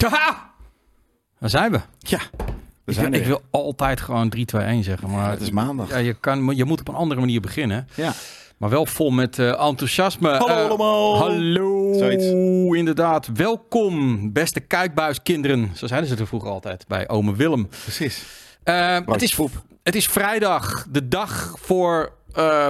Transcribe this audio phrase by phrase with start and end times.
[0.00, 0.50] Taha!
[1.40, 1.80] Daar zijn we.
[1.98, 2.42] Ja, we
[2.84, 3.20] Ik, zijn wil- er.
[3.20, 5.10] ik wil altijd gewoon 3, 2, 1 zeggen.
[5.10, 5.88] Maar het is maandag.
[5.88, 7.88] Ja, je, kan, je moet op een andere manier beginnen.
[7.94, 8.12] Ja.
[8.56, 10.28] Maar wel vol met eh, enthousiasme.
[10.28, 11.18] Hallo Eh, allemaal.
[11.18, 11.92] Hallo.
[11.98, 12.24] Zoiets.
[12.78, 13.28] Inderdaad.
[13.34, 15.70] Welkom, beste kijkbuiskinderen.
[15.74, 17.68] Zo zeiden ze er vroeger altijd bij ome Willem.
[17.68, 18.24] Precies.
[18.62, 19.50] Eh, het, is, poep.
[19.82, 22.12] het is vrijdag, de dag voor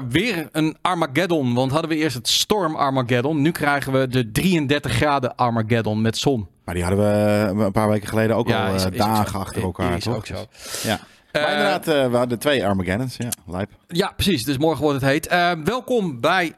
[0.08, 1.54] weer een Armageddon.
[1.54, 3.42] Want hadden we eerst het Storm Armageddon.
[3.42, 6.48] Nu krijgen we de 33 graden Armageddon met zon.
[6.70, 9.62] Maar die hadden we een paar weken geleden ook al is- eh, is dagen achter
[9.62, 9.96] elkaar.
[9.96, 10.16] Is toch?
[10.16, 10.34] ook zo.
[10.82, 10.98] Ja.
[11.32, 13.16] Eh, maar inderdaad, eh, we hadden twee Armageddons.
[13.16, 13.70] Ja, lijp.
[13.88, 14.44] Ja, precies.
[14.44, 15.28] Dus morgen wordt het heet.
[15.64, 16.52] Welkom bij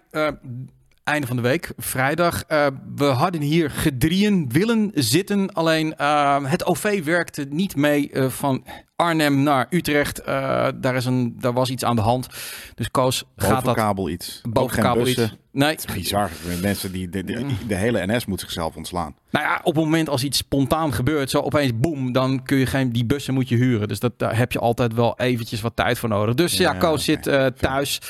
[1.04, 2.42] einde van de week, vrijdag.
[2.42, 2.66] Eh,
[2.96, 5.52] we hadden hier gedrieën willen zitten.
[5.52, 8.64] Alleen eh, het OV werkte niet mee eh, van
[8.96, 10.24] Arnhem naar Utrecht.
[10.24, 12.26] Daar, is een, daar was iets aan de hand.
[12.74, 14.40] Dus Koos gaat dat kabel iets.
[14.46, 15.24] Ook boven geen kabel bussen.
[15.24, 15.36] iets.
[15.52, 15.70] Nee.
[15.70, 16.30] Het is bizar.
[16.62, 19.14] Mensen die, de, de, de hele NS moet zichzelf ontslaan.
[19.30, 22.66] Nou ja, op het moment als iets spontaan gebeurt, zo opeens boem, dan kun je
[22.66, 23.88] geen die bussen moet je huren.
[23.88, 26.34] Dus dat, daar heb je altijd wel eventjes wat tijd voor nodig.
[26.34, 27.22] Dus ja, Ja, Koos zit
[27.58, 28.00] thuis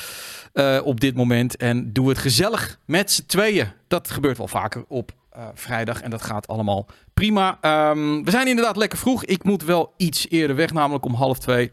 [0.53, 3.73] eh, op dit moment en doe het gezellig met z'n tweeën.
[3.89, 7.59] Dat gebeurt wel vaker op eh, vrijdag en dat gaat allemaal prima.
[7.61, 9.25] Ehm, we zijn inderdaad lekker vroeg.
[9.25, 11.71] Ik moet wel iets eerder weg, namelijk om half twee.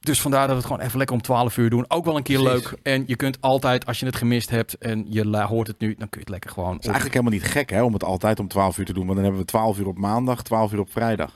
[0.00, 1.84] Dus vandaar dat we het gewoon even lekker om 12 uur doen.
[1.90, 2.70] Ook wel een keer Precies.
[2.70, 2.78] leuk.
[2.82, 6.08] En je kunt altijd, als je het gemist hebt en je hoort het nu, dan
[6.08, 8.40] kun je het lekker gewoon Het is eigenlijk helemaal niet gek hè, om het altijd
[8.40, 9.04] om 12 uur te doen.
[9.04, 11.32] Want dan hebben we 12 uur op maandag, 12 uur op vrijdag.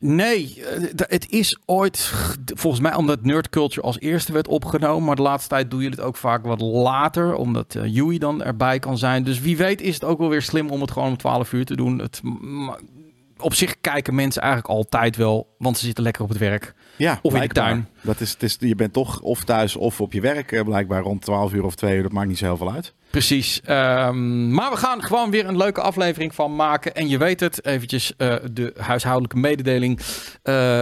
[0.00, 2.12] Nee, eh, het is ooit,
[2.54, 5.04] volgens mij omdat Nerd Culture als eerste werd opgenomen.
[5.04, 8.42] Maar de laatste tijd doe je het ook vaak wat later, omdat eh Yui dan
[8.42, 9.24] erbij kan zijn.
[9.24, 11.64] Dus wie weet is het ook wel weer slim om het gewoon om 12 uur
[11.64, 11.98] te doen.
[11.98, 12.20] Het,
[13.38, 16.74] op zich kijken mensen eigenlijk altijd wel, want ze zitten lekker op het werk.
[16.96, 17.88] Ja, Of in de tuin.
[18.00, 21.02] Dat is, het is, je bent toch of thuis of op je werk eh, blijkbaar
[21.02, 22.02] rond 12 uur of 2 uur.
[22.02, 22.94] Dat maakt niet zo heel veel uit.
[23.10, 23.60] Precies.
[23.64, 26.94] Ehm, maar we gaan gewoon weer een leuke aflevering van maken.
[26.94, 29.98] En je weet het, eventjes eh, de huishoudelijke mededeling.
[29.98, 30.04] Eh,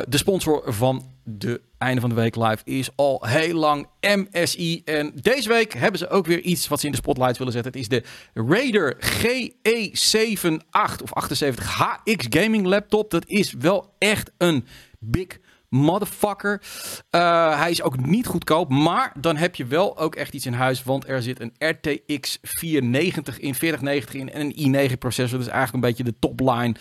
[0.09, 4.83] de sponsor van de einde van de week live is al heel lang MSI.
[4.85, 7.73] En deze week hebben ze ook weer iets wat ze in de spotlight willen zetten.
[7.73, 8.03] Het is de
[8.35, 13.11] Raider GE78 of 78 HX gaming laptop.
[13.11, 14.67] Dat is wel echt een
[14.99, 15.39] big
[15.77, 16.63] motherfucker.
[17.11, 20.53] Eh, hij is ook niet goedkoop, maar dan heb je wel ook echt iets in
[20.53, 25.39] huis, want er zit een RTX 490 in, 4090 in en een i9 processor.
[25.39, 26.75] Dus eigenlijk een beetje de topline.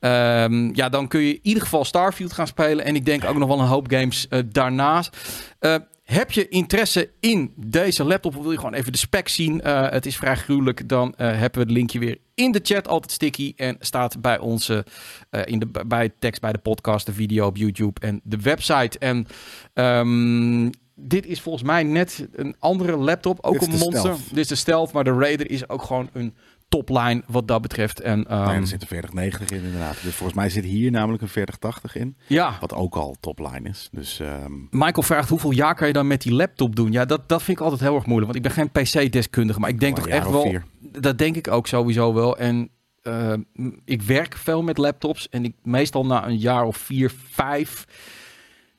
[0.00, 3.36] Ehm, ja, dan kun je in ieder geval Starfield gaan spelen en ik denk ook
[3.36, 5.16] nog wel een hoop games eh, daarnaast.
[5.58, 5.74] Eh,
[6.12, 9.60] heb je interesse in deze laptop of wil je gewoon even de spec zien?
[9.60, 10.88] Eh, het is vrij gruwelijk.
[10.88, 13.52] Dan eh, hebben we het linkje weer in de chat, altijd sticky.
[13.56, 14.84] En staat bij onze,
[15.30, 18.98] eh, in de, bij tekst, bij de podcast, de video op YouTube en de website.
[18.98, 19.26] En
[19.72, 23.98] ehm, dit is volgens mij net een andere laptop, ook een monster.
[23.98, 24.28] Stealth.
[24.28, 26.34] Dit is de Stealth, maar de Raider is ook gewoon een
[26.76, 28.00] topline wat dat betreft.
[28.00, 30.02] En ehm, nee, er zit een 4090 in inderdaad.
[30.02, 32.16] Dus volgens mij zit hier namelijk een 4080 in.
[32.26, 33.88] ja, Wat ook al topline is.
[33.92, 36.92] Dus ehm, Michael vraagt hoeveel jaar kan je dan met die laptop doen?
[36.92, 38.32] Ja, dat, dat vind ik altijd heel erg moeilijk.
[38.32, 40.42] Want ik ben geen PC-deskundige, maar ik denk Maar toch echt wel...
[40.42, 40.64] vier.
[41.00, 42.36] Dat denk ik ook sowieso wel.
[42.38, 42.68] En
[43.02, 45.28] eh, m- ik werk veel met laptops.
[45.28, 47.84] En ik, meestal na een jaar of vier, vijf...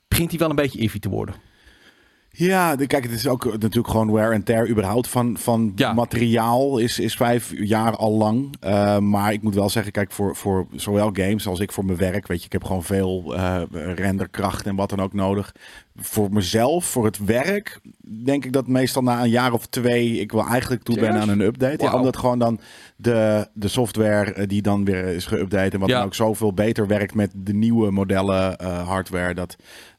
[0.08, 1.36] begint hij wel een beetje iffy te worden.
[2.36, 5.94] Ja, de- kijk, het is ook natuurlijk gewoon wear and tear überhaupt van, van Ja.
[5.94, 8.56] materiaal is, is vijf jaar al lang.
[8.60, 11.98] Eh, maar ik moet wel zeggen, kijk, voor, voor zowel games als ik voor mijn
[11.98, 13.62] werk, weet je, ik heb gewoon veel eh,
[13.96, 15.56] renderkracht en wat dan ook nodig.
[15.96, 17.80] Voor mezelf, voor het werk,
[18.24, 21.30] denk ik dat meestal na een jaar of twee ik wel eigenlijk toe ben aan
[21.30, 21.84] een update.
[21.84, 22.60] Ja, omdat gewoon dan
[22.96, 25.96] de, de software eh, die dan weer is geüpdate en wat Ja.
[25.98, 29.56] dan ook zoveel beter werkt met de nieuwe modellen eh, hardware, dat...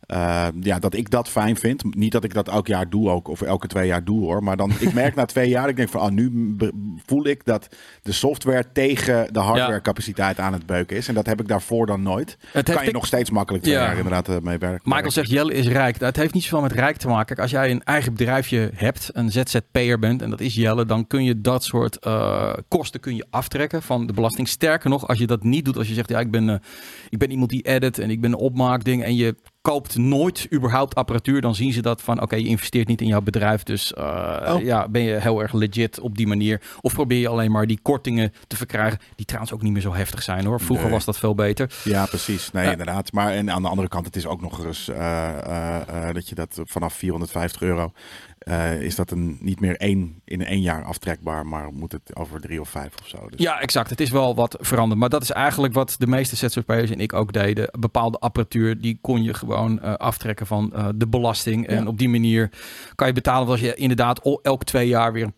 [0.06, 1.94] Uh, ja, dat ik dat fijn vind.
[1.94, 4.42] Niet dat ik dat elk jaar doe ook, of elke twee jaar doe hoor.
[4.42, 6.56] Maar dan, ik merk na twee jaar, ik denk van, ah, nu
[7.06, 7.68] voel ik dat
[8.02, 11.08] de software tegen de hardware capaciteit aan het beuken is.
[11.08, 12.36] En dat heb ik daarvoor dan nooit.
[12.52, 13.84] Het kan je nog steeds makkelijk twee Ja.
[13.84, 14.90] jaar inderdaad eh, mee werken.
[14.90, 16.00] Michael zegt Jelle is rijk.
[16.00, 17.36] Het heeft niet zoveel met rijk te maken.
[17.36, 21.24] Als jij een eigen bedrijfje hebt, een ZZP'er bent, en dat is Jelle, dan kun
[21.24, 24.48] je dat soort eh, kosten kun je aftrekken van de belasting.
[24.48, 26.56] Sterker nog, als je dat niet doet, als je zegt, ja, ik ben, eh,
[27.08, 30.94] ik ben iemand die edit en ik ben een opmaakding en je koopt nooit überhaupt
[30.94, 33.62] apparatuur, dan zien ze dat van oké, je investeert niet in jouw bedrijf.
[33.62, 34.62] Dus uh, Oh.
[34.62, 36.60] ja, ben je heel erg legit op die manier.
[36.80, 39.94] Of probeer je alleen maar die kortingen te verkrijgen, die trouwens ook niet meer zo
[39.94, 40.60] heftig zijn hoor.
[40.60, 40.94] Vroeger Nee.
[40.94, 41.74] was dat veel beter.
[41.84, 42.50] Ja, precies.
[42.52, 43.12] Nee, inderdaad.
[43.12, 46.28] Maar en aan de andere kant, het is ook nog eens eh, eh, eh, dat
[46.28, 47.92] je dat vanaf 450 euro
[48.44, 52.40] eh, is dat een, niet meer één in één jaar aftrekbaar, maar moet het over
[52.40, 53.28] drie of vijf of zo.
[53.30, 53.90] Dus Ja, exact.
[53.90, 55.00] Het is wel wat veranderd.
[55.00, 57.68] Maar dat is eigenlijk wat de meeste ZZP'ers en ik ook deden.
[57.78, 61.66] Bepaalde apparatuur, die kon je gewoon eh, aftrekken van eh, de belasting.
[61.66, 62.50] En op die manier
[62.94, 65.34] kan je betalen als je inderdaad elk twee jaar weer een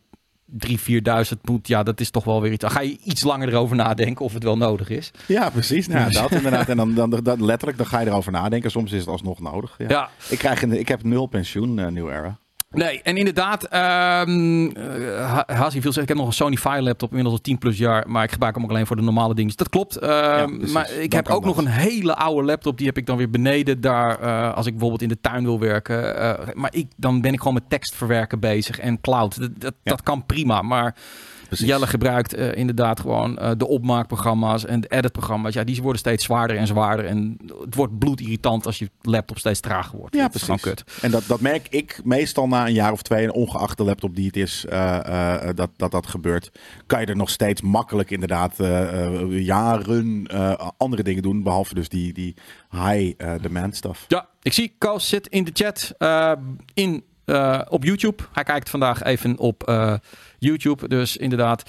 [0.69, 2.61] 3.000, 4.000 moet, ja, dat is toch wel weer iets.
[2.61, 5.11] Dan ga je iets langer erover nadenken of het wel nodig is.
[5.27, 5.87] Ja, precies.
[5.87, 6.69] Nou, dat inderdaad.
[6.69, 8.71] En dan, dan, dan, letterlijk, dan ga je erover nadenken.
[8.71, 9.75] Soms is het alsnog nodig.
[9.79, 9.87] Ja.
[9.89, 10.11] Ja.
[10.29, 12.39] Ik, krijg een, ik heb nul pensioen, eh New Era.
[12.71, 17.37] Nee, en inderdaad, Ha- Hazi viel zeggen, ik heb nog een Sony Fire laptop, inmiddels
[17.37, 19.47] al 10 plus jaar, maar ik gebruik hem ook alleen voor de normale dingen.
[19.47, 19.97] Dus dat klopt.
[19.97, 23.31] Ehm, maar ik heb ook nog een hele oude laptop, die heb ik dan weer
[23.31, 26.17] beneden daar, eh, als ik bijvoorbeeld in de tuin wil werken.
[26.19, 29.39] Eh, maar ik, dan ben ik gewoon met tekst verwerken bezig en cloud.
[29.41, 29.91] Dat, dat, Ja.
[29.91, 30.95] dat kan prima, maar
[31.47, 31.67] Precies.
[31.67, 35.55] Jelle gebruikt eh, inderdaad gewoon eh, de opmaakprogramma's en de editprogramma's.
[35.55, 39.61] Ja, die worden steeds zwaarder en zwaarder en het wordt bloedirritant als je laptop steeds
[39.61, 40.15] trager wordt.
[40.15, 40.85] Ja, Dat is gewoon precies.
[40.85, 41.03] kut.
[41.03, 44.17] En dat, dat merk ik meestal na een jaar of twee, en ongeacht de laptop
[44.17, 46.51] die het is, eh, eh, dat, dat dat gebeurt.
[46.87, 48.55] Kan je er nog steeds makkelijk inderdaad
[49.31, 52.35] jaren eh, andere dingen doen, behalve dus die, die
[52.71, 54.05] high eh, demand stuff.
[54.09, 56.33] Ja, ik zie Koos zit in de chat eh,
[56.75, 58.23] in, eh, op YouTube.
[58.33, 59.95] Hij kijkt vandaag even op eh,
[60.47, 61.63] YouTube, dus inderdaad.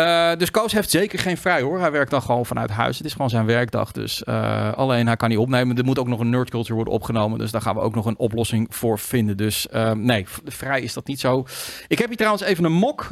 [0.00, 1.80] Eh, dus Koos heeft zeker geen vrij hoor.
[1.80, 2.96] Hij werkt dan gewoon vanuit huis.
[2.96, 3.92] Het is gewoon zijn werkdag.
[3.92, 5.76] Dus eh, alleen hij kan niet opnemen.
[5.76, 7.38] Er moet ook nog een nerd culture worden opgenomen.
[7.38, 9.36] Dus daar gaan we ook nog een oplossing voor vinden.
[9.36, 11.44] Dus eh, nee, vrij is dat niet zo.
[11.88, 13.08] Ik heb hier trouwens even een mok.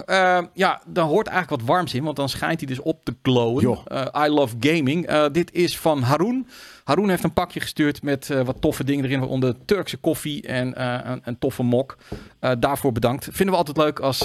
[0.54, 2.04] Ja, daar hoort eigenlijk wat warms in.
[2.04, 3.78] Want dan schijnt hij dus op te glowen.
[4.16, 5.28] I love gaming.
[5.32, 6.46] Dit is van Haroon.
[6.88, 9.18] Haroon heeft een pakje gestuurd met eh, wat toffe dingen erin.
[9.18, 11.96] Waaronder Turkse koffie en eh, een, een toffe mok.
[12.38, 13.24] Eh, daarvoor bedankt.
[13.24, 14.18] Vinden we altijd leuk als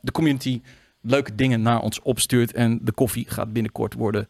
[0.00, 0.62] de community
[1.00, 2.52] leuke dingen naar ons opstuurt.
[2.52, 4.28] En de koffie gaat binnenkort worden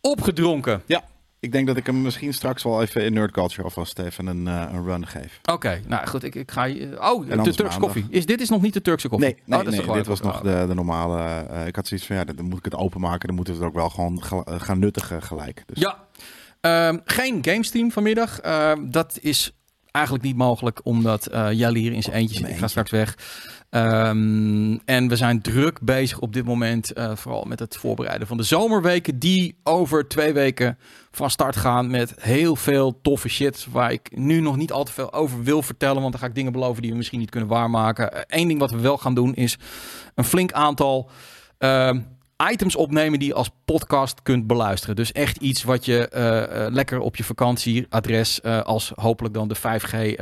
[0.00, 0.82] opgedronken.
[0.86, 1.04] Ja,
[1.40, 4.46] ik denk dat ik hem misschien straks wel even in Nerd Culture alvast even een,
[4.46, 5.40] een run geef.
[5.52, 6.96] Oké, nou goed, ik, ik ga je...
[7.00, 7.78] Oh, de Turkse maandag.
[7.78, 8.06] koffie.
[8.10, 9.26] Is, dit is nog niet de Turkse koffie?
[9.28, 11.44] Nee, nee, Oh, nee dit was nog de, de normale.
[11.66, 13.26] ik had zoiets van, ja, dan moet ik het openmaken.
[13.26, 14.22] Dan moeten we het ook wel gewoon
[14.60, 15.62] gaan nuttigen gelijk.
[15.66, 15.98] Dus Ja,
[16.62, 18.40] Ehm, geen gamestream vanmiddag.
[18.40, 19.52] Ehm, dat is
[19.90, 22.48] eigenlijk niet mogelijk, omdat eh Jelle hier in zijn eentje zit.
[22.48, 23.16] Ik ga straks weg.
[23.70, 28.36] Ehm, en we zijn druk bezig op dit moment, eh, vooral met het voorbereiden van
[28.36, 30.78] de zomerweken, die over twee weken
[31.10, 34.92] van start gaan met heel veel toffe shit, waar ik nu nog niet al te
[34.92, 37.48] veel over wil vertellen, want dan ga ik dingen beloven die we misschien niet kunnen
[37.48, 38.24] waarmaken.
[38.26, 39.58] Eén ding wat we wel gaan doen is
[40.14, 41.10] een flink aantal
[42.50, 44.96] items opnemen die je als podcast kunt beluisteren.
[44.96, 49.48] Dus echt iets wat je eh, eh, lekker op je vakantieadres, eh, als hopelijk dan
[49.48, 50.14] de 5G, eh,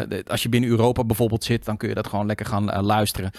[0.00, 2.64] eh, de- als je binnen Europa bijvoorbeeld zit, dan kun je dat gewoon lekker gaan
[2.84, 3.30] luisteren.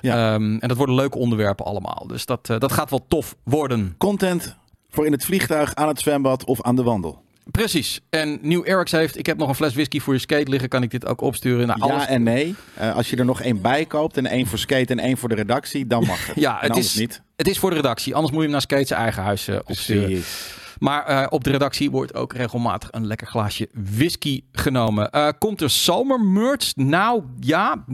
[0.00, 0.32] Ja.
[0.34, 2.04] Ehm, en dat worden leuke onderwerpen allemaal.
[2.06, 3.94] Dus dat, dat gaat wel tof worden.
[3.98, 4.56] content
[4.90, 7.22] voor in het vliegtuig, aan het zwembad of aan de wandel.
[7.50, 8.00] Precies.
[8.10, 10.82] En Nieuw Erics heeft, ik heb nog een fles whisky voor je skate liggen, kan
[10.82, 11.66] ik dit ook opsturen?
[11.66, 12.54] Nou, alles, Ja en nee.
[12.94, 15.34] Als je er nog één bij koopt en één voor skate en één voor de
[15.34, 16.36] redactie, dan mag het.
[16.46, 17.22] Ja, het is, niet.
[17.38, 18.14] Het is voor de redactie.
[18.14, 20.04] Anders moet je hem naar Skate zijn eigen huis opsturen.
[20.04, 20.56] Precies.
[20.78, 25.10] Maar eh, op de redactie wordt ook regelmatig een lekker glaasje whisky genomen.
[25.10, 26.76] Eh, komt er zomermerch?
[26.76, 27.84] Nou ja,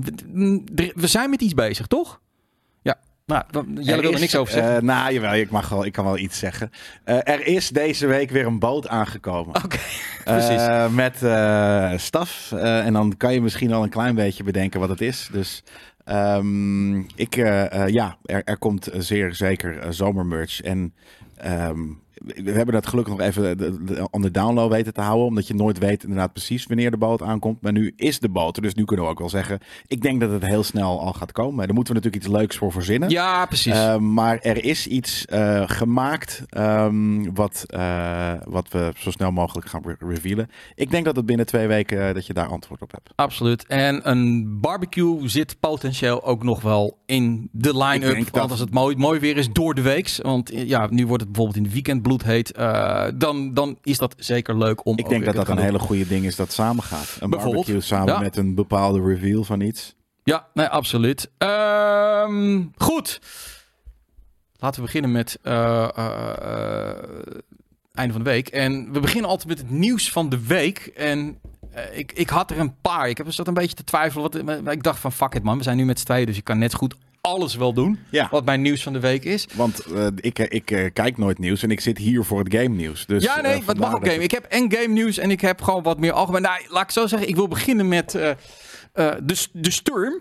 [0.94, 2.20] we, zijn met iets bezig, toch?
[2.82, 2.96] Ja,
[3.26, 4.76] nou, Er wil er niks over zeggen.
[4.76, 6.70] eh, nou, jawel, ik, mag wel, ik kan wel iets zeggen.
[7.04, 9.54] Er is deze week weer een boot aangekomen.
[9.64, 9.78] Oké,
[10.24, 10.90] precies.
[10.90, 11.16] Met
[12.00, 12.52] staf.
[12.52, 15.28] En dan kan je misschien al een klein beetje bedenken wat het is.
[15.32, 15.62] Dus
[16.04, 20.60] ehm, ik, eh, eh, ja, er, er komt zeer zeker eh, zomermerch.
[20.60, 20.94] En
[21.36, 21.92] ehm,
[22.24, 25.26] we hebben dat gelukkig nog even de, de, on de download weten te houden.
[25.26, 27.60] Omdat je nooit weet inderdaad precies wanneer de boot aankomt.
[27.60, 28.62] Maar nu is de boot er.
[28.62, 29.58] Dus nu kunnen we ook wel zeggen.
[29.86, 31.66] Ik denk dat het heel snel al gaat komen.
[31.66, 33.08] Daar moeten we natuurlijk iets leuks voor verzinnen.
[33.08, 33.72] ja, precies.
[33.72, 39.66] Uh, maar er is iets uh, gemaakt um, wat, uh, wat we zo snel mogelijk
[39.66, 40.50] gaan re revealen.
[40.74, 43.12] Ik denk dat het binnen twee weken dat je daar antwoord op hebt.
[43.14, 43.66] Absoluut.
[43.66, 48.14] En een barbecue zit potentieel ook nog wel in de line-up.
[48.14, 48.50] Want dat...
[48.50, 50.18] als het mooi, mooi weer is door de weeks.
[50.18, 52.58] Want ja, nu wordt het bijvoorbeeld in de weekend bloedheet.
[52.58, 56.06] Uh, dan, dan is dat zeker leuk om Ik denk dat dat een hele goede
[56.06, 57.16] ding is dat samen gaat.
[57.20, 58.18] Een barbecue samen ja.
[58.18, 59.94] met een bepaalde reveal van iets.
[60.22, 61.30] Ja, nee, absoluut.
[61.38, 63.20] Um, goed.
[64.56, 66.88] Laten we beginnen met uh, uh,
[67.92, 68.48] einde van de week.
[68.48, 70.78] En we beginnen altijd met het nieuws van de week.
[70.96, 71.38] En
[71.92, 73.08] ik, ik had er een paar.
[73.08, 74.44] Ik heb zat een beetje te twijfelen.
[74.44, 76.26] Wat, ik dacht van fuck it man, we zijn nu met z'n tweeën.
[76.26, 76.94] Dus ik kan net goed
[77.24, 77.98] alles wel doen.
[78.10, 78.28] Ja.
[78.30, 79.46] Wat mijn nieuws van de week is.
[79.54, 82.68] Want uh, ik, ik uh, kijk nooit nieuws en ik zit hier voor het game
[82.68, 83.06] nieuws.
[83.06, 84.22] Dus, ja, nee, wat mag ook game.
[84.22, 86.42] Ik heb en game nieuws en ik heb gewoon wat meer algemeen.
[86.42, 87.28] Nou, laat ik zo zeggen.
[87.28, 88.36] Ik wil beginnen met de,
[89.52, 90.20] de Sturm.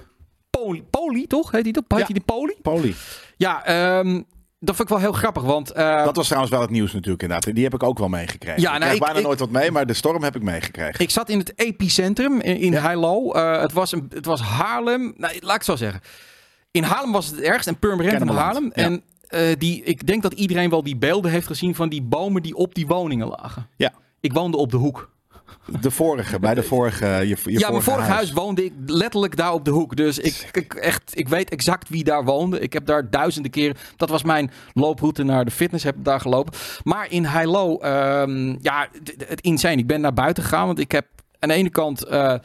[0.49, 1.51] Poli, Poli, toch?
[1.51, 1.83] Heet die toch?
[1.87, 2.05] Heet ja.
[2.05, 2.55] die de Poli?
[2.61, 2.95] Poli.
[3.37, 4.25] Ja, um,
[4.59, 5.77] dat vond ik wel heel grappig, want...
[5.77, 7.55] Uh, dat was trouwens wel het nieuws natuurlijk inderdaad.
[7.55, 8.61] Die heb ik ook wel meegekregen.
[8.61, 10.41] Ja, ik nou, krijg ik, bijna ik, nooit wat mee, maar de storm heb ik
[10.41, 10.99] meegekregen.
[10.99, 12.81] Ik zat in het epicentrum in, in ja.
[12.81, 13.35] Heilo.
[13.35, 15.01] Uh, het, was een, het was Haarlem.
[15.01, 16.01] Nou, laat ik het zo zeggen.
[16.73, 18.71] In Haarlem was het het ergst en Purmerend van Haarlem.
[18.73, 18.83] Ja.
[18.83, 22.41] En uh, die, ik denk dat iedereen wel die beelden heeft gezien van die bomen
[22.41, 23.67] die op die woningen lagen.
[23.75, 23.93] Ja.
[24.19, 25.11] Ik woonde op de hoek.
[25.81, 27.05] De vorige, bij de vorige.
[27.05, 28.31] Je, je ja, mijn vorige vorig huis.
[28.31, 29.95] woonde ik letterlijk daar op de hoek.
[29.95, 32.59] Dus ik, ik, echt, ik weet exact wie daar woonde.
[32.59, 33.75] Ik heb daar duizenden keren.
[33.97, 35.83] Dat was mijn looproute naar de fitness.
[35.83, 36.53] Heb ik daar gelopen.
[36.83, 39.75] Maar in Hilo, ehm ja, d- het insane.
[39.77, 41.05] Ik ben naar buiten gegaan, want ik heb
[41.39, 42.03] aan de ene kant.
[42.03, 42.35] eh,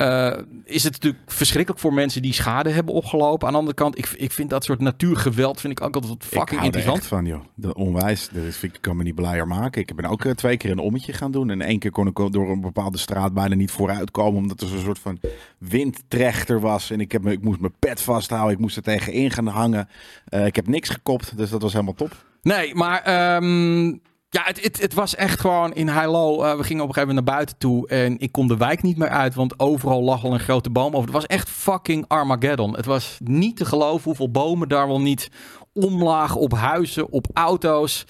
[0.00, 3.46] eh, is het natuurlijk verschrikkelijk voor mensen die schade hebben opgelopen.
[3.46, 6.22] Aan de andere kant, ik, ik vind dat soort natuurgeweld vind ik ook altijd Ik
[6.22, 7.06] fucking hou er interessant.
[7.06, 7.40] van, joh.
[7.54, 8.28] De onwijs.
[8.32, 9.80] Dat vind ik kan me niet blijer maken.
[9.80, 11.50] Ik ben ook eh, twee keer een ommetje gaan doen.
[11.50, 14.40] En één keer kon ik door een bepaalde straat bijna niet vooruit komen.
[14.40, 15.20] Omdat er zo'n soort van
[15.58, 16.90] windtrechter was.
[16.90, 18.52] En ik, heb me, ik moest mijn pet vasthouden.
[18.52, 19.88] Ik moest er tegenin gaan hangen.
[20.24, 21.36] Eh, ik heb niks gekopt.
[21.36, 22.24] Dus dat was helemaal top.
[22.42, 23.96] Nee, maar ehm,
[24.30, 26.42] ja, het, het, het was echt gewoon in Hilo.
[26.42, 28.82] eh, we gingen op een gegeven moment naar buiten toe en ik kon de wijk
[28.82, 31.02] niet meer uit, want overal lag al een grote boom over.
[31.04, 32.76] Het was echt fucking Armageddon.
[32.76, 35.28] Het was niet te geloven hoeveel bomen daar wel niet
[35.72, 38.04] omlagen op huizen, op auto's.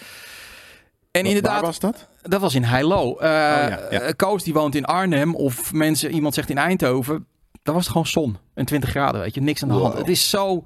[1.11, 2.09] En inderdaad, Waar was dat?
[2.23, 4.00] dat was in ja, ja.
[4.00, 7.27] eh, Koos die woont in Arnhem of mensen, iemand zegt in Eindhoven.
[7.62, 9.87] Dat was het gewoon zon en 20 graden, weet je, niks aan de hand.
[9.87, 9.99] Wow.
[9.99, 10.65] Het is zo,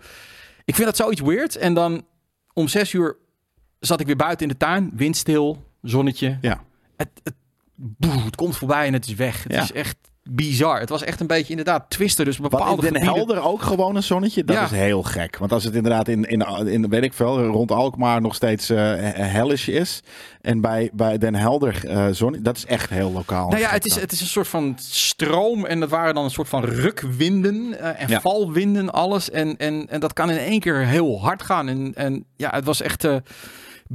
[0.65, 1.57] ik vind dat zoiets weird.
[1.57, 2.05] En dan
[2.53, 3.17] om zes uur
[3.87, 6.38] zat ik weer buiten in de tuin, windstil, zonnetje.
[6.41, 6.62] Ja.
[6.97, 7.35] Het, het,
[7.76, 9.43] boe, het komt voorbij en het is weg.
[9.43, 9.62] Het Ja.
[9.62, 9.97] is echt
[10.31, 10.81] bizar.
[10.81, 12.25] Het was echt een beetje inderdaad twisten.
[12.25, 14.45] Dus Wat bepaalde in Den Helder ook gewoon een zonnetje?
[14.45, 14.64] Dat Ja.
[14.64, 15.38] is heel gek.
[15.38, 18.79] Want als het inderdaad in, in, in weet ik veel, rond Alkmaar nog steeds eh
[19.14, 20.00] hellish is.
[20.41, 23.49] En bij, bij Den Helder eh zon, dat is echt heel lokaal.
[23.49, 26.31] Nou ja, het is, het is een soort van stroom en dat waren dan een
[26.31, 28.21] soort van rukwinden eh, en Ja.
[28.21, 29.31] valwinden, alles.
[29.31, 31.69] En, en, en dat kan in één keer heel hard gaan.
[31.69, 33.07] En, en ja, het was echt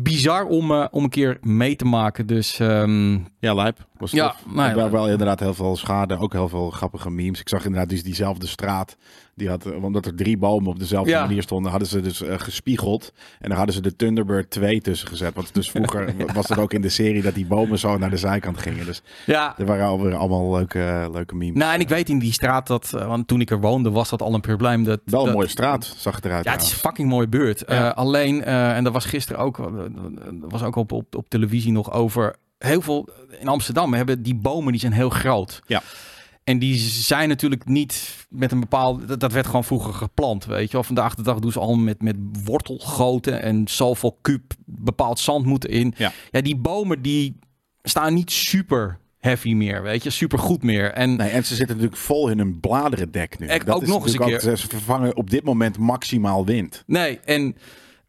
[0.04, 2.26] bizar om, eh, om een keer mee te maken.
[2.28, 3.88] Dus ehm, Ja, lijp.
[3.98, 4.90] Was Ja, nou ja.
[4.90, 6.18] Wel inderdaad heel veel schade.
[6.18, 7.40] Ook heel veel grappige memes.
[7.40, 8.98] Ik zag inderdaad dus diezelfde straat.
[9.40, 11.26] Die had, eh, omdat er drie bomen op dezelfde Ja.
[11.26, 13.12] manier stonden, hadden ze dus eh, gespiegeld.
[13.40, 15.34] En daar hadden ze de Thunderbird 2 tussen gezet.
[15.36, 18.18] Want dus vroeger was het ook in de serie dat die bomen zo naar de
[18.18, 18.86] zijkant gingen.
[18.86, 21.56] Dus ja, er waren alweer allemaal leuke, leuke memes.
[21.60, 24.10] nou en ik weet in die straat dat, eh, want toen ik er woonde was
[24.10, 24.84] dat al een probleem.
[24.84, 26.46] Dat, wel een dat- mooie straat, zag het eruit.
[26.46, 27.28] Ja, het is een fucking mooie.
[27.30, 27.54] Ja.
[27.66, 29.66] Eh, alleen, eh, en dat was gisteren ook, eh,
[30.42, 32.36] dat was ook op, op, op televisie nog over.
[32.58, 33.08] Heel veel
[33.40, 35.62] in Amsterdam hebben die bomen die zijn heel groot.
[35.68, 35.82] Ja.
[36.50, 39.08] En die zijn natuurlijk niet met een bepaald.
[39.08, 40.78] Dat, dat werd gewoon vroeger geplant, weet je.
[40.78, 45.46] Of vandaag de dag doen ze al met, met wortelgoten en zoveel kuub bepaald zand
[45.46, 45.94] moeten in.
[45.98, 46.12] Ja.
[46.32, 47.40] ja, die bomen die
[47.82, 50.92] staan niet super heavy meer, weet je, super goed meer.
[50.94, 53.48] En Nee, en ze zitten natuurlijk vol in hun bladerdek nu.
[53.48, 56.84] Dat ook is nog eens een natuurlijk ook- Ze vervangen op dit moment maximaal wind.
[56.86, 57.56] Nee, en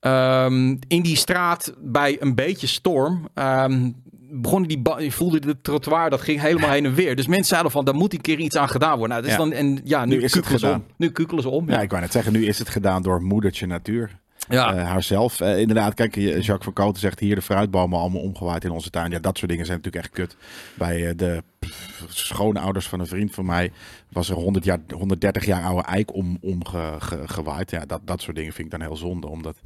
[0.01, 3.91] ehm, in die straat bij een beetje storm ehm,
[4.33, 7.17] begonnen die, je voelde de trottoir, dat ging helemaal heen en weer.
[7.17, 9.09] Dus mensen zeiden van, daar moet een keer iets aan gedaan worden.
[9.09, 9.37] Nou, dus Ja.
[9.39, 10.75] dan, en ja, nu, Nu is het gedaan.
[10.75, 10.85] om.
[10.97, 11.69] Nu kukelen ze om.
[11.69, 14.19] Ja, Ja, ik wou net zeggen, nu is het gedaan door moedertje natuur.
[14.49, 14.75] ja.
[14.75, 15.41] eh, haarzelf.
[15.41, 19.11] Eh, inderdaad, kijk, Jacques van Koten zegt hier de fruitbomen allemaal omgewaaid in onze tuin.
[19.11, 20.37] Ja, dat soort dingen zijn natuurlijk echt kut.
[20.75, 23.73] Bij eh, de pff, schoonouders van een vriend van mij
[24.13, 27.71] was er 100 jaar, 130 jaar oude eik om, omgewaaid.
[27.71, 29.27] Ja, dat, dat soort dingen vind ik dan heel zonde.
[29.29, 29.57] Omdat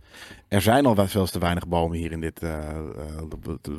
[0.48, 2.76] er zijn al wel veel te weinig bomen hier in dit eh, eh,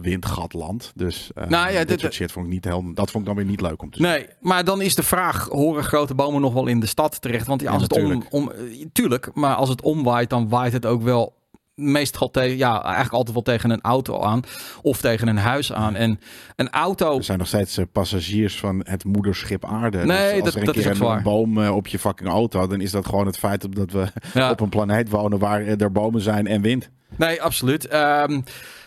[0.02, 0.92] windgatland.
[0.96, 3.26] Dus eh, Nou ja, dit, dit- soort shit vond ik niet heel, dat vond ik
[3.26, 4.08] dan weer niet leuk om te zien.
[4.08, 7.48] Nee, maar dan is de vraag: horen grote bomen nog wel in de stad terecht?
[7.48, 8.52] Want ja, als Ja, het om, om,
[8.94, 11.34] tuurlijk, maar als het omwaait, dan waait het ook wel
[11.76, 14.42] meestal tegen, ja, eigenlijk altijd wel tegen een auto aan
[14.82, 15.96] of tegen een huis aan.
[15.96, 16.20] En
[16.56, 19.98] een auto, Er zijn nog steeds eh, passagiers van het moederschip aarde.
[20.06, 21.22] Nee, Dus als dat- er een dat is keer een waar.
[21.22, 24.50] boom eh, op je fucking auto, dan is dat gewoon het feit dat we ja,
[24.52, 26.90] op een planeet wonen waar eh, er bomen zijn en wind.
[27.18, 27.88] Nee, absoluut.
[27.88, 28.42] Ehm,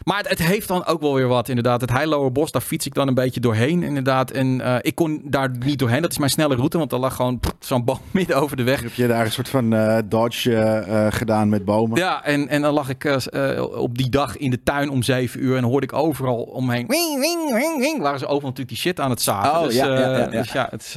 [0.05, 1.81] maar het, het heeft dan ook wel weer wat, inderdaad.
[1.81, 4.31] Het Heilower Bos, daar fiets ik dan een beetje doorheen, inderdaad.
[4.31, 6.03] En eh, ik kon daar niet doorheen.
[6.03, 8.81] Dat is mijn snelle route, want er lag gewoon zo'n boom midden over de weg.
[8.81, 11.99] Heb je daar een soort van eh, dodge eh, gedaan met bomen?
[11.99, 13.29] Ja, en, en dan lag ik
[13.75, 16.87] op die dag in de tuin om zeven uur en hoorde ik overal omheen.
[16.87, 19.59] Wing, wing, wing, wing, waren ze overal natuurlijk die shit aan het zagen.
[19.59, 20.27] Oh, dus, ja, ja, ja, ja.
[20.27, 20.97] dus ja, het is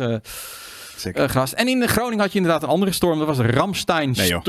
[1.31, 1.53] gras.
[1.53, 3.17] En in Groningen had je inderdaad een andere storm.
[3.17, 4.41] Dat was de Ramstein Nee,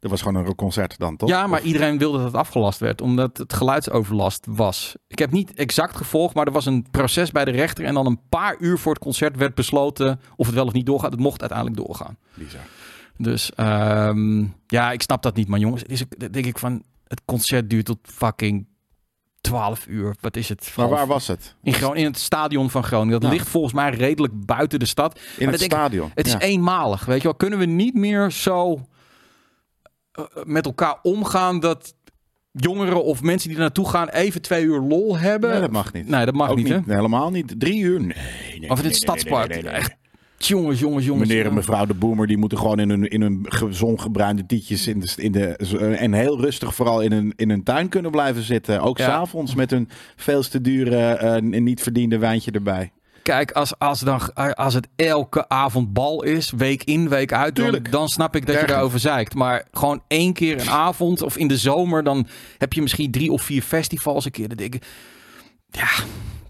[0.00, 1.28] Dat was gewoon een concert dan, toch?
[1.28, 4.94] Ja, maar Of- iedereen wilde dat het afgelast werd, omdat het geluidsoverlast was.
[5.08, 7.84] Ik heb niet exact gevolgd, maar er was een proces bij de rechter.
[7.84, 10.86] En dan een paar uur voor het concert werd besloten of het wel of niet
[10.86, 11.10] doorgaat.
[11.10, 12.16] Het mocht uiteindelijk doorgaan.
[12.34, 12.60] Bizar.
[13.16, 15.82] Dus ehm, ja, ik snap dat niet, maar jongens.
[15.82, 18.66] Is, denk ik van, het concert duurt tot fucking
[19.40, 20.14] 12 uur.
[20.20, 20.72] Wat is het?
[20.76, 21.54] Maar waar was het?
[21.62, 23.20] In, Gron- in het stadion van Groningen.
[23.20, 25.18] Dat ligt volgens mij redelijk buiten de stad.
[25.36, 26.10] In Maar het ik, stadion.
[26.14, 26.38] Het is Ja.
[26.40, 27.34] eenmalig, weet je wel.
[27.36, 28.86] Kunnen we niet meer zo
[30.44, 31.94] met elkaar omgaan dat
[32.52, 35.50] jongeren of mensen die er naartoe gaan even twee uur lol hebben?
[35.50, 36.08] Nee, dat mag niet.
[36.08, 36.66] Nee, dat mag Ook niet?
[36.68, 37.54] Nee, helemaal niet.
[37.60, 38.00] Drie uur?
[38.00, 38.14] Nee.
[38.60, 39.50] nee Of in het stadspark.
[39.50, 39.94] Echt.
[40.38, 41.28] Jongens, jongens, jongens.
[41.28, 44.86] Meneer en mevrouw de Boomer, die moeten gewoon in hun, in hun ge- zongebruinde tietjes
[44.86, 45.48] in de, in de,
[45.96, 48.80] en heel rustig vooral in hun, in hun tuin kunnen blijven zitten.
[48.80, 49.04] Ook Ja.
[49.04, 52.92] s s'avonds met hun veel te dure eh, en niet verdiende wijntje erbij.
[53.26, 57.78] Kijk, als, als, dan, als het elke avond bal is, week in, week uit, dan,
[57.90, 59.34] dan snap ik dat je daarover zeikt.
[59.34, 62.26] Maar gewoon één keer een avond of in de zomer, dan
[62.58, 64.56] heb je misschien drie of vier festivals een keer.
[64.56, 64.86] Denk ik,
[65.70, 65.88] ja,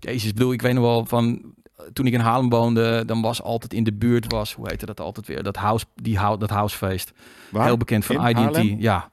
[0.00, 1.54] jezus, bedoel, ik weet nog wel van
[1.92, 5.00] toen ik in Haarlem woonde, dan was altijd in de buurt was, hoe heette dat
[5.00, 7.12] altijd weer, dat house, die, dat housefeest.
[7.50, 7.64] Waar?
[7.64, 8.38] Heel bekend van In IDT.
[8.38, 8.76] Haarlem?
[8.80, 9.10] Ja,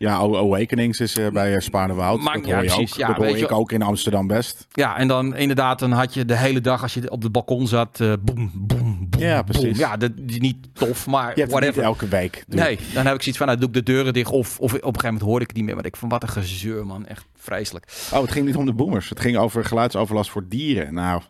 [0.00, 2.24] Ja, Awakenings is eh, bij uh, Spaarnewoud.
[2.24, 2.98] Dat ja, hoor je ook.
[2.98, 4.66] Dat hoor ik ook in Amsterdam best.
[4.72, 7.66] Ja, en dan inderdaad, dan had je de hele dag als je op het balkon
[7.66, 9.20] zat, eh boem, boem, boem.
[9.22, 9.78] Ja, precies.
[9.78, 11.82] Ja, dat is niet tof, maar Je whatever.
[11.82, 12.44] elke week.
[12.48, 14.30] Nee, dan heb ik zoiets van, nou, doe ik de deuren dicht.
[14.30, 15.74] Of, of op een gegeven moment hoorde ik het niet meer.
[15.74, 17.06] Maar ik van, wat een gezeur, man.
[17.06, 18.08] Echt vreselijk.
[18.12, 19.08] Oh, het ging niet om de boomers.
[19.08, 20.94] Het ging over geluidsoverlast voor dieren.
[20.94, 21.22] Nou,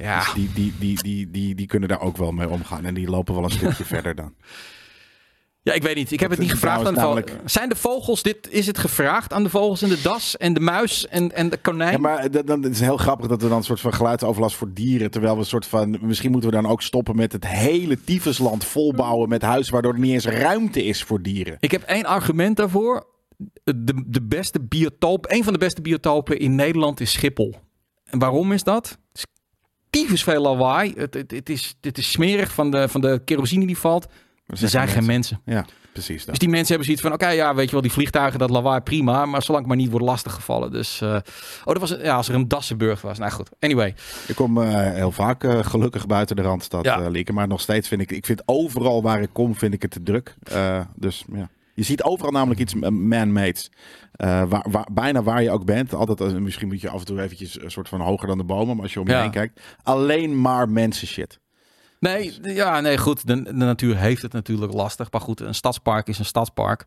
[0.00, 2.84] Ja, dus die, die, die, die, die, die kunnen daar ook wel mee omgaan.
[2.84, 4.32] En die lopen wel een stukje verder dan.
[5.68, 6.12] Ja ik weet niet.
[6.12, 7.30] Ik heb het niet gevraagd aan de vogels.
[7.44, 10.60] Zijn de vogels, dit, is het gevraagd aan de vogels in de das en de
[10.60, 11.92] muis en, en de konijn?
[11.92, 14.56] Ja, maar dat, dan, het is heel grappig dat we dan een soort van geluidsoverlast
[14.56, 15.10] voor dieren.
[15.10, 15.98] Terwijl we een soort van.
[16.00, 19.72] Misschien moeten we dan ook stoppen met het hele tyfusland volbouwen met huizen.
[19.72, 21.56] Waardoor er niet eens ruimte is voor dieren.
[21.60, 23.06] Ik heb één argument daarvoor.
[23.64, 27.54] De, de beste biotoop, een van de beste biotopen in Nederland is Schiphol.
[28.04, 28.98] En waarom is dat?
[29.90, 30.92] Tyfus veel lawaai.
[30.96, 34.06] Het, het, het, is, het is smerig van de, van de kerosine die valt.
[34.48, 35.40] Er zijn geen mensen.
[35.44, 36.18] Ja, precies.
[36.18, 36.28] Dat.
[36.28, 38.80] Dus die mensen hebben zoiets van, oké, ja, weet je wel, die vliegtuigen, dat lawaai,
[38.80, 39.26] prima.
[39.26, 40.72] Maar zolang het maar niet wordt lastiggevallen.
[40.72, 41.20] Dus, eh, oh,
[41.64, 43.18] dat was, een- ja, als er een Dassenburg was.
[43.18, 43.94] Nou goed, anyway.
[44.26, 47.00] Ik kom eh, heel vaak eh, gelukkig buiten de Randstad, Ja.
[47.00, 47.32] eh, Lieke.
[47.32, 50.02] Maar nog steeds vind ik, ik vind overal waar ik kom, vind ik het te
[50.02, 50.34] druk.
[50.42, 51.48] Eh, dus ja.
[51.74, 53.60] Je ziet overal namelijk iets man-made.
[54.12, 55.94] Eh, waar, waar, bijna waar je ook bent.
[55.94, 58.74] Altijd, misschien moet je af en toe eventjes een soort van hoger dan de bomen.
[58.74, 59.20] Maar als je om je Ja.
[59.22, 59.60] heen kijkt.
[59.82, 61.38] Alleen maar mensen shit.
[62.00, 63.26] Nee, ja, nee, goed.
[63.26, 65.10] De, de natuur heeft het natuurlijk lastig.
[65.10, 66.84] Maar goed, een stadspark is een stadspark.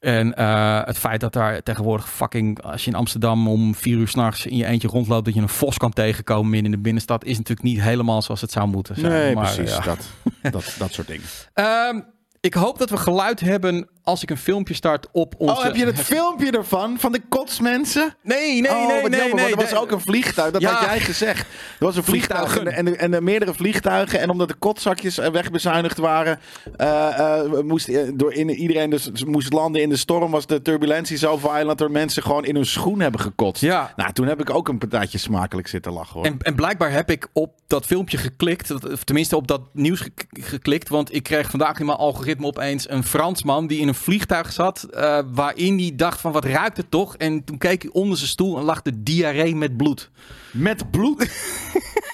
[0.00, 4.08] En eh, het feit dat daar tegenwoordig fucking, als je in Amsterdam om vier uur
[4.08, 7.24] s'nachts in je eentje rondloopt, dat je een vos kan tegenkomen midden in de binnenstad,
[7.24, 9.12] is natuurlijk niet helemaal zoals het zou moeten zijn.
[9.12, 9.76] Nee, Maar, precies.
[9.76, 9.82] ja.
[9.84, 10.10] Dat,
[10.52, 11.26] dat, dat soort dingen.
[11.54, 12.00] Ehm,
[12.40, 15.54] ik hoop dat we geluid hebben als ik een filmpje start op onze...
[15.54, 16.98] Oh, heb je het filmpje ervan?
[16.98, 18.14] Van de kotsmensen?
[18.22, 19.50] Nee, nee, oh, nee, nee, jammer, nee.
[19.50, 19.80] er was nee.
[19.80, 20.50] ook een vliegtuig.
[20.52, 20.72] Dat Ja.
[20.72, 21.40] had jij gezegd.
[21.78, 24.20] Er was een vliegtuig en, en, en, en meerdere vliegtuigen.
[24.20, 26.40] En omdat de kotzakjes eh, wegbezuinigd waren,
[26.76, 30.30] eh, moest door in, iedereen dus moest landen in de storm.
[30.30, 33.62] Was de turbulentie zo violent dat mensen gewoon in hun schoen hebben gekotst.
[33.62, 33.92] Ja.
[33.96, 36.24] Nou, toen heb ik ook een partijtje smakelijk zitten lachen hoor.
[36.24, 40.00] En, en blijkbaar heb ik op dat filmpje geklikt, dat- of tenminste op dat nieuws
[40.00, 43.91] gek- geklikt, want ik kreeg vandaag in mijn algoritme opeens een Fransman die in een
[43.94, 47.16] vliegtuig zat, eh, waarin hij dacht van wat ruikt het toch?
[47.16, 50.10] En toen keek hij onder zijn stoel en lag de diarree met bloed.
[50.52, 51.28] Met bloed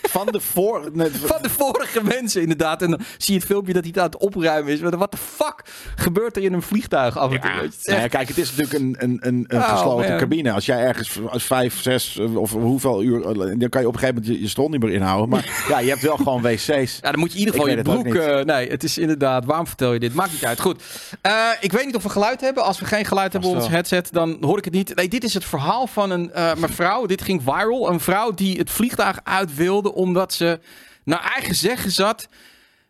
[0.08, 0.88] van de voor...
[0.92, 2.82] nee, Van de vorige mensen inderdaad.
[2.82, 4.80] En dan zie je het filmpje dat hij het aan het opruimen is.
[4.80, 5.62] Wat de fuck
[5.96, 7.50] gebeurt er in een vliegtuig af en toe?
[7.50, 10.18] Nou ja, echt- kijk, het is natuurlijk een, een, een, een Oh, gesloten man.
[10.18, 10.52] cabine.
[10.52, 13.22] Als jij ergens als vijf, zes of hoeveel uur...
[13.58, 15.28] Dan kan je op een gegeven moment je, je stront niet meer inhouden.
[15.28, 16.66] Maar ja, je hebt wel gewoon wc's.
[17.02, 18.14] Ja, dan moet je in ieder Ik geval je broek...
[18.14, 19.44] eh, nee, het is inderdaad...
[19.44, 20.14] Waarom vertel je dit?
[20.14, 20.60] Maakt niet uit.
[20.60, 20.82] Goed.
[21.20, 22.64] Eh, ik weet niet of we geluid hebben.
[22.64, 24.94] Als we geen geluid hebben op ons headset, dan hoor ik het niet.
[24.94, 27.06] Nee, dit is het verhaal van een eh, mevrouw.
[27.06, 27.90] Dit ging viral.
[27.90, 29.94] Een vrouw die het vliegtuig uit wilde...
[29.98, 30.60] omdat ze
[31.04, 32.28] naar eigen zeggen zat...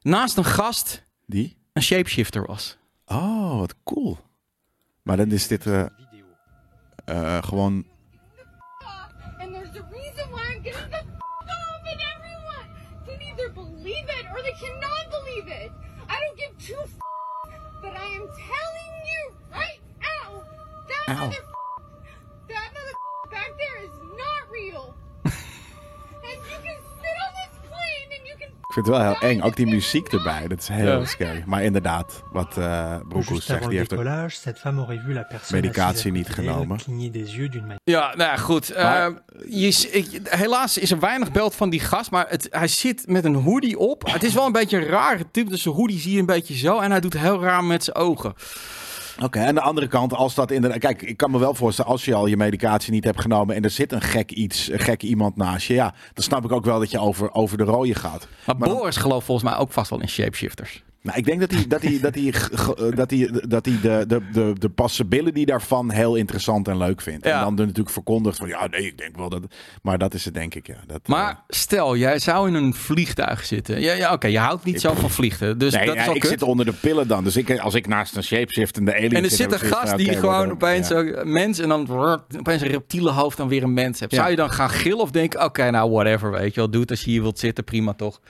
[0.03, 1.57] naast een gast Die?
[1.73, 2.77] een shapeshifter was.
[3.07, 4.19] Oh, wat cool.
[5.03, 5.87] Maar dan is dit eh,
[7.05, 7.87] eh, gewoon...
[9.39, 12.67] And there's a reason why I'm getting the f- off, everyone
[13.07, 15.71] can either believe it or they cannot believe it.
[16.09, 16.97] I don't give two f-
[17.83, 20.43] but I am telling you right now
[20.89, 21.21] that Ow.
[21.27, 21.43] mother
[28.85, 29.41] vind het wel heel eng.
[29.41, 30.49] Ook die muziek erbij.
[30.49, 31.05] Dat is heel Ja.
[31.05, 31.43] scary.
[31.47, 33.99] Maar inderdaad, wat eh Broekhoes zegt, die heeft ook...
[33.99, 36.79] décollage, cette femme aurait vu la personne Medicatie niet genomen.
[37.85, 38.75] Ja, nou ja, goed.
[38.77, 39.15] Maar- Eh,
[39.49, 43.25] je, ik- helaas is er weinig beeld van die gast, maar het, hij zit met
[43.25, 44.07] een hoodie op.
[44.13, 46.57] Het is wel een beetje een rare type, dus zijn hoodie zie je een beetje
[46.57, 46.79] zo.
[46.79, 48.35] En hij doet heel raar met zijn ogen.
[49.25, 50.79] Oké, aan de andere kant, als dat inderdaad...
[50.79, 53.57] Kijk, ik kan me wel voorstellen, als je al je medicatie niet hebt genomen...
[53.57, 55.75] en er zit een gek iets, een gek iemand naast je...
[55.75, 58.29] Ja, dan snap ik ook wel dat je over, over de rode gaat.
[58.47, 60.83] Maar, Maar dan- Boris gelooft volgens mij ook vast wel in shapeshifters.
[61.03, 64.05] Nou, ik denk dat hij, dat hij, dat hij, g- dat hij, dat hij de,
[64.07, 67.25] de, de, de daarvan heel interessant en leuk vindt.
[67.27, 67.39] Ja.
[67.39, 69.43] En dan natuurlijk verkondigt van ja, nee, ik denk wel dat.
[69.83, 70.77] Maar dat is het, denk ik, ja.
[70.87, 73.81] Dat, Maar eh, stel, jij zou in een vliegtuig zitten.
[73.81, 75.59] Ja, ja oké, je houdt niet zo van vliegen.
[75.59, 76.31] Dus nee, dat ja, is ik kut.
[76.31, 77.25] zit onder de pillen dan.
[77.25, 80.51] Dus ik, als ik naast een shapeshiftende alien En er zit, een gast die gewoon
[80.51, 81.91] opeens een mens en dan
[82.39, 84.15] opeens een reptiele hoofd dan weer een mens hebt.
[84.15, 86.91] Zou je dan gaan gillen of denken, oké, nou whatever, weet je wel, doe het
[86.91, 88.21] als je hier wilt zitten, prima toch?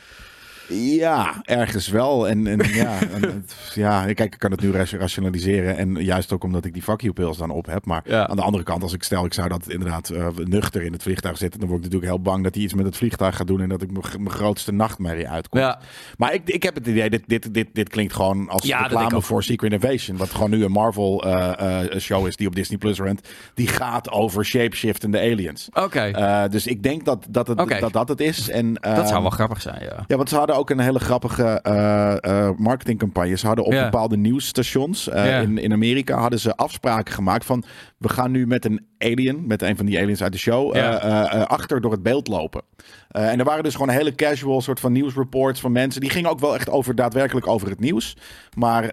[0.69, 2.29] Ja, ergens wel.
[2.29, 5.77] En, en ja, en, ja, kijk, ik kan het nu rationaliseren.
[5.77, 7.85] En juist ook omdat ik die fuck you dan op heb.
[7.85, 8.29] Maar Ja.
[8.29, 11.03] aan de andere kant, als ik stel, ik zou dat inderdaad eh, nuchter in het
[11.03, 11.61] vliegtuig zitten.
[11.61, 13.61] Dan word ik natuurlijk heel bang dat hij iets met het vliegtuig gaat doen.
[13.61, 15.61] En dat ik mijn grootste nachtmerrie uitkom.
[15.61, 15.79] Ja.
[16.17, 19.23] Maar ik, ik heb het idee, dit, dit, dit, dit klinkt gewoon als Ja, reclame
[19.23, 20.17] voor Secret Invasion.
[20.17, 23.29] Wat gewoon nu een Marvel eh, eh, show is die op Disney Plus rent.
[23.55, 25.69] Die gaat over shapeshiftende aliens.
[25.73, 28.51] Oké, Eh, dus ik denk dat dat het, dat, dat het is.
[28.51, 30.05] En, dat zou ehm, wel grappig zijn, ja.
[30.07, 33.37] ja, want ze hadden ook een hele grappige eh, eh, marketingcampagne.
[33.37, 37.65] Ze hadden op bepaalde nieuwsstations eh, in, in Amerika hadden ze afspraken gemaakt van
[37.99, 40.83] we gaan nu met een alien, met een van die aliens uit de show, eh,
[40.83, 41.01] Ja.
[41.01, 42.63] eh, eh, achter door het beeld lopen.
[43.09, 46.01] En er waren dus gewoon hele casual soort van nieuwsreports van mensen.
[46.01, 48.17] Die gingen ook wel echt over daadwerkelijk over het nieuws.
[48.57, 48.85] Maar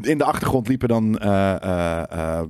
[0.00, 1.18] in de achtergrond liepen dan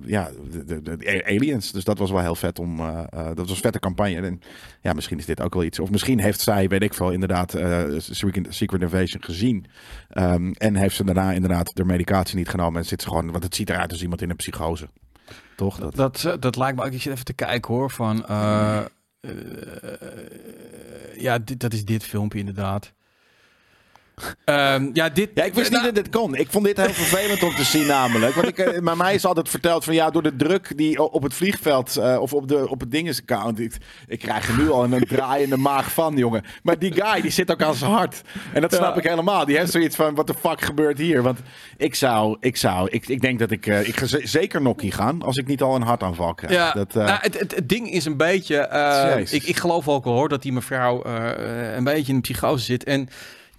[0.07, 1.73] ja, de, de, de aliens.
[1.73, 2.77] Dus dat was wel heel vet om.
[3.11, 4.21] dat was een vette campagne.
[4.21, 4.41] En
[4.81, 5.79] ja, misschien is dit ook wel iets.
[5.79, 7.51] Of misschien heeft zij, weet ik veel, inderdaad
[7.97, 9.67] Secret Secret Invasion gezien.
[10.09, 12.81] Ehm, en heeft ze daarna inderdaad de medicatie niet genomen.
[12.81, 14.89] En zit ze gewoon, want het ziet eruit als iemand in een psychose.
[15.61, 15.79] Toch?
[15.79, 16.93] Dat, Dat, eh, dat lijkt me ook.
[16.93, 17.91] Ik zit even te kijken hoor.
[17.91, 18.87] Van, eh, eh,
[21.17, 22.93] ja, dit, dat is dit filmpje inderdaad.
[24.45, 25.31] Ehm, ja, dit.
[25.35, 26.35] Ja, ik wist niet nou, dat dit kon.
[26.35, 28.35] Ik vond dit heel vervelend om te zien namelijk.
[28.35, 31.23] Want ik, eh, maar mij is altijd verteld van ja, door de druk die op
[31.23, 33.61] het vliegveld eh, of op, de, op het dingesaccount.
[33.61, 36.43] Ik, ik krijg er nu al een, draaiende maag van, jongen.
[36.63, 38.23] Maar die guy, die zit ook aan zijn hart.
[38.53, 39.01] En dat snap Ja.
[39.01, 39.45] ik helemaal.
[39.45, 41.23] Die heeft zoiets van, wat de fuck gebeurt hier?
[41.23, 41.39] Want
[41.77, 44.93] ik zou, ik zou, ik, ik denk dat ik, eh, ik ga ze- zeker nokkie
[44.93, 46.53] gaan als ik niet al een hartaanval krijg.
[46.55, 48.57] Ja, Dat, eh, nou, het, het, het ding is een beetje.
[48.57, 49.33] eh, Jezus.
[49.33, 52.65] ik, ik geloof ook wel hoor dat die mevrouw eh, een beetje in een psychose
[52.65, 52.85] zit.
[52.85, 53.09] En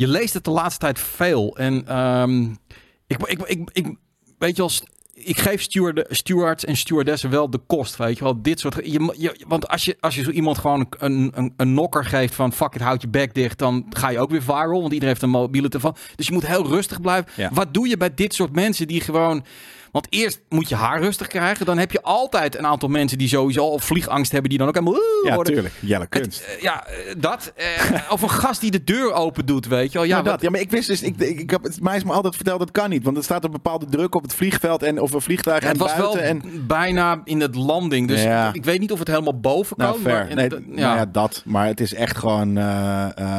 [0.01, 1.57] je leest het de laatste tijd veel.
[1.57, 2.43] En ehm,
[3.07, 3.95] ik, ik, ik, ik,
[4.37, 8.41] weet je st- Ik geef steward, stewards en stewardessen wel de kost, weet je wel.
[8.41, 8.75] Dit soort...
[8.75, 12.35] Je, je, want als je, als je zo iemand gewoon een, een, een nokker geeft
[12.35, 12.53] van...
[12.53, 14.81] fuck it, houd je bek dicht, dan ga je ook weer viral.
[14.81, 15.95] Want iedereen heeft een mobiele telefoon.
[16.15, 17.31] Dus je moet heel rustig blijven.
[17.35, 17.49] Ja.
[17.53, 19.43] Wat doe je bij dit soort mensen die gewoon...
[19.91, 21.65] Want eerst moet je haar rustig krijgen.
[21.65, 24.49] Dan heb je altijd een aantal mensen die sowieso al vliegangst hebben.
[24.49, 24.99] Die dan ook helemaal...
[25.25, 25.53] Ja, worden.
[25.53, 25.73] tuurlijk.
[25.79, 26.39] Jelle kunst.
[26.41, 27.53] eh, ja, eh, dat.
[27.55, 30.07] eh, of een gast die de deur open doet, weet je wel.
[30.07, 30.41] Ja, Ja, wat- dat.
[30.41, 32.59] ja, maar ik wist dus, ik, ik, ik heb, het mij is me altijd verteld
[32.59, 33.03] dat kan niet.
[33.03, 35.71] Want er staat een bepaalde druk op het vliegveld en of een vliegtuig Ja, en
[35.71, 36.19] het was buiten.
[36.21, 38.07] wel en, bijna in het landing.
[38.07, 38.53] Dus Ja.
[38.53, 39.85] ik weet niet of het helemaal boven kan.
[39.87, 41.43] Nou, maar in- Nee, nou ja, dat.
[41.45, 42.57] Maar het is echt gewoon...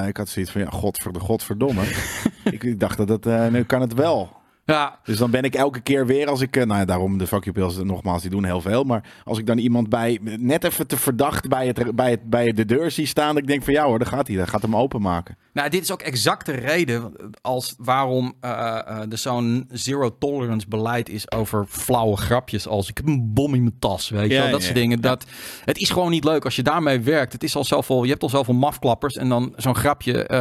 [0.08, 1.82] ik had zoiets van, ja, godver, godverdomme.
[2.44, 3.26] ik, ik dacht dat het...
[3.26, 4.40] eh, nu kan het wel.
[4.64, 6.56] Ja, Dus dan ben ik elke keer weer als ik...
[6.56, 8.84] eh, nou ja, daarom de pills, nogmaals, die doen heel veel.
[8.84, 10.18] Maar als ik dan iemand bij...
[10.22, 13.36] Net even te verdacht bij, het, bij, het, bij de deur zie staan...
[13.36, 14.36] ik denk van, ja hoor, daar gaat hij.
[14.36, 15.36] Dat gaat hem openmaken.
[15.52, 20.68] Nou, dit is ook exact de reden als waarom eh, eh, er zo'n zero tolerance
[20.68, 24.34] beleid is over flauwe grapjes als ik heb een bom in mijn tas, weet je
[24.34, 24.82] Ja, wel, dat ja, soort ja.
[24.82, 25.00] dingen.
[25.00, 25.26] Dat,
[25.64, 27.32] het is gewoon niet leuk als je daarmee werkt.
[27.32, 30.38] Het is al zoveel, je hebt al zoveel mafklappers en dan zo'n grapje, eh,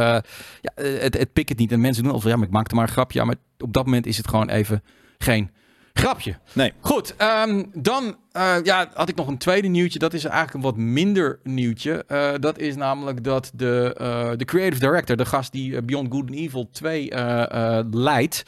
[0.60, 1.72] ja, eh, het, het pikt het niet.
[1.72, 3.24] En mensen doen al van, ja, maar ik maakte maar een grapje.
[3.24, 4.82] Maar op dat moment is het gewoon even
[5.18, 5.50] geen
[5.92, 6.34] grapje.
[6.52, 6.72] Nee.
[6.80, 9.98] Goed, ehm, dan eh, ja, had ik nog een tweede nieuwtje.
[9.98, 12.04] Dat is eigenlijk een wat minder nieuwtje.
[12.06, 16.28] Eh, dat is namelijk dat de, eh, de creative director, de gast die Beyond Good
[16.28, 18.42] and Evil 2 eh, eh, leidt,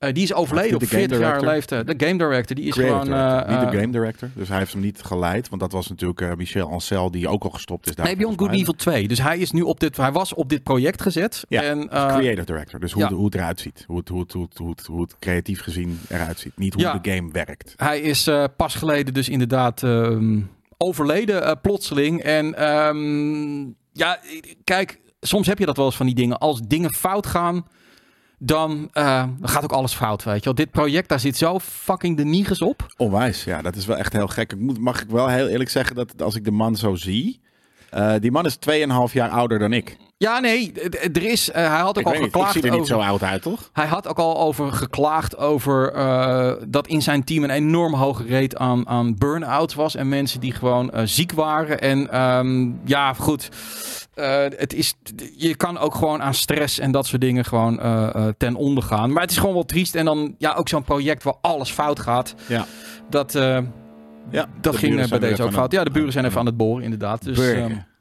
[0.00, 1.86] eh, die is overleden op De game 40 jaar leeftijd.
[1.98, 3.12] De game director, die is gewoon...
[3.12, 4.28] eh, niet eh, de game director.
[4.34, 5.48] Dus hij heeft hem niet geleid.
[5.48, 7.94] Want dat was natuurlijk eh, Michel Ancel, die ook al gestopt is.
[7.94, 8.52] daar Nee, Beyond Good.
[8.52, 9.08] Evil 2.
[9.08, 11.44] Dus hij is nu op dit, hij was op dit project gezet.
[11.48, 12.80] Ja, en, eh, Creative director.
[12.80, 13.12] Dus hoe, ja.
[13.12, 13.84] hoe het eruit ziet.
[13.86, 16.56] Hoe het, hoe, het, hoe, het, hoe, het, hoe het creatief gezien eruit ziet.
[16.56, 16.98] Niet hoe Ja.
[17.02, 17.72] de game werkt.
[17.76, 20.40] Hij is eh, pas geleden dus inderdaad ehm,
[20.76, 22.22] overleden, eh, plotseling.
[22.22, 23.60] En ehm,
[23.92, 24.18] ja,
[24.64, 26.38] kijk, soms heb je dat wel eens van die dingen.
[26.38, 27.64] Als dingen fout gaan,
[28.42, 30.54] dan, eh, dan gaat ook alles fout, weet je wel.
[30.54, 32.86] Dit project, daar zit zo fucking de niges op.
[32.96, 33.62] Onwijs, ja.
[33.62, 34.52] Dat is wel echt heel gek.
[34.52, 37.40] Ik moet, mag ik wel heel eerlijk zeggen dat als ik de man zo zie...
[37.90, 38.56] eh, die man is
[39.08, 39.96] 2,5 jaar ouder dan ik.
[40.22, 40.72] Ja, nee,
[41.12, 42.80] er is, eh, hij had ook Ik, al weet niet, ik geklaagd zie er niet
[42.80, 42.94] over...
[42.94, 43.70] zo oud uit, toch?
[43.72, 48.26] Hij had ook al over geklaagd over eh, dat in zijn team een enorm hoge
[48.28, 49.94] rate aan, aan burn-outs was.
[49.94, 51.80] En mensen die gewoon eh, ziek waren.
[51.80, 53.48] En ehm, ja, goed.
[54.56, 54.94] Het is,
[55.36, 57.80] je kan ook gewoon aan stress en dat soort dingen gewoon
[58.38, 59.12] ten onder gaan.
[59.12, 59.94] Maar het is gewoon wel triest.
[59.94, 62.34] En dan ja, ook zo'n project waar alles fout gaat.
[62.46, 62.66] Ja.
[63.10, 63.32] Dat,
[64.30, 65.72] Ja, dat ging bij deze ook fout.
[65.72, 67.24] Ja, de buren zijn even aan het boren, inderdaad.
[67.24, 67.38] Dus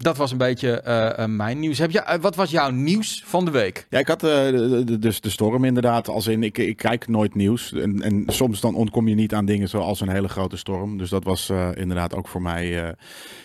[0.01, 1.77] dat was een beetje eh, eh, mijn nieuws.
[1.77, 3.88] Heb je, eh, wat was jouw nieuws van de week?
[3.89, 6.07] Ja, ik had de- dus de storm inderdaad.
[6.07, 7.73] Als in, ik, ik kijk nooit nieuws.
[7.73, 10.97] En, en soms dan ontkom je niet aan dingen zoals een hele grote storm.
[10.97, 12.95] Dus dat was inderdaad ook voor mij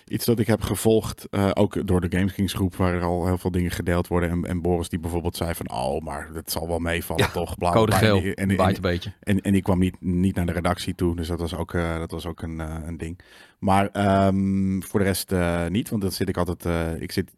[0.07, 1.27] iets dat ik heb gevolgd.
[1.55, 4.31] ook door de Games Kings groep, waar er al heel veel dingen gedeeld worden.
[4.31, 7.59] En, en Boris die bijvoorbeeld zei van, oh, maar het zal wel meevallen Ja, toch?
[7.59, 9.12] Bla, bla, Code geel, En, en, een beetje.
[9.21, 11.17] en, en die kwam niet, niet naar de redactie toe.
[11.17, 13.19] Dus dat was ook, dat was ook een, een ding.
[13.64, 15.88] Maar ehm, voor de rest eh, niet.
[15.90, 16.64] Want dat zit ik altijd.
[16.64, 17.31] eh, ik zit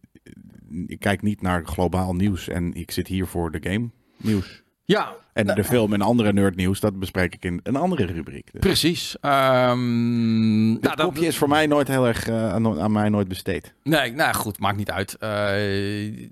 [0.86, 4.62] ik kijk niet naar globaal nieuws en ik zit hier voor de game nieuws.
[4.84, 8.48] Ja, En de film en andere nerdnieuws, dat bespreek ik in een andere rubriek.
[8.52, 9.16] Dus precies.
[9.20, 13.08] Ehm dit nou, dat- kopje is voor mij nooit heel erg eh, aan, aan mij
[13.08, 13.74] nooit besteed.
[13.82, 15.12] Nee, nou goed, maakt niet uit.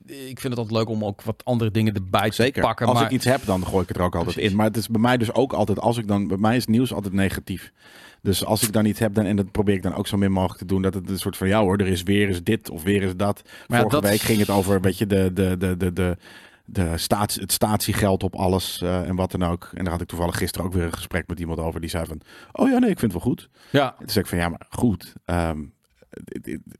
[0.06, 2.52] Ik vind het altijd leuk om ook wat andere dingen erbij Zeker.
[2.54, 2.86] te pakken.
[2.86, 4.50] als maar ik iets heb, dan gooi ik het er ook altijd Precies.
[4.50, 4.56] in.
[4.56, 6.92] Maar het is bij mij dus ook altijd, als ik dan, bij mij is nieuws
[6.92, 7.72] altijd negatief.
[8.24, 10.32] Dus als ik dan iets heb, dan, en dat probeer ik dan ook zo min
[10.32, 12.70] mogelijk te doen, dat het een soort van, ja hoor, er is weer eens dit
[12.70, 13.42] of weer eens dat.
[13.44, 16.16] Maar ja, Vorige dat- week ging het over, weet je, de, de, de, de, de,
[16.64, 19.70] de staats, het statiegeld op alles eh, en wat dan ook.
[19.74, 22.06] En daar had ik toevallig gisteren ook weer een gesprek met iemand over, die zei
[22.06, 22.20] van,
[22.52, 23.48] oh ja, nee, ik vind het wel goed.
[23.70, 25.12] ja, En toen zei ik van, ja, maar goed.
[25.24, 25.72] dit-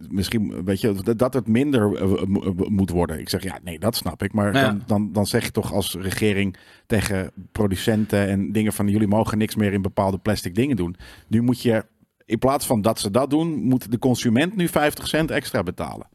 [0.09, 3.19] misschien, weet je, dat- het minder eh, mo- moet worden.
[3.21, 4.33] Ik zeg, ja, nee, dat snap ik.
[4.33, 4.63] Maar Ja.
[4.67, 9.39] dan, dan, dan zeg je toch als regering tegen producenten en dingen van, jullie mogen
[9.39, 10.97] niks meer in bepaalde plastic dingen doen.
[11.29, 11.85] Nu moet je,
[12.25, 16.07] in plaats van dat ze dat doen, moet de consument nu 50 cent extra betalen.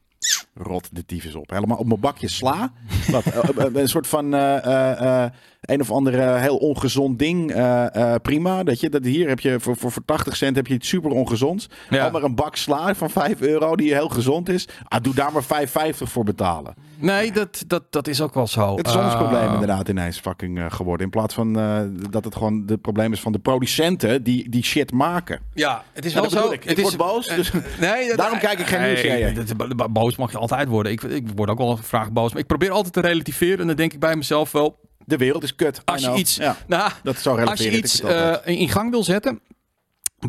[0.54, 1.50] Rot de tyfus op.
[1.50, 2.74] Helemaal op mijn bakje sla.
[3.12, 7.52] Wat, eh, eh, een soort van eh, eh, eh, een of andere heel ongezond ding.
[7.52, 8.64] eh, eh, prima.
[8.64, 11.12] Dat je, dat hier heb je voor, voor, voor 80 cent heb je iets super
[11.12, 11.68] ongezonds.
[11.90, 12.04] Ja.
[12.06, 14.68] Al maar een bak sla van 5 euro die heel gezond is.
[14.84, 16.74] Ah, doe daar maar 5,50 voor betalen.
[16.98, 18.76] nee, dat, dat, dat is ook wel zo.
[18.78, 21.06] Het is ons Eh, probleem inderdaad ineens fucking eh, geworden.
[21.06, 24.64] In plaats van eh, dat het gewoon het probleem is van de producenten die die
[24.64, 25.40] shit maken.
[25.54, 26.52] Ja, het is wel zo.
[26.52, 26.64] ik.
[26.64, 29.76] Het Ik is, word boos, eh, dus nee, dat- daarom kijk ik geen nieuws, nee,
[29.76, 30.92] bo- boos mag je altijd worden.
[30.92, 32.32] Ik, ik word ook wel vraag boos.
[32.32, 33.60] Maar ik probeer altijd te relativeren.
[33.60, 34.88] En dan denk ik bij mezelf wel...
[35.10, 35.82] De wereld is kut.
[35.86, 39.04] Als je iets, Ja, nou, dat is zo als je iets eh, in gang wil
[39.04, 39.42] zetten...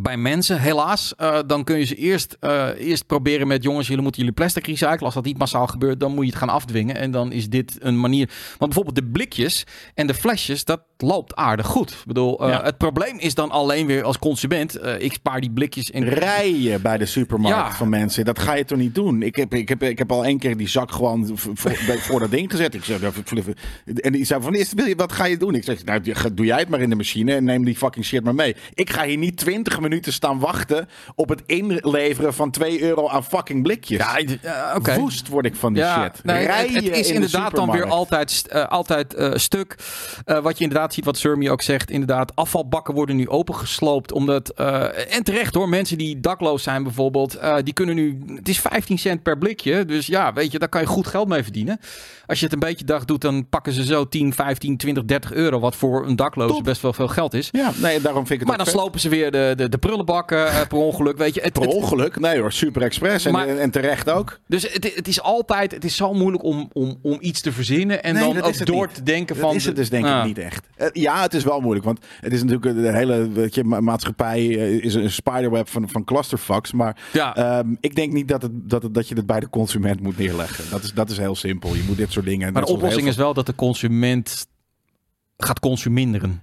[0.01, 4.03] Bij mensen, helaas, eh, dan kun je ze eerst, eh, eerst proberen met jongens, jullie
[4.03, 5.01] moeten jullie plastic recyclen.
[5.01, 6.97] Als dat niet massaal gebeurt, dan moet je het gaan afdwingen.
[6.97, 8.27] En dan is dit een manier.
[8.49, 11.91] Want bijvoorbeeld de blikjes en de flesjes, dat loopt aardig goed.
[11.91, 14.77] Ik bedoel, eh, het probleem is dan alleen weer als consument.
[14.77, 16.03] eh, ik spaar die blikjes in.
[16.05, 17.73] rijden bij de supermarkt Ja.
[17.75, 18.25] van mensen.
[18.25, 19.23] Dat ga je toch niet doen?
[19.23, 21.73] Ik heb, ik heb, ik heb al één keer die zak gewoon voor,
[22.09, 22.75] voor dat ding gezet.
[22.75, 23.55] Ik zeg, fliffen.
[23.95, 25.55] en die zei van, "Is- wat ga je doen?
[25.55, 26.01] Ik zeg, nou,
[26.33, 28.57] doe jij het maar in de machine en neem die fucking shit maar mee.
[28.75, 33.25] Ik ga hier niet 20 minuten staan wachten op het inleveren van 2 euro aan
[33.25, 33.99] fucking blikjes.
[33.99, 34.19] Ja,
[34.83, 34.97] eh.
[34.97, 36.25] Woest word ik van die Ja, shit.
[36.25, 39.77] nee, het, het is in de inderdaad dan weer altijd, eh, altijd stuk.
[40.25, 41.91] Wat je inderdaad ziet, wat Surmi ook zegt.
[41.91, 44.13] Inderdaad, afvalbakken worden nu opengesloopt.
[44.13, 47.35] Omdat, eh, en terecht hoor, mensen die dakloos zijn bijvoorbeeld.
[47.35, 49.85] eh, die kunnen nu, het is 15 cent per blikje.
[49.85, 51.81] Dus ja, weet je, daar kan je goed geld mee verdienen.
[52.27, 55.33] Als je het een beetje dag doet, dan pakken ze zo 10, 15, 20, 30
[55.33, 55.61] euro.
[55.61, 56.65] Wat voor een dakloze Top.
[56.65, 57.49] best wel veel geld is.
[57.53, 58.75] Ja, nee, daarom vind ik het Maar dan vet.
[58.75, 61.17] slopen ze weer de, de, de prullenbakken eh, per ongeluk.
[61.19, 62.21] Weet je, het, Per het- ongeluk?
[62.21, 63.25] Nee hoor, super express.
[63.25, 64.39] En, Maar- en, terecht ook.
[64.47, 68.03] dus het, het is altijd, het is zo moeilijk om, om, om iets te verzinnen
[68.03, 68.95] en Nee, dan dat ook door niet.
[68.95, 69.55] te denken Dat van.
[69.55, 70.19] is het dus denk Ah.
[70.19, 70.67] ik niet echt.
[70.81, 73.81] Eh, ja, het is wel moeilijk, want het is natuurlijk de hele weet je, ma-
[73.81, 76.73] maatschappij eh, is een spiderweb van, van clusterfucks.
[76.73, 77.35] Maar Ja.
[77.37, 80.19] ehm, ik denk niet dat, het, dat, het, dat je het bij de consument moet
[80.19, 80.65] neerleggen.
[80.71, 81.75] Dat is, dat is heel simpel.
[81.75, 82.53] Je moet dit soort dingen.
[82.53, 84.47] Maar de oplossing is wel dat de consument
[85.37, 86.43] gaat consuminderen.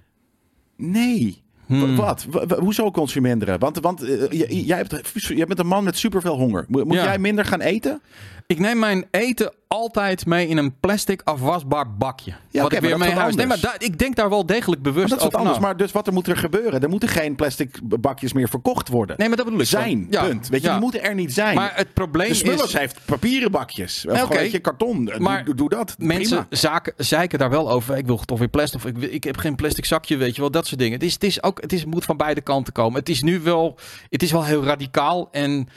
[0.76, 1.42] Nee.
[1.66, 1.96] Hmm.
[1.96, 2.26] Wat?
[2.58, 3.58] Hoezo consuminderen?
[3.58, 4.30] Want, want eh,
[4.66, 6.64] jij, hebt, jij bent een man met superveel honger.
[6.68, 7.04] Moet, moet Ja.
[7.04, 8.00] jij minder gaan eten?
[8.46, 12.30] Ik neem mijn eten altijd mee in een plastic afwasbaar bakje.
[12.30, 13.34] Ja, wat oké, ik weer mee is huis.
[13.34, 15.58] Nee, maar ik denk daar wel degelijk bewust Maar dat is wat over anders.
[15.58, 16.82] Maar dus wat er moet er gebeuren?
[16.82, 19.16] Er moeten geen plastic bakjes meer verkocht worden.
[19.18, 19.66] Nee, maar dat bedoel ik.
[19.66, 20.48] zijn, Ja, punt.
[20.48, 20.72] Weet je, ja.
[20.72, 21.54] die moeten er niet zijn.
[21.54, 22.78] Maar het probleem Smullers is...
[22.78, 24.04] heeft papieren bakjes.
[24.04, 24.40] Nee, gewoon, oké.
[24.40, 25.10] weet je, karton.
[25.18, 25.94] Maar doe, doe dat.
[25.98, 26.46] Mensen Prima.
[26.50, 27.96] zaken, zeiken daar wel over.
[27.96, 28.80] Ik wil toch weer plastic.
[28.80, 30.50] Of ik, ik heb geen plastic zakje, weet je wel.
[30.50, 30.94] Dat soort dingen.
[30.94, 32.98] Het, is, het, is ook, het is, moet van beide kanten komen.
[32.98, 33.78] Het is nu wel...
[34.10, 35.28] Het is wel heel radicaal.
[35.32, 35.68] En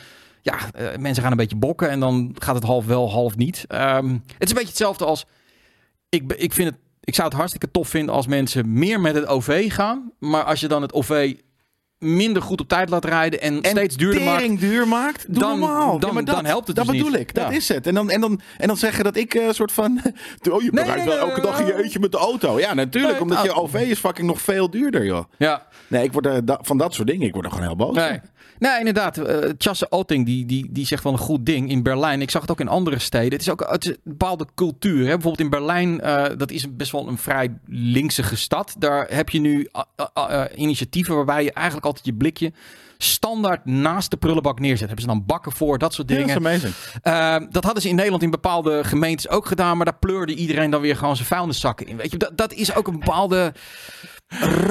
[0.41, 1.89] ja, eh, mensen gaan een beetje bokken.
[1.89, 3.65] En dan gaat het half wel, half niet.
[3.67, 5.25] Ehm, het is een beetje hetzelfde als...
[6.09, 9.27] Ik, ik, vind het, ik zou het hartstikke tof vinden als mensen meer met het
[9.27, 10.11] OV gaan.
[10.19, 11.33] Maar als je dan het OV
[11.97, 13.41] minder goed op tijd laat rijden...
[13.41, 14.59] en, En steeds duurder maakt...
[14.59, 15.99] duur maakt, doe Dan- normaal.
[15.99, 17.19] dan- maar dat, dan helpt het Dat dus bedoel niet.
[17.19, 17.49] ik, dat Ja.
[17.55, 17.87] is het.
[17.87, 19.99] En dan, en, dan, en dan zeggen dat ik een soort van...
[20.51, 21.71] Oh, je Nee, wel nee, elke dag nee.
[21.73, 22.59] een jeutje met de auto.
[22.59, 23.13] Ja, natuurlijk.
[23.13, 25.23] Nee, omdat je OV is fucking nog veel duurder, joh.
[25.37, 27.75] Ja, Nee, ik word er, da- van dat soort dingen, ik word er gewoon heel
[27.75, 28.19] boos Nee.
[28.61, 29.17] Nee, inderdaad.
[29.17, 32.21] eh Chasse Oting die, die, die zegt wel een goed ding in Berlijn.
[32.21, 33.31] Ik zag het ook in andere steden.
[33.31, 34.99] Het is ook het is een bepaalde cultuur.
[34.99, 35.03] Hè?
[35.11, 38.75] Bijvoorbeeld in Berlijn, eh, dat is best wel een vrij linksige stad.
[38.79, 39.81] Daar heb je nu eh,
[40.13, 42.51] eh, eh, initiatieven waarbij je eigenlijk altijd je blikje
[42.97, 44.87] standaard naast de prullenbak neerzet.
[44.87, 46.47] Hebben ze dan bakken voor, dat soort Ja, dat is dingen.
[46.49, 46.73] amazing.
[47.01, 49.77] Eh, dat hadden ze in Nederland in bepaalde gemeentes ook gedaan.
[49.77, 51.97] Maar daar pleurde iedereen dan weer gewoon zijn vuilniszakken in.
[51.97, 53.53] Weet je, dat, dat is ook een bepaalde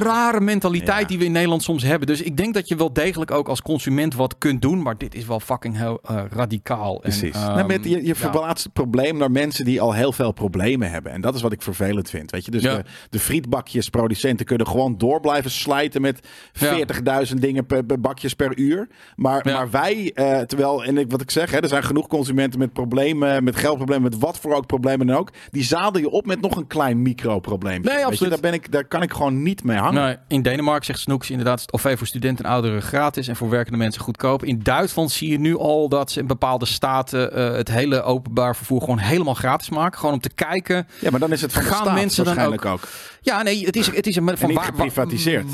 [0.03, 1.07] rare mentaliteit Ja.
[1.07, 2.07] die we in Nederland soms hebben.
[2.07, 4.83] Dus ik denk dat je wel degelijk ook als consument wat kunt doen.
[4.83, 6.95] Maar dit is wel fucking heel eh, radicaal.
[6.95, 7.35] En, Precies.
[7.35, 8.15] ehm, nou, met, je je ja.
[8.15, 11.13] verplaatst het probleem naar mensen die al heel veel problemen hebben.
[11.13, 12.31] En dat is wat ik vervelend vind.
[12.31, 12.51] Weet je?
[12.51, 12.77] Dus Ja.
[12.77, 16.77] de, de frietbakjesproducenten kunnen gewoon door blijven slijten met Ja.
[17.27, 18.09] 40.000 dingen per, per bakje.
[18.11, 18.89] vakjes per uur.
[19.17, 19.55] Maar, Ja.
[19.55, 22.73] maar wij, eh, terwijl, en ik, wat ik zeg, hè, er zijn genoeg consumenten met
[22.73, 25.31] problemen, met geldproblemen, met wat voor ook problemen dan ook.
[25.51, 27.81] Die zadel je op met nog een klein microprobleem.
[27.83, 28.31] Nee, absoluut.
[28.33, 30.21] daar, ben ik, daar kan ik gewoon niet mee hangen.
[30.29, 34.03] In Denemarken zegt Snoeks inderdaad OV voor studenten en ouderen gratis en voor werkende mensen
[34.03, 34.45] goedkoop.
[34.45, 38.57] In Duitsland zie je nu al dat ze in bepaalde staten eh, het hele openbaar
[38.57, 39.99] vervoer gewoon helemaal gratis maken.
[39.99, 40.87] Gewoon om te kijken.
[41.01, 42.89] Ja, maar dan is het van Gaan mensen dan waarschijnlijk ook.
[43.21, 45.45] Ja, nee, het is, het is een van niet waar, geprivatiseerd.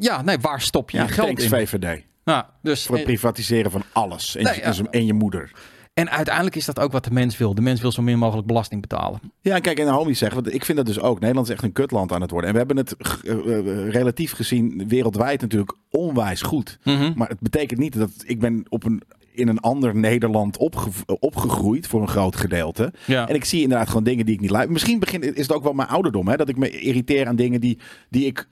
[0.00, 1.48] ja, nee, waar stop je Ja, je geld in?
[1.48, 2.02] VVD.
[2.24, 4.36] Nou, dus, Voor het privatiseren van alles.
[4.36, 5.50] En, Nee, je- en je moeder.
[5.94, 7.54] En uiteindelijk is dat ook wat de mens wil.
[7.54, 9.20] De mens wil zo min mogelijk belasting betalen.
[9.40, 11.20] Ja, kijk, en de homies zeggen, want ik vind dat dus ook.
[11.20, 12.48] Nederland is echt een kutland aan het worden.
[12.48, 16.78] En we hebben het eh, eh, relatief gezien wereldwijd natuurlijk onwijs goed.
[16.84, 17.12] Mhm.
[17.14, 19.02] Maar het betekent niet dat ik ben op een,
[19.32, 22.92] in een ander Nederland opge, opgegroeid voor een groot gedeelte.
[23.06, 23.28] Ja.
[23.28, 24.70] En ik zie inderdaad gewoon dingen die ik niet like.
[24.70, 27.60] Misschien begin, is het ook wel mijn ouderdom, hè, dat ik me irriteer aan dingen
[27.60, 27.78] die,
[28.08, 28.48] die ik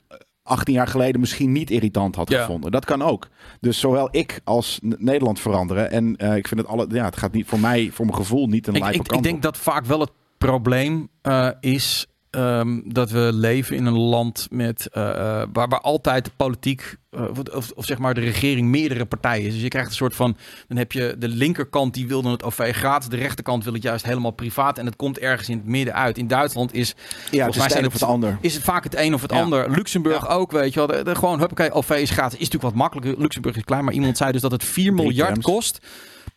[0.51, 2.41] 18 jaar geleden misschien niet irritant had Ja.
[2.41, 2.71] gevonden.
[2.71, 3.29] Dat kan ook.
[3.61, 5.91] Dus zowel ik als Nederland veranderen.
[5.91, 8.47] En eh, ik vind het alle, ja, het gaat niet voor mij, voor mijn gevoel,
[8.47, 9.43] niet een Ik, lijpe ik, kant ik denk op.
[9.43, 14.89] dat vaak wel het probleem eh, is ehm, dat we leven in een land met,
[14.93, 17.23] eh, eh, waar, waar altijd de politiek, eh,
[17.55, 19.53] of, of, zeg maar de regering, meerdere partijen is.
[19.53, 20.37] Dus je krijgt een soort van,
[20.69, 23.83] dan heb je de linkerkant die wil dan het OV gratis, de rechterkant wil het
[23.83, 26.19] juist helemaal privaat en het komt ergens in het midden uit.
[26.19, 26.95] In Duitsland is
[27.31, 28.39] Ja, het is het een of het ander.
[28.41, 29.41] is het vaak het een of het Ja.
[29.41, 29.71] ander.
[29.71, 30.87] Luxemburg ook, weet je wel.
[30.87, 32.39] De, de- gewoon, huppakee, OV is gratis.
[32.39, 33.23] Is natuurlijk wat makkelijker.
[33.23, 35.79] Luxemburg is klein, maar iemand zei dus dat het 4 Drie miljard kost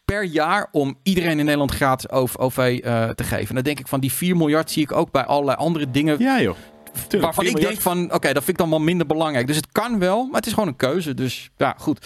[0.05, 3.47] per jaar om iedereen in Nederland gratis OV, eh, te geven.
[3.47, 6.19] En dan denk ik van die 4 miljard zie ik ook bij allerlei andere dingen
[6.19, 6.55] Ja, joh.
[6.93, 9.47] Tuurlijk, waarvan 4 ik denk van, oké, dat vind ik dan wel minder belangrijk.
[9.47, 11.13] Dus het kan wel, maar het is gewoon een keuze.
[11.13, 12.05] Dus ja, goed.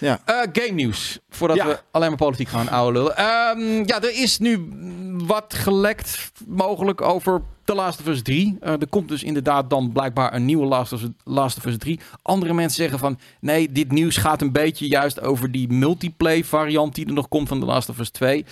[0.00, 0.20] Ja.
[0.24, 1.18] Eh, game nieuws.
[1.28, 1.66] Voordat Ja.
[1.66, 3.16] we alleen maar politiek gaan ouwe lullen.
[3.16, 4.68] Ehm, ja, er is nu
[5.26, 8.56] wat gelekt mogelijk over The Last of Us 3.
[8.60, 12.00] Eh, er komt dus inderdaad dan blijkbaar een nieuwe Last of, Last of Us 3.
[12.22, 13.18] Andere mensen zeggen van...
[13.40, 16.94] nee, dit nieuws gaat een beetje juist over die multiplayer variant...
[16.94, 18.44] die er nog komt van The Last of Us 2.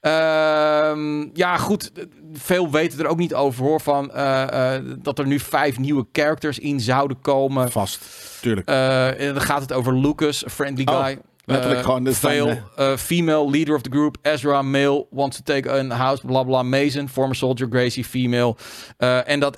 [0.00, 1.92] Ehm, ja, goed.
[2.32, 3.80] Veel weten er ook niet over hoor.
[3.80, 7.70] Van, eh, eh, dat er nu vijf nieuwe characters in zouden komen.
[7.70, 8.00] Vast.
[8.40, 8.68] Tuurlijk.
[8.68, 11.18] En dan gaat het over Lucas, friendly Oh, guy.
[11.44, 14.16] Letterlijk Eh, gewoon, zijn, Vale, eh, female leader of the group.
[14.22, 16.62] Ezra, male, wants to take a house, bla bla.
[16.62, 17.66] Mason, former soldier.
[17.70, 18.56] Gracie, female.
[18.96, 19.56] Eh, en dat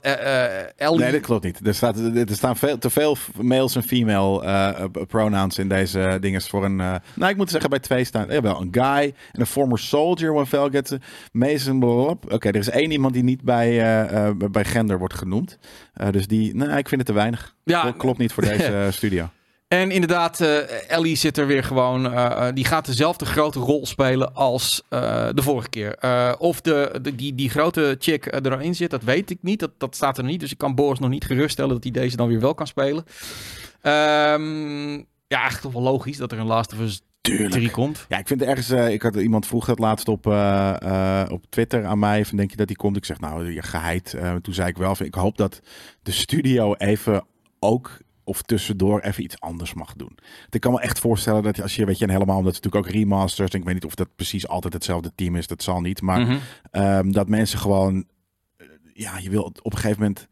[0.77, 0.99] Ellie...
[0.99, 1.67] Nee, dat klopt niet.
[1.67, 6.65] Er, staat, er staan veel, te veel males en female pronouns in deze dingen voor
[6.65, 6.77] een...
[6.77, 8.27] nou, ik moet zeggen, bij twee staan...
[8.29, 10.33] Ja, wel een guy en een former soldier.
[10.33, 10.93] When Vel gets
[11.33, 11.85] Mason...
[11.85, 15.59] Oké, er is één iemand die niet bij, bij gender wordt genoemd.
[16.11, 16.55] Dus die...
[16.55, 17.55] Nou, ik vind het te weinig.
[17.65, 19.29] Ja, Klopt, niet voor deze studio.
[19.69, 22.13] En inderdaad, eh, Ellie zit er weer gewoon.
[22.13, 25.97] eh, eh, die gaat dezelfde grote rol spelen als de vorige keer.
[26.39, 29.61] Of de, de- die, die grote chick erin zit, dat weet ik niet.
[29.61, 30.41] Dat, dat staat er niet.
[30.41, 33.05] Dus ik kan Boris nog niet geruststellen dat hij deze dan weer wel kan spelen.
[33.81, 34.93] Ehm,
[35.29, 37.01] ja, eigenlijk toch wel logisch dat er een Last of Us
[37.49, 38.07] 3 komt.
[38.09, 38.71] Ja, ik vind ergens.
[38.71, 40.27] ik had iemand vroeg dat laatst op,
[41.31, 42.25] op Twitter aan mij.
[42.25, 42.97] Van denk je dat die komt?
[42.97, 44.15] Ik zeg nou, je geheid.
[44.15, 44.95] Eh, toen zei ik wel.
[44.95, 45.61] van, Ik hoop dat
[46.03, 47.25] de studio even
[47.59, 50.13] ook of tussendoor even iets anders mag doen.
[50.41, 52.65] Want Ik kan me echt voorstellen dat als je, weet je, en helemaal omdat het
[52.65, 53.51] natuurlijk ook remasters.
[53.51, 55.47] En ik weet niet of dat precies altijd hetzelfde team is.
[55.47, 56.03] Dat zal niet.
[56.03, 56.37] Maar Mhm.
[56.71, 58.05] Ehm, dat mensen gewoon,
[58.57, 60.29] eh, ja, je wil op een gegeven moment,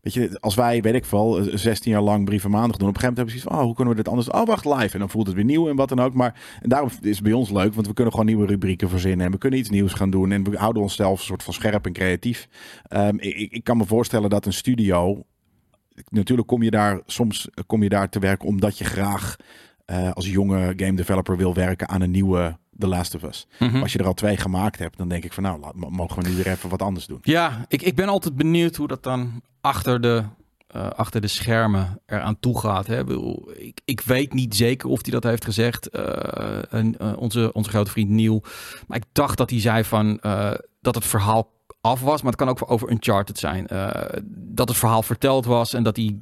[0.00, 2.94] weet je, als wij, weet ik veel, eh, 16 jaar lang brieven maandag doen, op
[2.94, 4.30] een gegeven moment hebben we zoiets van, oh, hoe kunnen we dit anders?
[4.30, 4.92] Oh, wacht, live.
[4.94, 6.14] En dan voelt het weer nieuw en wat dan ook.
[6.14, 9.26] Maar en daarom is het bij ons leuk, want we kunnen gewoon nieuwe rubrieken verzinnen
[9.26, 11.86] en we kunnen iets nieuws gaan doen en we houden onszelf een soort van scherp
[11.86, 12.48] en creatief.
[12.88, 15.24] Ehm, ik- ik kan me voorstellen dat een studio,
[16.08, 19.36] natuurlijk kom je daar, soms kom je daar te werken omdat je graag
[19.84, 23.46] eh, als jonge game developer wil werken aan een nieuwe The Last of Us.
[23.58, 23.82] Mhm.
[23.82, 26.28] Als je er al twee gemaakt hebt, dan denk ik van nou, laat, mogen we
[26.28, 27.18] nu weer even wat anders doen.
[27.22, 30.24] Ja, ik, ik ben altijd benieuwd hoe dat dan achter de,
[30.66, 32.86] eh, achter de schermen eraan toe gaat.
[32.86, 33.18] Hè.
[33.58, 37.70] Ik, ik, weet niet zeker of hij dat heeft gezegd, eh, en, eh, onze, onze
[37.70, 38.42] grote vriend Neil.
[38.86, 41.54] Maar ik dacht dat hij zei van, eh, dat het verhaal
[41.86, 42.22] af was.
[42.22, 43.66] Maar het kan ook over Uncharted zijn.
[43.66, 46.16] Eh, dat het verhaal verteld was en dat hij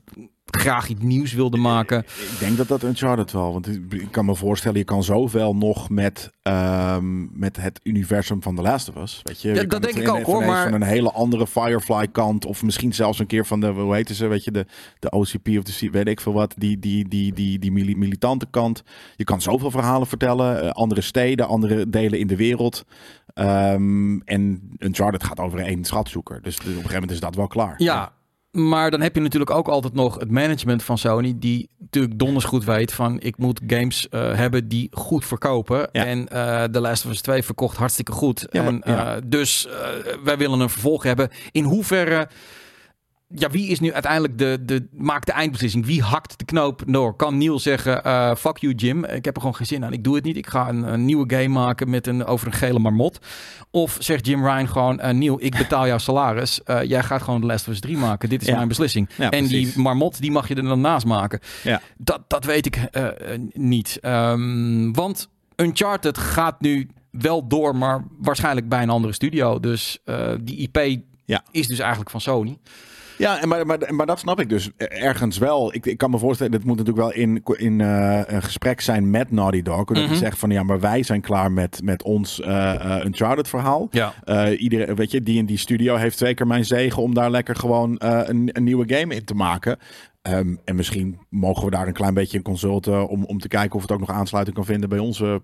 [0.47, 1.99] graag iets nieuws wilde maken.
[1.99, 5.91] Ik denk dat dat Uncharted wel, want ik kan me voorstellen, je kan zoveel nog
[5.91, 9.21] met, ehm, met het universum van The Last of Us.
[9.23, 12.09] Weet je, Ja, Je dat denk ik ook, hoor, maar- Van een hele andere Firefly
[12.09, 14.67] kant, of misschien zelfs een keer van de, hoe heten ze, weet je, de,
[14.99, 18.47] de OCP of de weet ik veel wat, die, die, die, die, die mili- militante
[18.51, 18.83] kant.
[19.17, 22.85] Je kan zoveel verhalen vertellen, eh, andere steden, andere delen in de wereld.
[23.35, 27.47] Ehm, en Uncharted gaat over één schatzoeker, dus op een gegeven moment is dat wel
[27.47, 27.75] klaar.
[27.77, 28.13] Ja,
[28.51, 32.45] maar dan heb je natuurlijk ook altijd nog het management van Sony, die natuurlijk donders
[32.45, 35.89] goed weet van ik moet games eh, hebben die goed verkopen.
[35.93, 36.05] Ja.
[36.05, 38.47] En eh The Last of Us 2 verkocht hartstikke goed.
[38.51, 39.15] Ja, maar- en, ja.
[39.17, 39.69] eh, dus
[40.25, 41.29] wij willen een vervolg hebben.
[41.51, 42.29] In hoeverre
[43.29, 45.87] ja, wie is nu uiteindelijk de, de, maakt de eindbeslissing?
[45.87, 47.17] Wie hakt de knoop door?
[47.17, 50.05] Kan Neil zeggen, eh, fuck you Jim, ik heb er gewoon geen zin aan, ik
[50.05, 50.37] doe het niet.
[50.37, 53.19] Ik ga een, een nieuwe game maken met een, over een gele marmot.
[53.71, 56.61] Of zegt Jim Ryan gewoon, uh, Neil, ik betaal jouw salaris.
[56.67, 58.29] Uh, jij gaat gewoon de Last of Us 3 maken.
[58.29, 58.55] Dit is Ja.
[58.57, 59.09] mijn beslissing.
[59.17, 59.73] Ja, en precies.
[59.75, 61.41] die marmot, die mag je er dan naast maken.
[61.63, 61.81] Ja.
[61.99, 63.05] Dat, dat weet ik eh,
[63.35, 63.99] eh, niet.
[64.01, 69.61] Ehm, want Uncharted gaat nu wel door, maar waarschijnlijk bij een andere studio.
[69.61, 71.45] Dus eh, die IP Ja.
[71.51, 72.59] is dus eigenlijk van Sony.
[73.19, 75.75] Ja, en maar, maar, maar dat snap ik dus ergens wel.
[75.75, 79.11] Ik, ik kan me voorstellen, dat moet natuurlijk wel in, in eh, een gesprek zijn
[79.11, 79.85] met Naughty Dog.
[79.85, 83.49] Dat je zegt van ja, maar wij zijn klaar met, met ons eh eh, Uncharted
[83.49, 83.89] verhaal.
[83.91, 84.13] Ja.
[84.51, 87.57] Iedereen, weet je, die in die studio heeft twee keer mijn zegen om daar lekker
[87.57, 89.79] gewoon een, een nieuwe game in te maken.
[90.25, 93.77] Ehm, en misschien mogen we daar een klein beetje in consulten om, om te kijken
[93.77, 95.43] of het ook nog aansluiting kan vinden bij onze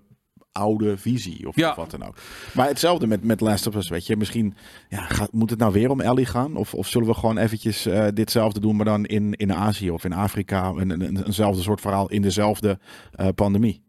[0.51, 1.69] oude visie of, Ja.
[1.69, 2.15] of wat dan ook.
[2.53, 4.17] Maar hetzelfde met, met Last of Us, weet je.
[4.17, 4.53] Misschien
[4.89, 6.55] ja, gaat, moet het nou weer om Ellie gaan?
[6.55, 10.03] Of, of zullen we gewoon eventjes eh, ditzelfde doen, maar dan in, in Azië of
[10.05, 10.67] in Afrika?
[10.69, 12.79] Een, een, een- eenzelfde soort verhaal in dezelfde
[13.11, 13.81] eh, pandemie.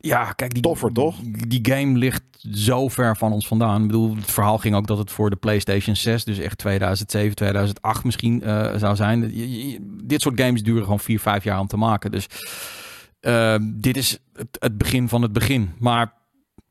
[0.00, 1.16] Ja, kijk, die, Toffer, toch?
[1.48, 3.80] Die game ligt zo ver van ons vandaan.
[3.80, 7.34] Ik bedoel, het verhaal ging ook dat het voor de PlayStation 6, dus echt 2007,
[7.36, 9.32] 2008 misschien eh, zou zijn.
[10.04, 12.10] Dit soort games duren gewoon 4, 5 jaar om te maken.
[12.10, 12.26] Dus
[13.20, 15.72] eh, dit is het, begin van het begin.
[15.78, 16.12] Maar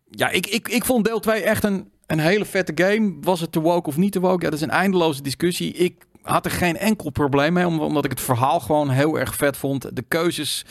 [0.10, 3.14] ja, ik, ik, ik vond deel 2 echt een, een hele vette game.
[3.22, 4.44] Was het te woke of niet te woke?
[4.44, 5.74] Ja, dat is een eindeloze discussie.
[5.74, 9.36] Ik had er geen enkel probleem mee, om- omdat ik het verhaal gewoon heel erg
[9.36, 9.96] vet vond.
[9.96, 10.66] De keuzes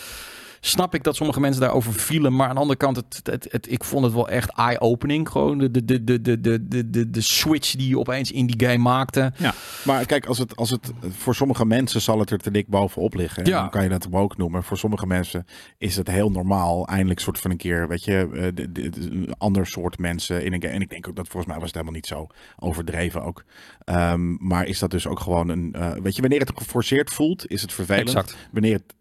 [0.66, 2.36] snap ik dat sommige mensen daarover vielen.
[2.36, 5.28] Maar aan de andere kant, het, het, ik vond het wel echt eye-opening.
[5.28, 8.82] Gewoon de, de, de, de, de, de, de switch die je opeens in die game
[8.82, 9.32] maakte.
[9.36, 9.54] Ja,
[9.84, 13.14] maar kijk, als het, als het, voor sommige mensen zal het er te dik bovenop
[13.14, 13.44] liggen.
[13.44, 14.62] Dan kan je dat ook noemen.
[14.62, 15.46] Voor sommige mensen
[15.78, 16.86] is het heel normaal.
[16.86, 20.74] Eindelijk soort van een keer, weet je, eh, de, ander soort mensen in een game.
[20.74, 22.26] En ik denk ook dat volgens mij was het helemaal niet zo
[22.58, 23.44] overdreven ook.
[23.84, 27.50] Ehm, maar is dat dus ook gewoon een, eh, weet je, wanneer het geforceerd voelt,
[27.50, 28.08] is het vervelend.
[28.08, 28.36] Exact.
[28.52, 28.94] Wanneer het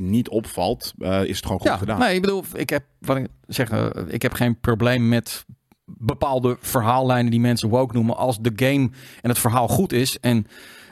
[0.00, 1.98] niet opvalt, eh, is het gewoon goed Ja, gedaan.
[1.98, 5.44] nee, ik bedoel, ik heb, wat ik zeg, eh, ik heb geen probleem met
[5.84, 8.16] bepaalde verhaallijnen die mensen woke noemen.
[8.16, 8.90] Als de game
[9.22, 10.46] en het verhaal goed is en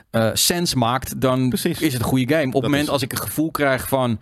[0.09, 1.81] eh sens maakt, dan Precies.
[1.81, 2.47] is het een goede game.
[2.47, 4.19] Op het moment is- als ik een gevoel krijg van...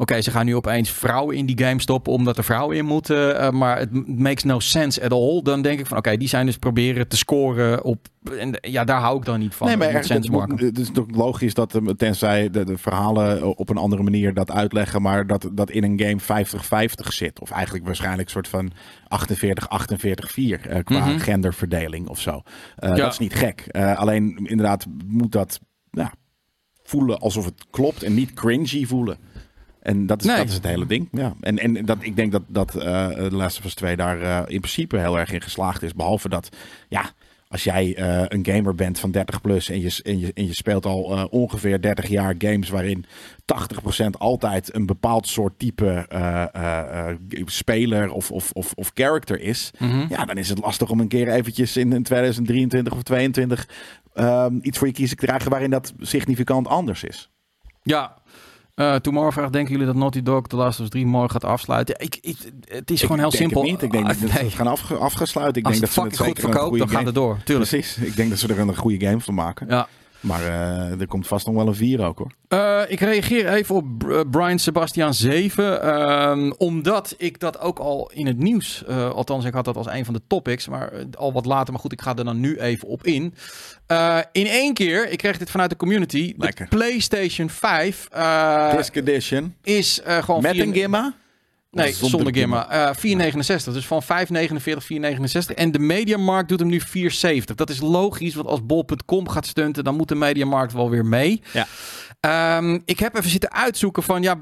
[0.00, 3.38] Oké, ze gaan nu opeens vrouwen in die game stoppen omdat er vrouwen in moeten.
[3.40, 5.42] eh, maar het makes no sense at all.
[5.42, 8.06] Dan denk ik van oké, die zijn dus proberen te scoren op.
[8.38, 9.66] En ja, daar hou ik dan niet van.
[9.66, 10.66] Nee, maar Het het, moet- maken.
[10.66, 14.50] het is toch logisch dat eh, tenzij de, de verhalen op een andere manier dat
[14.50, 16.44] uitleggen, maar dat, dat in een game
[17.00, 17.40] 50-50 zit.
[17.40, 18.72] Of eigenlijk waarschijnlijk een soort van
[19.08, 21.18] 48-48-4 eh, qua Mhm.
[21.18, 22.42] genderverdeling of zo.
[22.76, 22.94] Eh, Ja.
[22.94, 23.60] Dat is niet gek.
[23.66, 25.60] Eh, alleen inderdaad moet dat
[26.82, 29.18] voelen alsof het klopt en niet cringy voelen.
[29.88, 30.36] En dat is, Nee.
[30.36, 31.08] dat is het hele ding.
[31.12, 31.34] Ja.
[31.40, 34.38] En, en dat, ik denk dat, dat eh The Last of Us 2 daar eh,
[34.46, 35.94] in principe heel erg in geslaagd is.
[35.94, 36.48] Behalve dat,
[36.88, 37.10] ja,
[37.48, 40.54] als jij eh, een gamer bent van 30 plus en je, en je, en je
[40.54, 43.04] speelt al ongeveer 30 jaar games waarin
[44.04, 46.06] 80% altijd een bepaald soort type
[47.44, 49.70] speler of, of, of, of character is.
[49.78, 50.06] Mhm.
[50.08, 53.68] Ja, dan is het lastig om een keer eventjes in, in 2023 of 2022
[54.14, 57.30] ehm, iets voor je kiezen te krijgen waarin dat significant anders is.
[57.82, 58.16] Ja.
[58.78, 61.44] Eh Tomorrow vraagt, denken jullie dat Naughty Dog The Last of Us 3 morgen gaat
[61.44, 61.94] afsluiten?
[61.98, 62.36] Ja, ik, ik,
[62.68, 63.62] het is gewoon heel ik denk simpel.
[63.62, 63.82] Het niet.
[63.82, 64.44] Ik denk Ah, dat ze nee.
[64.44, 65.60] het gaan afge, afgesluiten.
[65.60, 67.38] Ik Als denk het dat ze het goed verkoopt, dan het game- door.
[67.44, 67.68] Tuurlijk.
[67.70, 67.96] Precies.
[67.96, 69.66] Ik denk dat ze er een goede game van maken.
[69.68, 69.88] Ja.
[70.20, 72.32] Maar eh, er komt vast nog wel een 4 ook hoor.
[72.48, 75.82] Eh, ik reageer even op eh, Brian Sebastian 7.
[75.82, 78.86] ehm, omdat ik dat ook al in het nieuws.
[78.86, 80.68] althans, ik had dat als een van de topics.
[80.68, 81.72] Maar al wat later.
[81.72, 83.34] Maar goed, ik ga er dan nu even op in.
[84.32, 86.34] In één keer, ik kreeg dit vanuit de community.
[86.36, 86.68] Lekker.
[86.68, 89.54] De PlayStation 5 eh, Disc Edition.
[89.62, 90.42] is gewoon.
[90.42, 91.14] Met een gimma?
[91.84, 92.68] Nee, zonder, gimma.
[92.70, 93.72] Eh 4,69.
[93.72, 94.08] Dus van 5,49,
[95.48, 95.54] 4,69.
[95.54, 97.54] En de Mediamarkt doet hem nu 4,70.
[97.54, 101.42] Dat is logisch, want als bol.com gaat stunten, dan moet de Mediamarkt wel weer mee.
[101.52, 101.66] Ja.
[102.20, 104.34] Ehm, ik heb even zitten uitzoeken van, ja,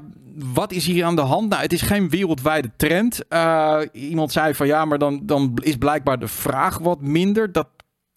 [0.53, 1.49] wat is hier aan de hand?
[1.49, 3.27] Nou, het is geen wereldwijde trend.
[3.27, 7.51] Eh, iemand zei van, ja, maar dan, dan is blijkbaar de vraag wat minder.
[7.51, 7.67] Dat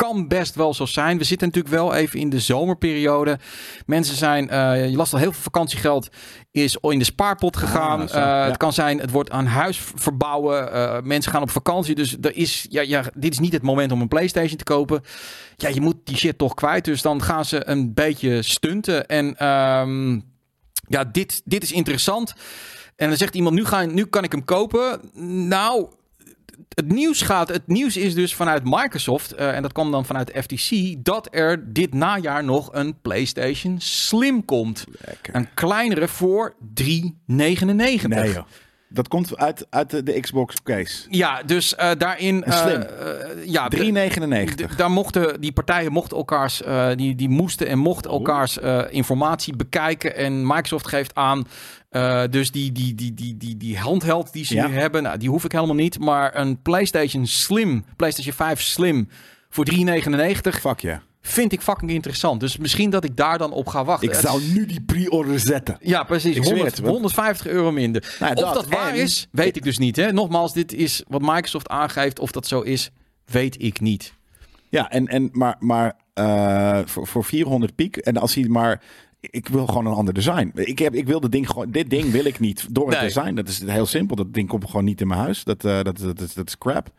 [0.06, 1.18] kan best wel zo zijn.
[1.18, 3.38] We zitten natuurlijk wel even in de zomerperiode.
[3.86, 6.08] Mensen zijn, eh, je last al heel veel vakantiegeld
[6.50, 8.00] is in de spaarpot gegaan.
[8.00, 8.44] Ah, zo, Eh, ja.
[8.44, 10.72] Het kan zijn, het wordt aan huis verbouwen.
[10.72, 11.94] Eh, mensen gaan op vakantie.
[11.94, 15.02] Dus er is, ja, ja, dit is niet het moment om een PlayStation te kopen.
[15.56, 16.84] Ja, je moet die shit toch kwijt.
[16.84, 19.06] Dus dan gaan ze een beetje stunten.
[19.06, 20.20] En ehm,
[20.88, 22.34] ja, dit, dit is interessant.
[22.96, 25.00] En dan zegt iemand, nu, ga, nu kan ik hem kopen.
[25.48, 25.88] Nou,
[26.80, 27.48] het nieuws gaat.
[27.48, 29.32] Het nieuws is dus vanuit Microsoft.
[29.32, 30.94] eh, en dat kwam dan vanuit de FTC.
[31.04, 34.84] Dat er dit najaar nog een PlayStation Slim komt.
[35.04, 35.34] Lekker.
[35.34, 38.08] Een kleinere voor 3,99.
[38.08, 38.44] Nee joh.
[38.92, 41.06] Dat komt uit, uit de, Xbox case.
[41.10, 42.44] Ja, dus eh, daarin...
[42.48, 42.80] Slim.
[42.82, 44.54] eh, ja, de- 3,99.
[44.54, 46.62] D- Daar mochten die partijen mochten elkaars,
[46.96, 50.16] die, die moesten en mochten elkaars eh, informatie bekijken.
[50.16, 51.46] En Microsoft geeft aan.
[51.90, 54.66] Eh, dus die, die, die, die, die, die handheld die ze Ja.
[54.66, 55.98] nu hebben, nou, die hoef ik helemaal niet.
[55.98, 59.08] Maar een PlayStation Slim, PlayStation 5 Slim
[59.48, 59.80] voor 3,99
[60.60, 62.40] Fuck vind ik fucking interessant.
[62.40, 64.08] Dus misschien dat ik daar dan op ga wachten.
[64.08, 65.76] Ik zou nu die pre-order zetten.
[65.80, 66.36] Ja, precies.
[66.36, 68.16] Ik zweer 100, het, want- 150 euro minder.
[68.20, 69.96] Nou, of dat dat waar is, weet ik dus niet.
[69.96, 70.12] Hè?
[70.12, 72.18] Nogmaals, dit is wat Microsoft aangeeft.
[72.18, 72.90] Of dat zo is,
[73.24, 74.14] weet ik niet.
[74.68, 77.96] Ja, en, en, maar, maar eh, voor, voor 400 piek.
[77.96, 78.82] En als hij maar.
[79.20, 80.50] Ik wil gewoon een ander design.
[80.54, 81.70] Ik, heb, ik wil dit ding gewoon.
[81.70, 83.06] Dit ding wil ik niet door het Nee.
[83.06, 83.34] design.
[83.34, 84.16] Dat is heel simpel.
[84.16, 85.44] Dat ding komt gewoon niet in mijn huis.
[85.44, 86.90] Dat, eh, dat, dat, dat, is- dat is crap.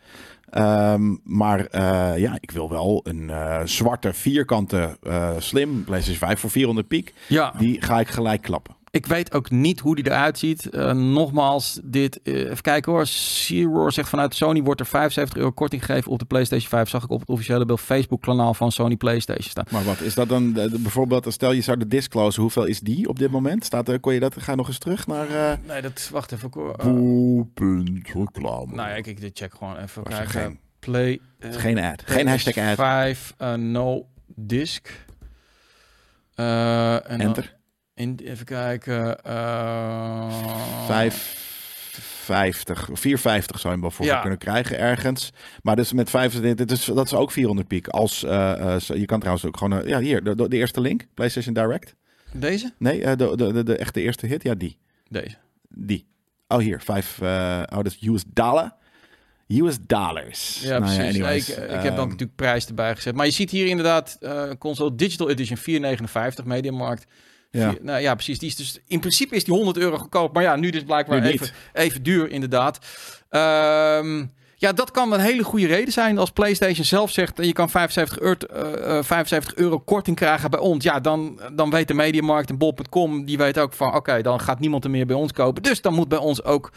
[0.50, 4.98] Ehm, maar eh, ja, ik wil wel een eh, zwarte vierkante
[5.38, 7.14] slim PlayStation 5 voor 400 piek.
[7.28, 8.76] Ja, Die ga ik gelijk klappen.
[8.92, 10.70] Ik weet ook niet hoe die eruit ziet.
[10.70, 13.06] Eh, nogmaals, dit, eh, even kijken hoor.
[13.06, 16.90] Zero zegt vanuit Sony wordt er 75 euro korting gegeven op de PlayStation 5.
[16.90, 19.66] Zag ik op het officiële beeld Facebook kanaal van Sony PlayStation staan.
[19.72, 20.54] Maar wat is dat dan?
[20.54, 22.42] bijvoorbeeld, stel je zou de disclose.
[22.42, 23.66] Hoeveel is die op dit moment?
[23.66, 24.36] Staat er, kon je dat?
[24.42, 25.30] Ga nog eens terug naar.
[25.30, 26.50] eh Nee, dat wacht even.
[26.54, 26.74] hoor.
[26.76, 26.86] Eh,
[27.54, 28.76] Boel.reclame.
[28.76, 30.04] nou ja, ik, ik dit check gewoon even.
[30.04, 30.42] Was er Kijken.
[30.42, 31.20] geen- Play.
[31.40, 32.02] Geen ad.
[32.06, 32.76] Geen hashtag ad.
[32.76, 34.88] 5 eh, no disc.
[36.36, 37.60] Eh, en dan Enter.
[37.96, 39.24] In, even kijken.
[39.24, 40.30] eh
[40.86, 44.20] 550, 450 zou je hem voor Ja.
[44.22, 45.32] kunnen krijgen ergens.
[45.64, 47.88] Maar dus met 25, dit is, dat is ook 400 piek.
[47.88, 51.54] Als, eh, eh, je kan trouwens ook gewoon, eh, ja hier, de, eerste link, PlayStation
[51.54, 51.96] Direct.
[52.34, 52.74] Deze?
[52.78, 54.78] Nee, eh, de, de, de, echte eerste hit, ja die.
[55.10, 55.36] Deze.
[55.70, 56.08] Die.
[56.48, 57.28] Oh hier, 5, eh
[57.70, 58.76] oh dat is US dollar.
[59.48, 60.62] US dollars.
[60.62, 61.00] Ja, Nou precies.
[61.16, 63.16] anyways, ik, ik heb dan ehm, natuurlijk prijs erbij gezet.
[63.16, 67.06] Maar je ziet hier inderdaad eh, console Digital Edition 459 Mediamarkt.
[67.52, 67.74] Ja.
[67.82, 68.40] Nou ja, precies.
[68.40, 70.34] Die is dus, in principe is die 100 euro goedkoop.
[70.34, 71.42] Maar ja, nu dus blijkbaar Nu niet.
[71.42, 72.80] even, even duur inderdaad.
[73.30, 74.26] Ehm,
[74.56, 76.18] ja, dat kan een hele goede reden zijn.
[76.18, 80.60] Als PlayStation zelf zegt, je kan 75 euro, eh, eh, 75 euro korting krijgen bij
[80.60, 80.84] ons.
[80.84, 84.60] Ja, dan, dan weet de Mediamarkt en Bol.com, die weet ook van, oké, dan gaat
[84.60, 85.64] niemand er meer bij ons kopen.
[85.64, 86.72] Dus dan moet bij ons ook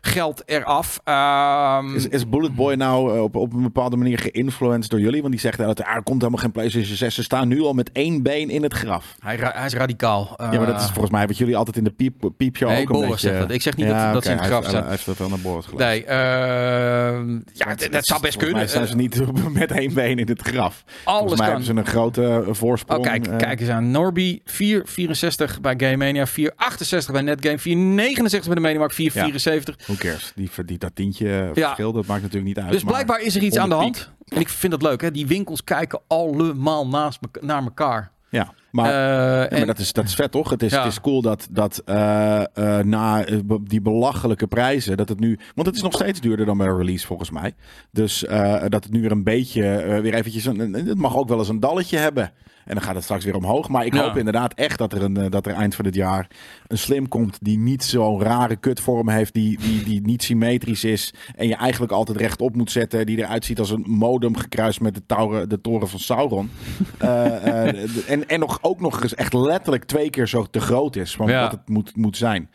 [0.00, 1.00] geld eraf.
[1.04, 5.20] Ehm, Is, is Bullet Boy nou eh, op, op een bepaalde manier geïnfluenced door jullie?
[5.20, 7.14] Want die zegt dat er komt helemaal geen PlayStation 6.
[7.14, 9.14] Ze staan nu al met één been in het graf.
[9.20, 10.34] hij, ra- hij is radicaal.
[10.36, 12.82] Ja, maar dat is Eh, volgens mij wat jullie altijd in de piep, piepshow Nee,
[12.82, 13.28] ook een Boris beetje...
[13.28, 13.50] zegt dat.
[13.50, 14.80] Ik zeg niet dat- dat ze in het graf staan.
[14.82, 16.08] Hij heeft dat wel naar Boris geluisterd.
[16.08, 18.56] Nee, ehm, ja, dat zou best Volgens kunnen.
[18.56, 19.20] mij staan ze niet
[19.60, 20.82] met één been in het graf.
[20.86, 21.46] Eh, Volgens alles mij kan.
[21.46, 22.98] hebben ze een grote eh, voorsprong.
[23.00, 23.90] Oh, kijk, kijk eens aan.
[23.90, 29.76] Norby 464 bij Game Mania, 468 bij Netgame, 469 bij de Mediamarkt, 474.
[29.90, 30.32] Who cares?
[30.34, 31.52] Die, die, dat tientje Ja.
[31.54, 32.72] verschil, dat maakt natuurlijk niet uit.
[32.72, 34.14] Dus blijkbaar is er iets aan de 100 hand.
[34.28, 35.10] En ik vind dat leuk, hè?
[35.10, 38.10] Die winkels kijken allemaal naast me- naar elkaar.
[38.30, 38.86] Ja, maar...
[38.86, 40.50] Eh, Ja, en, maar dat is, dat is vet, toch?
[40.50, 40.82] Het is, Ja.
[40.82, 45.38] het is cool dat, dat eh, eh, na eh, die belachelijke prijzen, dat het nu...
[45.54, 47.54] Want het is nog steeds duurder dan bij release, volgens mij.
[47.90, 50.44] Dus eh, dat het nu weer een beetje, eh, weer eventjes...
[50.44, 52.32] Een, een- het mag ook wel eens een dalletje hebben.
[52.70, 53.68] En dan gaat het straks weer omhoog.
[53.68, 54.02] Maar ik Ja.
[54.02, 56.26] hoop inderdaad echt dat er, een, eh, dat er eind van het jaar
[56.66, 57.38] een slim komt...
[57.40, 61.14] die niet zo'n rare kutvorm heeft, die, die, die niet symmetrisch is...
[61.36, 63.06] en je eigenlijk altijd rechtop moet zetten...
[63.06, 66.50] die eruit ziet als een modem gekruist met de, toren, de toren van Sauron.
[66.98, 70.96] Eh, eh, en, en nog, ook nog eens echt letterlijk twee keer zo te groot
[70.96, 71.40] is van Ja.
[71.42, 72.50] wat het moet, moet zijn.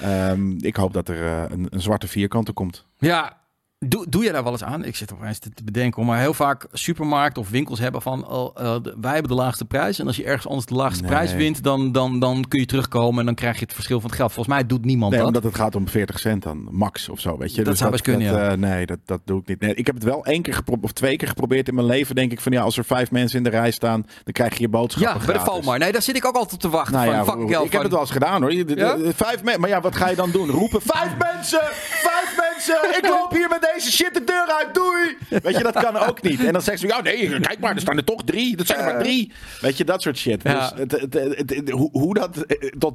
[0.00, 2.86] Ehm, ik hoop dat er een, een zwarte vierkante komt.
[2.98, 3.40] ja,
[3.84, 4.84] doe, doe je daar wel eens aan?
[4.84, 8.56] Ik zit opeens te, te bedenken, maar heel vaak supermarkten of winkels hebben van, oh,
[8.62, 9.98] eh, wij hebben de laagste prijs.
[9.98, 11.10] En als je ergens anders de laagste Nee.
[11.10, 14.08] prijs wint, dan, dan, dan kun je terugkomen en dan krijg je het verschil van
[14.10, 14.32] het geld.
[14.32, 15.28] Volgens mij doet niemand Nee, dat.
[15.28, 17.64] omdat het gaat om 40 cent dan, max of zo, weet je.
[17.64, 18.50] Dat zou best kunnen, dat, ja.
[18.50, 19.60] eh, nee, dat, dat doe ik niet.
[19.60, 22.14] Nee, ik heb het wel één keer geprobeerd, of twee keer geprobeerd in mijn leven.
[22.14, 24.60] Denk ik van, ja, als er vijf mensen in de rij staan, dan krijg je
[24.60, 25.78] je boodschappen Ja, bij de.
[25.78, 26.94] Nee, daar zit ik ook altijd op te wachten.
[26.94, 28.52] Nou van, ja, ik heb het wel eens gedaan hoor.
[28.52, 28.96] Ja?
[29.14, 30.50] Vijf mensen, maar ja, wat ga je dan doen?
[30.50, 31.60] Roepen, vijf mensen,
[32.08, 35.16] vijf mensen, ik loop hier met deze shit de deur uit, doei!
[35.42, 36.44] Weet je, dat kan ook niet.
[36.44, 38.78] En dan zeggen ze, ja nee, kijk maar, er staan er toch drie, dat zijn
[38.78, 39.32] er maar drie.
[39.60, 40.42] Weet je, dat soort shit.
[40.42, 40.70] Ja.
[40.70, 42.94] Dus het, het, het- het- hoe, hoe dat eh, tot...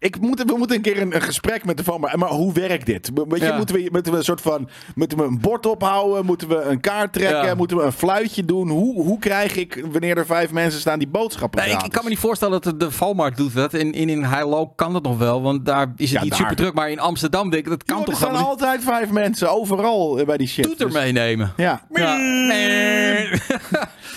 [0.00, 2.52] Ik moet, we moeten een keer een, een gesprek met de van, maar, maar hoe
[2.52, 3.10] werkt dit?
[3.28, 3.56] Weet je, Ja.
[3.56, 6.24] moeten, we, moeten we een soort van, moeten we een bord ophouden?
[6.24, 7.44] Moeten we een kaart trekken?
[7.44, 7.54] Ja.
[7.54, 8.68] Moeten we een fluitje doen?
[8.68, 12.08] Hoe, hoe krijg ik, wanneer er vijf mensen staan, die boodschappen Nee, ik, kan me
[12.08, 13.74] niet voorstellen dat de, Valmarkt doet dat.
[13.74, 16.38] In, in, in Heilo kan dat nog wel, want daar is het Ja, niet daar.
[16.40, 16.74] super druk.
[16.74, 20.18] Maar in Amsterdam, denk ik, dat kan er toch staan gewoon altijd vijf mensen overal
[20.18, 20.64] eh, bij die shit.
[20.64, 21.52] toeter Dus- meenemen.
[21.56, 21.82] Ja,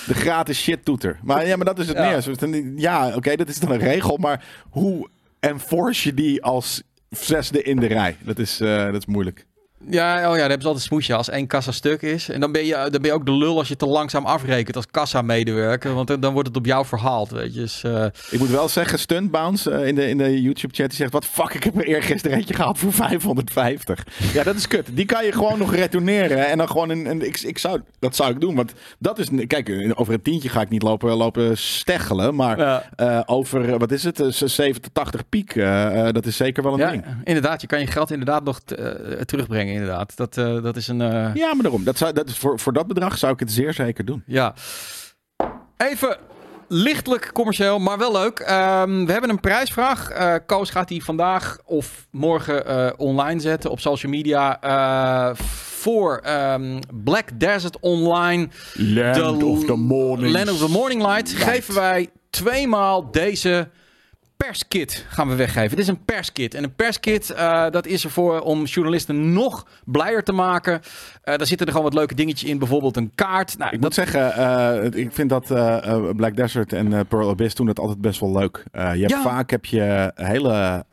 [0.07, 1.19] de gratis shit toeter.
[1.23, 2.71] Maar ja, maar dat is het meer.
[2.75, 4.17] Ja, oké, dat is dan een regel.
[4.17, 5.07] Maar hoe
[5.41, 8.17] enforce je die als zesde in de rij?
[8.23, 9.45] Dat is, eh, dat is moeilijk.
[9.89, 12.29] Ja, oh ja, daar hebben ze altijd smoesje als één kassa stuk is.
[12.29, 14.75] En dan ben, je, dan ben je ook de lul als je te langzaam afrekent
[14.75, 15.93] als kassa-medewerker.
[15.93, 17.59] Want dan, dan wordt het op jou verhaald, weet je.
[17.59, 21.11] Dus, eh, Ik moet wel zeggen, Stuntbounce eh, in de, in de YouTube-chat die zegt...
[21.11, 24.05] Wat fuck, ik heb er eergisteren eentje gehad voor 550.
[24.34, 24.88] Ja, dat is kut.
[24.91, 26.47] Die kan je gewoon nog retourneren.
[26.47, 27.05] En dan gewoon een...
[27.05, 28.55] een ik, ik zou, dat zou ik doen.
[28.55, 29.27] Want dat is...
[29.47, 32.36] Kijk, over een tientje ga ik niet lopen, lopen steggelen.
[32.36, 32.84] Maar Ja.
[32.95, 34.19] eh, over, wat is het?
[34.19, 35.53] Eh, 70, 80 piek.
[36.11, 37.03] dat is zeker wel een ja, ding.
[37.23, 37.61] inderdaad.
[37.61, 38.75] Je kan je geld inderdaad nog t-
[39.74, 40.15] inderdaad.
[40.17, 41.01] Dat, eh, dat is een...
[41.01, 41.84] eh, Ja, maar daarom.
[41.84, 44.24] Dat zou, dat is voor, voor dat bedrag zou ik het zeer zeker doen.
[44.26, 44.53] Ja.
[45.78, 46.17] Even
[46.67, 48.39] lichtelijk commercieel, maar wel leuk.
[48.39, 50.09] Ehm, we hebben een prijsvraag.
[50.09, 55.36] Eh Koos gaat die vandaag of morgen online zetten op social media.
[55.82, 58.47] voor ehm, Black Desert Online.
[58.74, 60.34] Land of the Morning.
[60.34, 61.32] Land of the Morning Light.
[61.34, 63.69] Geven wij tweemaal deze
[64.45, 65.69] perskit gaan we weggeven.
[65.69, 66.53] Dit is een perskit.
[66.53, 70.81] En een perskit, eh, dat is ervoor om journalisten nog blijer te maken.
[71.21, 72.57] Eh, daar zitten er gewoon wat leuke dingetjes in.
[72.57, 73.57] Bijvoorbeeld een kaart.
[73.57, 75.47] Nou, Ik dat moet zeggen, eh, ik vind dat
[76.15, 78.63] Black Desert en Pearl Abyss doen het altijd best wel leuk.
[78.71, 79.21] Je hebt Ja.
[79.21, 80.85] vaak heb je hele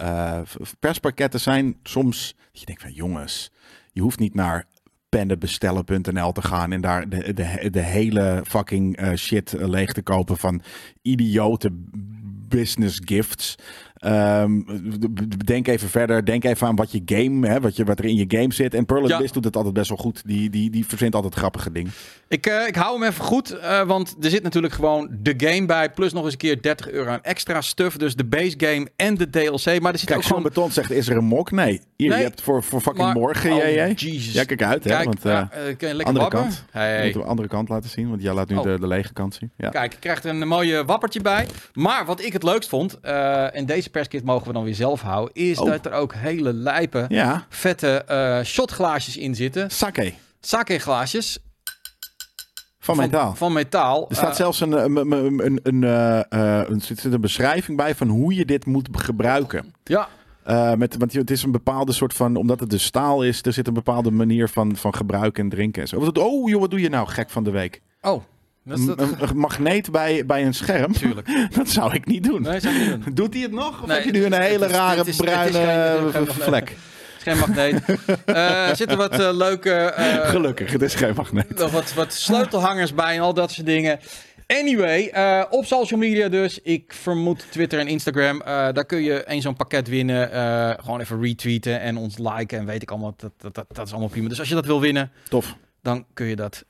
[0.78, 3.50] perspakketten zijn soms dat je denkt van jongens,
[3.92, 4.64] je hoeft niet naar
[5.08, 10.62] pendenbestellen.nl te gaan en daar de, de, de hele fucking shit leeg te kopen van
[11.02, 11.70] idiote
[12.48, 13.56] business gifts.
[13.98, 14.60] Ehm,
[15.44, 16.24] denk even verder.
[16.24, 18.74] Denk even aan wat je game, hè, wat, je, wat er in je game zit.
[18.74, 19.18] En Pearl Ja.
[19.32, 20.22] Doet het altijd best wel goed.
[20.26, 21.92] Die, die, die verzint altijd grappige dingen.
[22.28, 25.66] Ik, eh, ik hou hem even goed, eh, want er zit natuurlijk gewoon de game
[25.66, 25.90] bij.
[25.90, 27.96] Plus nog eens een keer 30 euro aan extra stuff.
[27.96, 29.80] Dus de base game en de DLC.
[29.80, 30.42] Maar er zit Kijk, ook gewoon...
[30.42, 31.50] Beton zegt, is er een mok?
[31.50, 31.80] Nee.
[31.96, 32.18] Hier, Nee.
[32.18, 33.92] je hebt voor, voor fucking Maar- morgen, oh.
[33.96, 34.32] Jesus.
[34.32, 34.90] Ja, kijk uit, hè.
[34.90, 36.40] Kijk, want, eh, ja, kun je lekker andere wappen?
[36.40, 36.64] kant.
[36.70, 36.94] Hey.
[37.02, 38.62] moeten we de andere kant laten zien, want jij laat nu Oh.
[38.62, 39.50] de, de lege kant zien.
[39.56, 39.68] Ja.
[39.68, 41.46] Kijk, je krijgt er een mooie wappertje bij.
[41.72, 45.34] Maar wat ik het leukst vond, en deze perskit mogen we dan weer zelf houden,
[45.34, 45.66] is Oh.
[45.66, 49.70] dat er ook hele lijpe, ja, vette eh, shotglaasjes in zitten.
[49.70, 51.38] sake Sake glaasjes.
[52.78, 53.34] van metaal.
[53.34, 54.06] Van metaal.
[54.08, 55.84] er staat Eh, zelfs een, een, een, een, een,
[56.30, 59.74] eh, een, zit een beschrijving bij van hoe je dit moet gebruiken.
[59.84, 60.08] Ja,
[60.42, 63.52] Eh, met, want het is een bepaalde soort van, omdat het dus staal is, er
[63.52, 65.82] zit een bepaalde manier van, van gebruiken en drinken.
[65.82, 65.96] En zo.
[66.12, 67.80] Oh joh, wat doe je nou gek van de week?
[68.00, 68.22] oh.
[68.68, 69.00] Dat is Een, dat...
[69.20, 70.92] een, een magneet bij, bij een scherm?
[70.92, 71.28] Tuurlijk.
[71.56, 72.42] Dat zou ik niet doen.
[72.42, 73.14] Nee, zou ik niet doen.
[73.14, 73.80] Doet hij het nog?
[73.82, 76.68] Of Nee, heb je nu een hele is- rare is- bruine geen- vlek?
[76.68, 76.76] Het
[77.16, 77.82] is geen magneet.
[78.24, 79.70] Eh, er zitten wat eh, leuke...
[79.72, 81.58] eh, Gelukkig, het is geen magneet.
[81.58, 83.98] nog wat, wat sleutelhangers bij en al dat soort dingen.
[84.46, 86.60] Anyway, eh, op social media dus.
[86.62, 88.40] Ik vermoed Twitter en Instagram.
[88.40, 90.32] eh, daar kun je één zo'n pakket winnen.
[90.32, 92.58] eh, gewoon even retweeten en ons liken.
[92.58, 93.14] En weet ik allemaal.
[93.16, 94.28] Dat, dat, dat, dat is allemaal prima.
[94.28, 95.56] Dus als je dat wil winnen, Tof.
[95.82, 96.64] dan kun je dat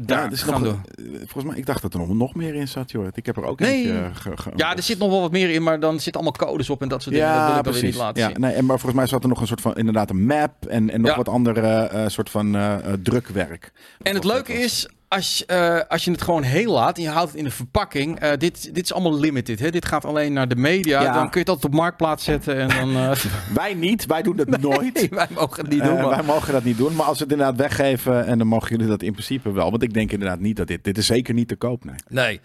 [0.00, 1.06] daar Ja, is gaan nog, doen.
[1.06, 3.06] eh, volgens mij, ik dacht dat er nog, nog meer in zat, joh.
[3.14, 3.74] Ik heb er ook Nee.
[3.76, 6.22] eentje eh, ge- ge- Ja, er zit nog wel wat meer in, maar dan zitten
[6.22, 7.30] allemaal codes op en dat soort dingen.
[7.30, 7.96] dat wil Ja, ik dan weer precies.
[7.96, 8.40] niet laten Ja, zien.
[8.40, 10.90] nee, en maar volgens mij zat er nog een soort van, inderdaad, een map en,
[10.90, 11.16] en nog Ja.
[11.16, 12.56] wat andere eh, soort van
[13.02, 13.72] drukwerk.
[14.02, 17.28] En het leuke is, als, eh, als je het gewoon heel laat en je houdt
[17.30, 18.20] het in de verpakking.
[18.20, 19.60] eh, dit, dit is allemaal limited.
[19.60, 19.70] Hè?
[19.70, 21.02] Dit gaat alleen naar de media.
[21.02, 21.12] Ja.
[21.12, 22.56] Dan kun je het altijd op marktplaats zetten.
[22.56, 22.96] En dan.
[22.96, 23.10] eh,
[23.54, 24.94] Wij niet, wij doen het nooit.
[24.94, 26.08] nee, wij mogen het niet doen.
[26.08, 28.86] Wij mogen dat niet doen, maar als we het inderdaad weggeven en dan mogen jullie
[28.86, 29.70] dat in principe wel.
[29.70, 31.96] Want ik denk inderdaad niet dat dit, dit is zeker niet te koop, nee.
[32.08, 32.40] Nee.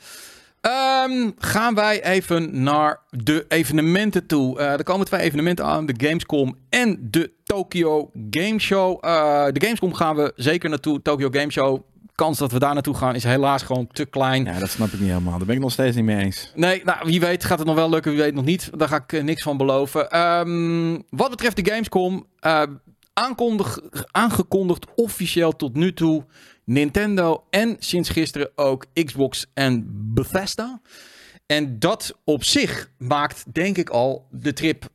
[0.62, 4.60] Ehm, gaan wij even naar de evenementen toe.
[4.60, 9.02] Er komen twee evenementen aan: de Gamescom en de Tokyo Game Show.
[9.54, 11.02] De Gamescom gaan we zeker naartoe.
[11.02, 11.82] Tokyo Game Show.
[12.22, 14.44] Kans dat we daar naartoe gaan is helaas gewoon te klein.
[14.44, 15.38] Ja, dat snap ik niet helemaal.
[15.38, 16.52] Daar ben ik nog steeds niet mee eens.
[16.56, 18.70] Nee, nou, wie weet gaat het nog wel lukken, wie weet nog niet.
[18.78, 20.10] Daar ga ik eh, niks van beloven.
[20.10, 22.64] Ehm, wat betreft de Gamescom, eh,
[23.14, 23.80] aankondig,
[24.12, 26.26] aangekondigd officieel tot nu toe
[26.64, 30.82] Nintendo en sinds gisteren ook Xbox en Bethesda.
[31.46, 34.88] En dat op zich maakt, denk ik al, de trip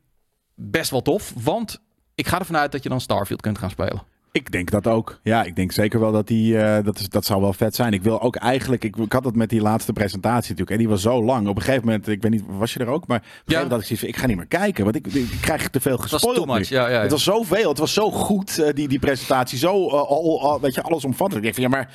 [0.55, 1.33] best wel tof.
[1.35, 1.81] Want
[2.15, 4.15] ik ga ervan uit dat je dan Starfield kunt gaan spelen.
[4.37, 5.19] Ik denk dat ook.
[5.23, 7.93] Ja, ik denk zeker wel dat die, eh, dat, is, dat zou wel vet zijn.
[7.93, 10.71] Ik wil ook eigenlijk, ik, ik had het met die laatste presentatie natuurlijk.
[10.71, 11.47] En die was zo lang.
[11.47, 13.07] Op een gegeven moment, ik weet niet, was je er ook?
[13.07, 14.83] Maar op een gegeven moment had ik zoiets ik ga niet meer kijken.
[14.83, 16.67] Want ik, ik, krijg te veel Dat gespoild.
[16.67, 17.01] Ja, ja, ja.
[17.01, 17.69] Het was zoveel.
[17.69, 19.57] Het was zo goed, eh, die, die presentatie.
[19.57, 21.35] Zo, eh, al, al- weet je, alles omvattend.
[21.37, 21.93] Ik denk van, ja, maar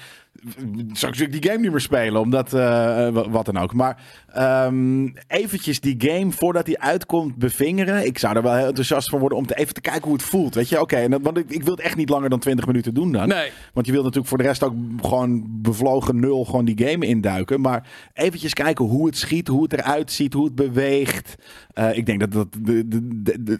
[0.93, 2.20] zou ik die game niet meer spelen?
[2.20, 3.74] Omdat, eh, wat dan ook.
[3.74, 4.03] Maar
[4.33, 8.07] ehm, eventjes die game, voordat die uitkomt, bevingeren.
[8.07, 10.22] Ik zou er wel heel enthousiast van worden om te even te kijken hoe het
[10.22, 10.55] voelt.
[10.55, 11.09] Weet je, oké.
[11.20, 13.28] want ik, ik wil het echt niet langer dan 20 minuten doen dan.
[13.28, 13.51] Nee.
[13.72, 17.61] Want je wilt natuurlijk voor de rest ook gewoon bevlogen nul gewoon die game induiken.
[17.61, 21.35] Maar eventjes kijken hoe het schiet, hoe het eruit ziet, hoe het beweegt.
[21.72, 22.49] Eh, ik denk dat dat,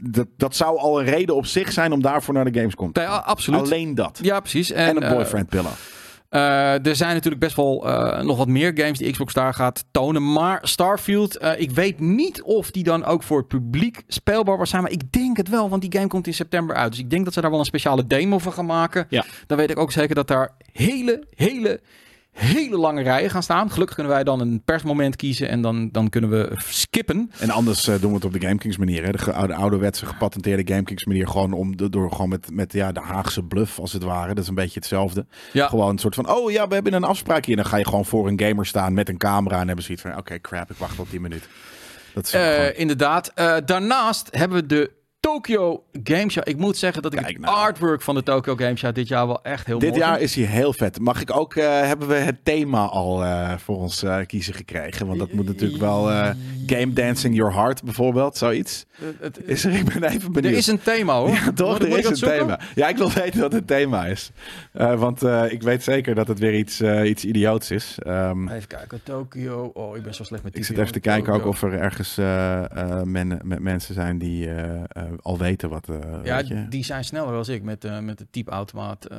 [0.01, 2.77] dat dat zou al een reden op zich zijn om daarvoor naar de games te
[2.77, 2.93] komen.
[2.95, 3.61] Nee, a- absoluut.
[3.61, 4.18] Alleen dat.
[4.23, 4.70] Ja, precies.
[4.70, 5.73] En, En, een eh, boyfriend pillow.
[6.33, 9.85] Eh, er zijn natuurlijk best wel eh, nog wat meer games die Xbox daar gaat
[9.91, 10.33] tonen.
[10.33, 14.70] Maar Starfield, eh, ik weet niet of die dan ook voor het publiek speelbaar was
[14.70, 14.83] zijn.
[14.83, 16.91] Maar ik denk het wel, want die game komt in september uit.
[16.91, 19.07] Dus ik denk dat ze daar wel een speciale demo van gaan maken.
[19.09, 19.24] Ja.
[19.47, 21.80] Dan weet ik ook zeker dat daar hele, hele,
[22.33, 23.70] hele lange rijen gaan staan.
[23.70, 27.30] Gelukkig kunnen wij dan een persmoment kiezen en dan, dan kunnen we skippen.
[27.39, 29.05] En anders eh, doen we het op de GameKings manier.
[29.05, 29.12] Hè?
[29.12, 31.28] De oude, ouderwetse gepatenteerde GameKings manier.
[31.28, 34.35] Gewoon om de, door gewoon met, met ja, de Haagse bluff als het ware.
[34.35, 35.26] Dat is een beetje hetzelfde.
[35.53, 35.68] Ja.
[35.68, 37.57] Gewoon een soort van, oh ja, we hebben een afspraak hier.
[37.57, 39.61] Dan ga je gewoon voor een gamer staan met een camera.
[39.61, 41.49] En hebben zoiets van, oké crap, ik wacht op die minuut.
[42.14, 43.33] Dat is Eh, inderdaad.
[43.35, 44.91] Eh, daarnaast hebben we de
[45.27, 46.49] Tokyo Game Show.
[46.49, 47.57] Ik moet zeggen dat ik Kijk het nou.
[47.57, 50.25] artwork van de Tokyo Game Show dit jaar wel echt heel Dit mooi jaar vind.
[50.29, 51.01] is hij heel vet.
[51.01, 55.07] Mag ik ook, eh, hebben we het thema al eh, voor ons eh, kiezen gekregen?
[55.07, 56.11] Want dat moet natuurlijk wel
[56.77, 58.87] Game Dancing Your Heart bijvoorbeeld, zoiets.
[59.01, 60.53] Het- het- Is er, ik ben even benieuwd.
[60.53, 61.29] er is een thema hoor.
[61.45, 61.79] Ja, toch?
[61.79, 62.39] Moet- Er is een zoeken?
[62.39, 62.61] thema.
[62.75, 64.31] Ja, ik wil weten wat het thema is.
[64.73, 67.99] Eh, want eh, ik weet zeker dat het weer iets, eh, iets idioots is.
[67.99, 69.70] Ehm, Even kijken, Tokyo.
[69.75, 72.18] Oh, ik ben zo slecht met ik zit even te kijken ook of er ergens
[72.18, 75.89] eh, eh, men, met mensen zijn die eh, eh, al weten wat.
[75.89, 79.05] eh, Ja, weet je, die zijn sneller als ik met, eh, met de typeautomaat.
[79.05, 79.18] eh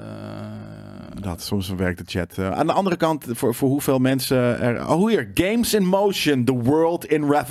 [1.21, 2.37] dat, soms werkt de chat.
[2.37, 2.51] eh.
[2.51, 4.89] aan de andere kant, voor, voor hoeveel mensen er.
[4.89, 5.31] Oh, hier.
[5.33, 7.42] Games in Motion, The World in Revolution.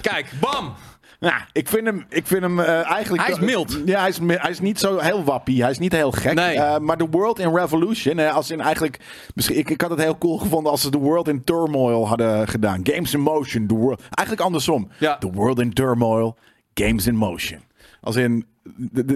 [0.00, 0.74] Kijk, bam!
[1.22, 3.22] Ja, ik vind hem, ik vind hem eh, eigenlijk...
[3.22, 3.78] Hij is mild.
[3.84, 5.62] Ja, hij is, hij is niet zo heel wappie.
[5.62, 6.34] Hij is niet heel gek.
[6.34, 6.56] Nee.
[6.56, 9.00] Eh, maar The World in Revolution, hè, als in eigenlijk...
[9.34, 12.48] Misschien, ik, ik had het heel cool gevonden als ze The World in Turmoil hadden
[12.48, 12.80] gedaan.
[12.82, 14.00] Games in Motion, The World...
[14.00, 14.88] Eigenlijk andersom.
[14.98, 15.18] Ja.
[15.18, 16.36] The World in Turmoil,
[16.74, 17.60] Games in Motion.
[18.00, 18.46] Als in...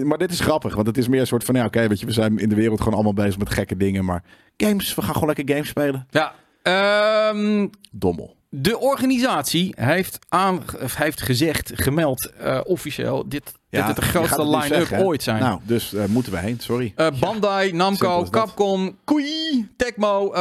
[0.03, 1.55] Maar dit is grappig, want het is meer een soort van...
[1.55, 4.05] Ja, oké, weet je, we zijn in de wereld gewoon allemaal bezig met gekke dingen.
[4.05, 4.23] Maar
[4.57, 6.07] games, we gaan gewoon lekker games spelen.
[6.09, 6.33] Ja.
[6.61, 8.36] Ehm, Dommel.
[8.61, 10.63] De organisatie heeft, aan,
[10.95, 15.39] heeft gezegd, gemeld, eh, officieel, dit, Ja, dit het de grootste line-up ooit zijn.
[15.39, 16.93] Nou, dus eh, moeten we heen, sorry.
[16.95, 18.23] Eh, Bandai, Namco.
[18.29, 20.31] Capcom, Koei, Tecmo,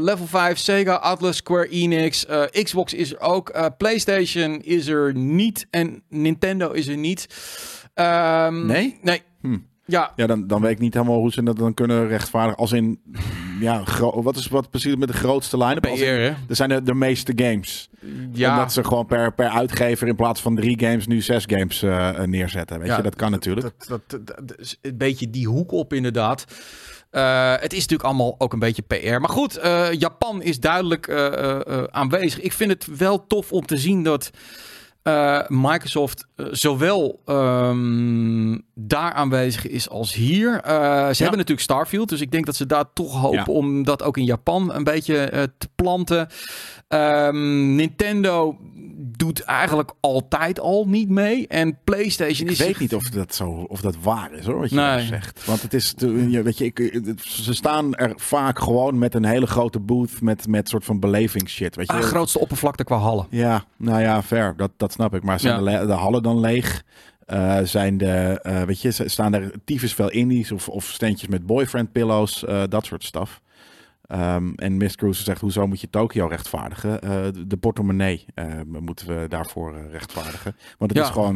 [0.00, 2.26] Level 5, Sega, Atlas, Square Enix.
[2.50, 3.72] Xbox is er ook.
[3.76, 5.66] PlayStation is er niet.
[5.70, 7.26] En Nintendo is er niet.
[7.94, 8.98] Ehm, Nee?
[9.02, 9.22] Nee.
[9.40, 9.58] Hm.
[9.86, 12.58] Ja, Ja, dan, dan weet ik niet helemaal hoe ze dat dan kunnen rechtvaardigen.
[12.58, 13.00] Als in,
[13.60, 15.86] ja, wat is wat precies met de grootste line-up?
[15.86, 16.32] Als in, PR, hè?
[16.48, 17.88] er zijn de, de meeste games.
[18.32, 18.52] Ja.
[18.52, 22.08] Omdat ze gewoon per, per uitgever in plaats van drie games nu zes games eh,
[22.08, 22.78] eh, neerzetten.
[22.78, 23.66] Weet Ja, je, dat kan natuurlijk.
[23.78, 26.44] Dat, dat, dat, dat is een beetje die hoek op, inderdaad.
[27.10, 29.20] Eh, het is natuurlijk allemaal ook een beetje PR.
[29.20, 32.40] Maar goed, eh, Japan is duidelijk eh, eh, eh, aanwezig.
[32.40, 34.30] Ik vind het wel tof om te zien dat
[35.04, 40.60] eh, Microsoft eh, zowel ehm, daar aanwezig is als hier.
[40.60, 40.72] Eh,
[41.08, 43.44] ze hebben natuurlijk Starfield, dus ik denk dat ze daar toch hopen Ja.
[43.58, 46.28] om dat ook in Japan een beetje te planten.
[46.88, 48.58] Ehm, Nintendo
[49.16, 51.48] doet eigenlijk altijd al niet mee.
[51.48, 54.70] En PlayStation Ik is weet niet of dat, zo, of dat waar is hoor, wat
[54.70, 55.06] je Nee.
[55.06, 55.44] zegt.
[55.44, 59.80] Want het is, weet je, ik, ze staan er vaak gewoon met een hele grote
[59.80, 61.76] booth met, met soort van belevingsshit.
[61.76, 63.26] Weet je, Ah, grootste oppervlakte qua hallen.
[63.30, 64.54] Ja, nou ja, fair.
[64.56, 65.22] Dat, dat snap ik.
[65.22, 65.58] Maar zijn Ja.
[65.58, 66.82] de, le- de hallen dan leeg?
[67.26, 71.46] Eh, zijn de, eh, weet je, staan er tyfus veel indies of, of steentjes met
[71.46, 73.40] boyfriend pillows, eh, dat soort stuff.
[74.06, 77.00] Ehm, en Miss Cruise zegt, hoezo moet je Tokio rechtvaardigen?
[77.02, 77.10] Eh,
[77.46, 78.44] de- portemonnee eh,
[78.80, 80.56] moeten we daarvoor eh, rechtvaardigen.
[80.78, 81.34] Want het Ja, is gewoon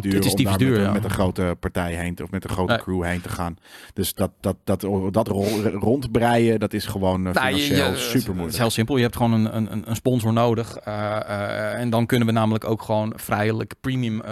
[0.00, 0.92] duur het is om daar duur, met, ja.
[0.92, 2.82] met een grote partij heen te, of met een grote Nee.
[2.82, 3.56] crew heen te gaan.
[3.92, 8.22] Dus dat, dat, dat, dat ro- rondbreien, dat is gewoon eh, financieel je- super Het
[8.22, 8.56] is moeilijk.
[8.58, 8.96] heel simpel.
[8.96, 10.76] Je hebt gewoon een, een, een sponsor nodig.
[10.76, 14.22] En dan kunnen we namelijk ook gewoon vrijelijk premium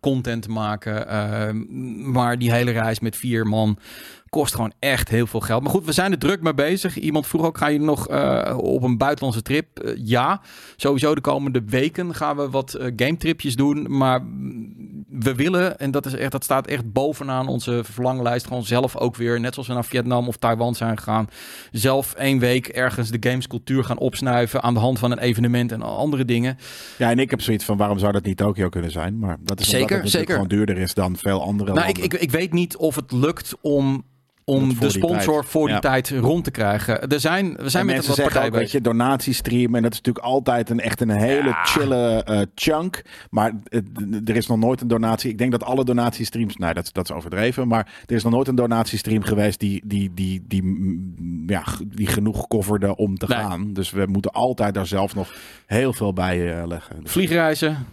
[0.00, 1.08] content maken.
[1.08, 1.50] Eh,
[2.12, 3.78] maar die hele reis met vier man
[4.30, 5.62] kost gewoon echt heel veel geld.
[5.62, 6.98] Maar goed, we zijn er druk mee bezig.
[6.98, 9.78] Iemand vroeg ook, ga je nog eh, op een buitenlandse trip?
[9.78, 10.40] Eh, ja,
[10.76, 13.96] sowieso de komende weken gaan we wat eh, game tripjes doen.
[13.96, 18.64] Maar mm, we willen, en dat, is echt, dat staat echt bovenaan onze verlanglijst, gewoon
[18.64, 21.28] zelf ook weer, net zoals we naar Vietnam of Taiwan zijn gegaan,
[21.72, 25.82] zelf één week ergens de gamescultuur gaan opsnuiven aan de hand van een evenement en
[25.82, 26.58] andere dingen.
[26.98, 29.18] Ja, en ik heb zoiets van, waarom zou dat niet Tokio kunnen zijn?
[29.18, 30.32] Maar dat is Zeker, omdat het zeker.
[30.32, 32.16] gewoon duurder is dan veel andere Nou, ik, landen.
[32.18, 34.04] ik, ik weet niet of het lukt om,
[34.44, 35.46] om Dat de sponsor tijd.
[35.46, 35.80] voor die Ja.
[35.80, 37.08] tijd rond te krijgen.
[37.08, 38.72] Er zijn, we zijn en met mensen wat zeggen ook, weet bezig.
[38.72, 39.74] je, donatiestream.
[39.74, 41.64] En dat is natuurlijk altijd een echt een hele Ja.
[41.64, 43.02] chille eh, chunk.
[43.30, 43.52] Maar
[44.24, 45.30] er is nog nooit een donatie.
[45.30, 47.68] Ik denk dat alle donatiestreams, nou dat, dat is overdreven.
[47.68, 52.06] Maar er is nog nooit een donatiestream geweest die, die, die, die, mm, ja, die
[52.06, 53.38] genoeg coverde om te Nee.
[53.38, 53.72] gaan.
[53.72, 55.34] Dus we moeten altijd daar zelf nog
[55.66, 56.96] heel veel bij eh, leggen.
[57.02, 57.86] Dus- Vliegreizen,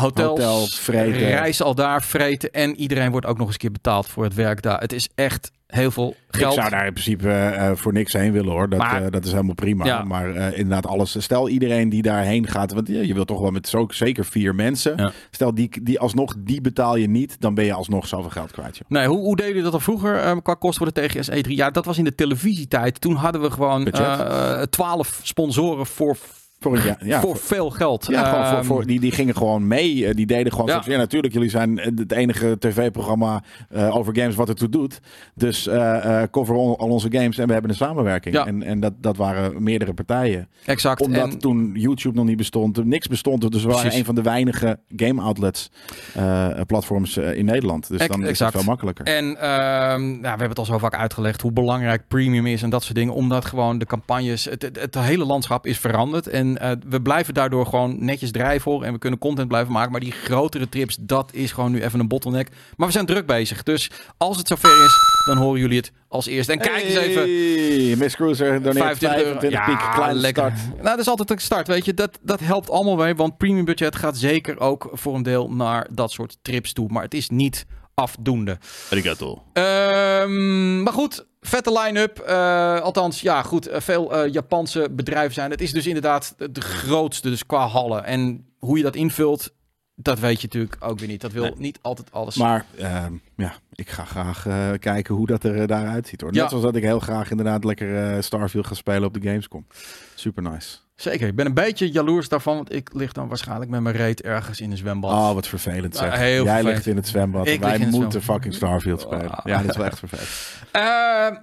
[0.00, 1.18] hotels, Hotel, vreten.
[1.28, 2.50] reis al daar, vreten.
[2.52, 4.80] En iedereen wordt ook nog eens een keer betaald voor het werk daar.
[4.80, 6.52] Het is echt heel veel geld.
[6.54, 8.68] Ik zou daar in principe eh, eh, voor niks heen willen hoor.
[8.68, 9.84] Dat, Maar- eh, dat is helemaal prima.
[9.84, 10.04] Ja.
[10.04, 11.16] Maar eh, inderdaad, alles.
[11.22, 12.72] Stel iedereen die daarheen gaat.
[12.72, 14.96] Want je, je wilt toch wel met zo, zeker vier mensen.
[14.96, 15.12] Ja.
[15.30, 17.36] Stel die, die alsnog, die betaal je niet.
[17.40, 18.76] Dan ben je alsnog zoveel geld kwijt.
[18.76, 18.88] Joh.
[18.88, 21.48] Nee, hoe, hoe deden jullie dat dan vroeger eh, qua kosten voor de TGS E3?
[21.50, 23.00] Ja, dat was in de televisietijd.
[23.00, 26.16] Toen hadden we gewoon eh, twaalf sponsoren voor,
[26.62, 28.06] Voor, een, ja, ja, voor veel geld.
[28.10, 30.06] Ja, gewoon voor, Ehm, voor, die, die gingen gewoon mee.
[30.06, 30.82] Eh, Die deden gewoon.
[30.86, 30.96] Ja.
[30.96, 35.00] Natuurlijk, jullie zijn het enige tv-programma eh, over games wat ertoe doet.
[35.34, 38.36] Dus eh eh cover al al onze games en we hebben een samenwerking.
[38.36, 40.48] En, en dat, dat waren meerdere partijen.
[40.64, 41.00] Exact.
[41.00, 43.50] Omdat En- toen YouTube nog niet bestond, niks bestond.
[43.52, 43.98] Dus we waren Precies.
[43.98, 45.70] een van de weinige game outlets,
[46.14, 47.88] eh, platforms eh, in Nederland.
[47.88, 49.04] Dus dan is het veel makkelijker.
[49.06, 52.70] En ehm, ja, we hebben het al zo vaak uitgelegd hoe belangrijk premium is en
[52.70, 53.14] dat soort dingen.
[53.14, 56.26] Omdat gewoon de campagnes, het, het, het hele landschap is veranderd.
[56.28, 59.90] En eh, we blijven daardoor gewoon netjes drijven en we kunnen content blijven maken.
[59.90, 62.48] Maar die grotere trips, dat is gewoon nu even een bottleneck.
[62.76, 63.62] Maar we zijn druk bezig.
[63.62, 66.52] Dus als het zover is, dan horen jullie het als eerste.
[66.52, 67.98] En kijk eens even.
[67.98, 69.38] Miss Cruiser, doneert 25 euro.
[69.38, 70.52] 25 piek, kleine lekker.
[70.56, 70.74] start.
[70.74, 71.94] Nou, dat is altijd een start, weet je.
[71.94, 75.88] Dat, dat helpt allemaal mee, want premium budget gaat zeker ook voor een deel naar
[75.92, 76.88] dat soort trips toe.
[76.88, 78.58] Maar het is niet afdoende.
[78.90, 79.42] Arigato.
[79.52, 82.18] Ehm, maar goed, vette line-up.
[82.18, 83.66] Eh, althans, ja, goed.
[83.66, 85.50] eh, veel eh, Japanse bedrijven zijn.
[85.50, 88.04] Het is dus inderdaad de grootste, dus qua hallen.
[88.04, 89.52] En hoe je dat invult,
[89.94, 91.20] dat weet je natuurlijk ook weer niet.
[91.20, 91.52] Dat wil Nee.
[91.56, 92.36] niet altijd alles.
[92.36, 96.20] Maar ehm, ja, ik ga graag eh, kijken hoe dat er daaruit ziet.
[96.20, 96.30] Hoor.
[96.32, 96.48] Net Ja.
[96.48, 99.66] zoals dat ik heel graag inderdaad lekker eh, Starfield ga spelen op de Gamescom.
[100.14, 100.76] Super nice.
[101.02, 104.22] Zeker, ik ben een beetje jaloers daarvan, want ik lig dan waarschijnlijk met mijn reet
[104.22, 105.12] ergens in een zwembad.
[105.12, 106.18] Oh, wat vervelend zeg.
[106.18, 106.64] Jij vervelend.
[106.64, 107.46] ligt in het zwembad.
[107.46, 108.22] Ik en wij moeten zwembad.
[108.22, 109.30] fucking Starfield spelen.
[109.30, 109.44] Ah.
[109.44, 110.28] Ja, dat is wel echt vervelend.
[110.72, 111.36] Eh,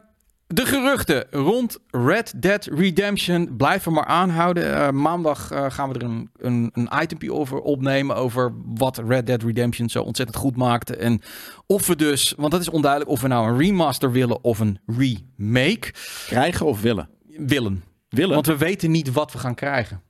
[0.47, 4.75] de geruchten rond Red Dead Redemption blijven maar aanhouden.
[4.75, 8.15] Eh, maandag eh, gaan we er een, een, een itempje over opnemen.
[8.15, 10.95] Over wat Red Dead Redemption zo ontzettend goed maakte.
[10.95, 11.21] En
[11.65, 14.79] of we dus, want dat is onduidelijk, of we nou een remaster willen of een
[14.85, 15.93] remake
[16.25, 17.09] Krijgen of willen?
[17.37, 17.83] willen.
[18.09, 18.33] Willen?
[18.33, 20.01] Want we weten niet wat we gaan krijgen.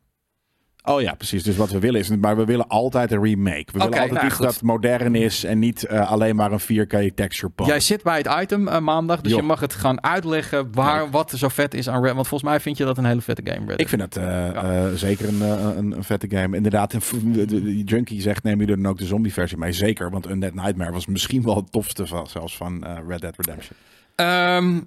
[0.84, 1.43] Oh ja, precies.
[1.43, 3.66] Dus wat we willen is, maar we willen altijd een remake.
[3.66, 4.45] We willen altijd nou iets goed.
[4.45, 7.68] dat modern is en niet eh, alleen maar een 4K texture pack.
[7.68, 11.32] Jij zit bij het item eh, maandag, dus je mag het gaan uitleggen waar, wat
[11.32, 12.14] er zo vet is aan Red.
[12.14, 13.80] Want volgens mij vind je dat een hele vette game, Red Dead.
[13.80, 16.56] Ik vind dat eh, zeker een, een, een vette game.
[16.56, 19.72] Inderdaad, de, Junkie zegt, neem je er dan ook de zombie-versie mee?
[19.72, 23.78] Zeker, want Undead Nightmare was misschien wel het tofste van, zelfs van Red Dead Redemption.
[24.16, 24.80] Ehm,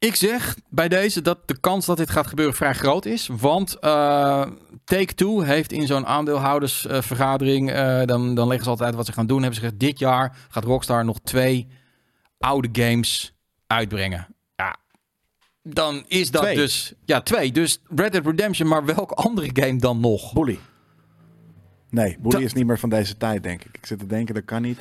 [0.00, 3.26] ik zeg bij deze dat de kans dat dit gaat gebeuren vrij groot is.
[3.26, 4.46] Want eh,
[4.84, 7.70] Take-Two heeft in zo'n aandeelhoudersvergadering...
[7.70, 9.38] eh, dan, dan leggen ze altijd wat ze gaan doen.
[9.42, 11.68] Hebben ze gezegd, dit jaar gaat Rockstar nog twee
[12.38, 13.34] oude games
[13.66, 14.34] uitbrengen.
[14.56, 14.76] Ja,
[15.62, 16.56] dan is dat Twee?
[16.56, 16.92] dus...
[17.04, 17.52] Ja, twee.
[17.52, 20.32] Dus Red Dead Redemption, maar welk andere game dan nog?
[20.32, 20.58] Bully.
[21.90, 23.76] Nee, Bully is niet meer van deze tijd, denk ik.
[23.76, 24.80] Ik zit te denken, dat kan niet.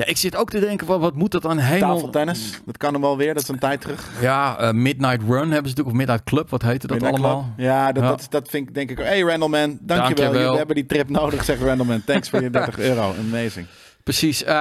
[0.00, 1.94] Ja, ik zit ook te denken, wat, wat moet dat dan helemaal...
[1.94, 3.34] Tafeltennis, dat kan hem wel weer.
[3.34, 4.08] Dat is een tijd terug.
[4.20, 7.52] Ja, eh, Midnight Run hebben ze natuurlijk, of Midnight Club, wat heette dat Midnight allemaal?
[7.56, 7.66] Club.
[7.66, 8.08] Ja, dat, Ja.
[8.08, 8.98] Dat, dat vind ik denk ik...
[8.98, 9.96] Hey Randallman, dankjewel.
[10.14, 10.50] Dankjewel.
[10.50, 12.04] We hebben die trip nodig, zegt Randallman.
[12.04, 13.14] Thanks voor je 30 euro.
[13.28, 13.66] Amazing.
[14.04, 14.44] Precies.
[14.44, 14.54] Eh,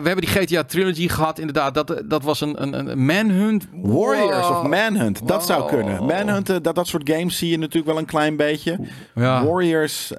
[0.00, 1.74] we hebben die GTA Trilogy gehad, inderdaad.
[1.74, 3.66] Dat, dat was een, een, een manhunt.
[3.72, 4.56] Warriors Wow.
[4.64, 6.04] of Manhunt, dat zou kunnen.
[6.04, 8.78] Manhunt, eh, dat, dat soort games zie je natuurlijk wel een klein beetje.
[9.14, 9.44] Ja.
[9.44, 10.12] Warriors,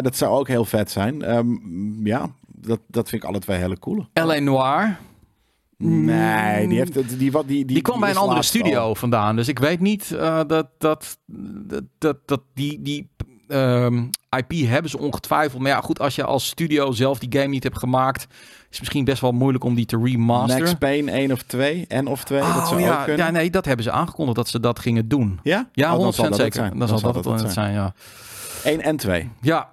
[0.00, 1.22] dat zou ook heel vet zijn.
[1.22, 1.46] Ehm,
[2.06, 2.30] ja,
[2.66, 4.06] dat, dat vind ik alle twee hele coole.
[4.12, 4.38] L.A.
[4.38, 4.98] Noir.
[5.76, 9.36] Nee, die, heeft, die, die, die, die, Die kwam bij een andere studio vandaan.
[9.36, 13.10] Dus ik weet niet eh, dat, dat, dat, dat, dat die, die
[13.48, 14.04] ehm,
[14.36, 15.62] IP hebben ze ongetwijfeld.
[15.62, 18.28] Maar ja, goed, als je als studio zelf die game niet hebt gemaakt, is
[18.70, 20.64] het misschien best wel moeilijk om die te remasteren.
[20.64, 23.26] Max Payne 1 of 2, en of 2, dat Oh, zou ja, ook kunnen.
[23.26, 25.40] ja, nee, dat hebben ze aangekondigd dat ze dat gingen doen.
[25.42, 25.68] Ja?
[25.72, 26.60] Ja, Oh, 100% dan zal dat het zeker.
[26.68, 26.78] zijn.
[26.78, 27.94] Dan zal dat het zijn, ja.
[28.64, 29.68] 1 en 2, Ja,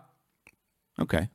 [0.96, 1.30] oké.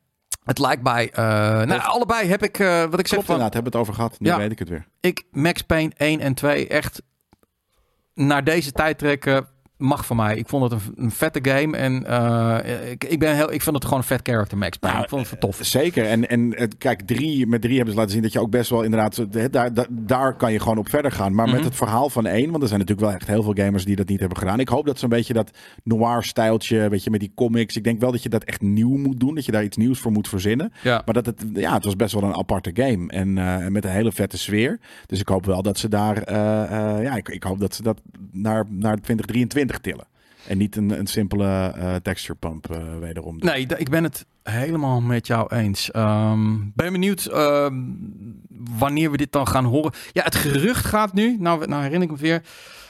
[0.45, 1.11] Het lijkt bij...
[1.13, 1.25] eh,
[1.63, 3.35] nou, allebei heb ik, eh, wat ik zeg Klopt van...
[3.35, 4.21] inderdaad, hebben we het over gehad.
[4.21, 4.37] Nu Ja.
[4.37, 4.87] weet ik het weer.
[5.01, 7.03] ik Max Payne 1 en 2 echt
[8.15, 10.37] naar deze tijd trekken mag van mij.
[10.37, 13.75] Ik vond het een, een vette game en eh, ik, ik, ben heel, ik vond
[13.77, 14.95] het gewoon een vet character Max Payne.
[14.97, 15.59] Nou, ik vond het tof.
[15.61, 16.05] Zeker.
[16.07, 18.71] En, en het- kijk, drie, met drie hebben ze laten zien dat je ook best
[18.71, 19.27] wel inderdaad...
[19.33, 21.35] Daar, daar, daar kan je gewoon op verder gaan.
[21.35, 21.55] Maar Mhm.
[21.57, 22.51] met het verhaal van één...
[22.51, 24.61] Want er zijn natuurlijk wel echt heel veel gamers die dat niet hebben gedaan.
[24.61, 25.51] Ik hoop dat ze een beetje dat
[25.85, 26.89] noir-stijltje...
[26.89, 27.77] Weet je, met die comics.
[27.77, 29.35] Ik denk wel dat je dat echt nieuw moet doen.
[29.35, 30.73] Dat je daar iets nieuws voor moet verzinnen.
[30.83, 31.03] Ja.
[31.05, 33.09] Maar dat het, ja, het was best wel een aparte game.
[33.09, 34.81] En eh, met een hele vette sfeer.
[35.07, 36.23] Dus ik hoop wel dat ze daar...
[36.23, 36.63] eh,
[36.97, 38.01] eh, ja, ik, ik hoop dat ze dat
[38.33, 40.07] naar, naar 2023 tillen.
[40.47, 43.37] En niet een, een simpele eh, texture pump eh, wederom.
[43.39, 45.91] Nee, ik ben het helemaal met jou eens.
[45.91, 47.75] Ehm, ben benieuwd ehm,
[48.79, 49.93] wanneer we dit dan gaan horen.
[50.13, 52.43] Ja, het gerucht gaat nu, nou, nou herinner ik me weer,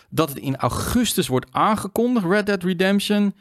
[0.08, 3.34] dat het in augustus wordt aangekondigd, Red Dead Redemption.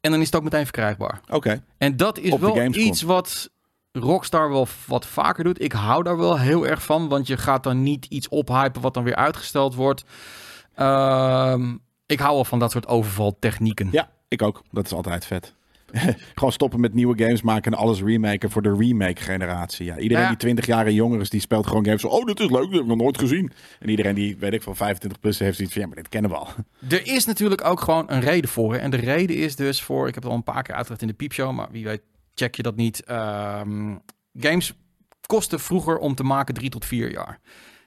[0.00, 1.20] En dan is het ook meteen verkrijgbaar.
[1.28, 1.62] Oké.
[1.78, 3.50] En dat is Op wel iets wat
[3.92, 5.62] Rockstar wel wat vaker doet.
[5.62, 8.94] Ik hou daar wel heel erg van, want je gaat dan niet iets ophypen wat
[8.94, 10.04] dan weer uitgesteld wordt.
[10.74, 11.74] Ehm,
[12.10, 13.88] ik hou wel van dat soort overvaltechnieken.
[13.92, 14.62] Ja, ik ook.
[14.70, 15.54] Dat is altijd vet.
[16.34, 19.84] Gewoon stoppen met nieuwe games maken en alles remaken voor de remake generatie.
[19.84, 20.28] Ja, iedereen ja.
[20.28, 22.00] die 20 jaar jonger is, die speelt gewoon games.
[22.00, 23.52] van, Oh, dit is leuk, dat heb ik nog nooit gezien.
[23.78, 26.30] En iedereen die, weet ik, van 25 plus heeft zoiets van, ja, maar dit kennen
[26.30, 26.48] we al.
[26.88, 28.72] Er is natuurlijk ook gewoon een reden voor.
[28.72, 28.78] hè.
[28.78, 31.08] En de reden is dus voor, ik heb het al een paar keer uitgelegd in
[31.08, 32.02] de piepshow, maar wie weet
[32.34, 33.04] check je dat niet.
[33.04, 33.96] Ehm,
[34.38, 34.72] games
[35.26, 37.40] kosten vroeger om te maken drie tot vier jaar.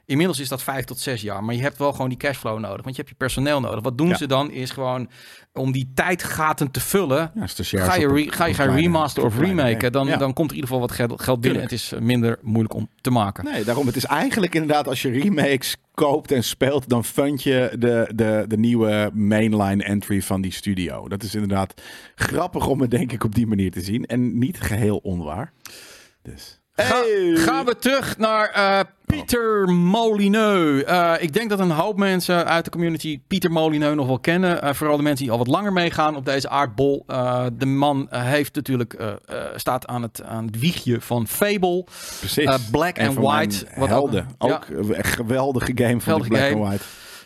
[0.06, 1.44] Inmiddels is dat vijf tot zes jaar.
[1.44, 2.84] Maar je hebt wel gewoon die cashflow nodig.
[2.84, 3.82] Want je hebt je personeel nodig.
[3.84, 4.16] Wat doen Ja.
[4.16, 4.52] ze dan?
[4.52, 5.10] Is gewoon
[5.54, 7.32] om die tijdgaten te vullen.
[7.36, 10.08] Ja, Ga je, re- ga je gaan remaster of remaken, dan.
[10.08, 10.18] Ja.
[10.18, 11.62] dan komt er in ieder geval wat geld, geld binnen.
[11.62, 13.44] Het is eh, minder moeilijk om te maken.
[13.44, 13.86] Nee, daarom.
[13.88, 18.46] Het is eigenlijk inderdaad als je remakes koopt en speelt, dan fund je de, de,
[18.48, 21.08] de nieuwe mainline entry van die studio.
[21.08, 21.82] Dat is inderdaad
[22.16, 24.06] grappig om het denk ik op die manier te zien.
[24.06, 25.54] En niet geheel onwaar.
[26.22, 26.62] Dus.
[26.76, 27.36] Ga- Hey!
[27.36, 30.84] gaan we terug naar eh, Pieter Molyneux.
[30.84, 34.62] Eh, ik denk dat een hoop mensen uit de community Pieter Molyneux nog wel kennen.
[34.62, 37.04] Eh, vooral de mensen die al wat langer meegaan op deze aardbol.
[37.54, 38.96] De man heeft natuurlijk,
[39.56, 41.84] staat aan het, aan het wiegje van Fable.
[42.20, 42.70] Precies.
[42.72, 44.28] Black and White, wat helden.
[44.38, 46.84] ook- Ook, een geweldige game van Geweldige Black and White.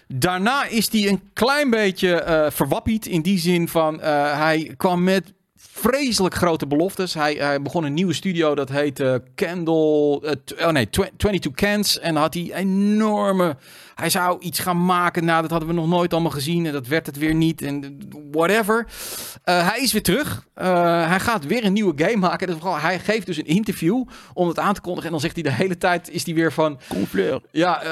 [0.08, 3.06] Daarna is hij een klein beetje verwappied.
[3.06, 7.14] In die zin van, hij kwam met vreselijk grote beloftes.
[7.14, 10.20] Hij, hij begon een nieuwe studio, dat heette Candle...
[10.22, 12.00] eh, tw- oh nee, tw- 22 Cans.
[12.00, 13.58] En had hij enorme...
[13.96, 15.26] Hij zou iets gaan maken.
[15.26, 16.66] Nou, dat hadden we nog nooit allemaal gezien.
[16.66, 17.62] En dat werd het weer niet.
[17.62, 17.98] En
[18.32, 18.88] whatever.
[19.44, 20.46] Eh, hij is weer terug.
[20.54, 22.48] Hij gaat weer een nieuwe game maken.
[22.48, 24.04] Is vooral, hij geeft dus een interview
[24.34, 25.06] om het aan te kondigen.
[25.06, 26.80] En dan zegt hij de hele tijd, is hij weer van...
[26.88, 27.42] Confleur.
[27.52, 27.90] Ja, eh,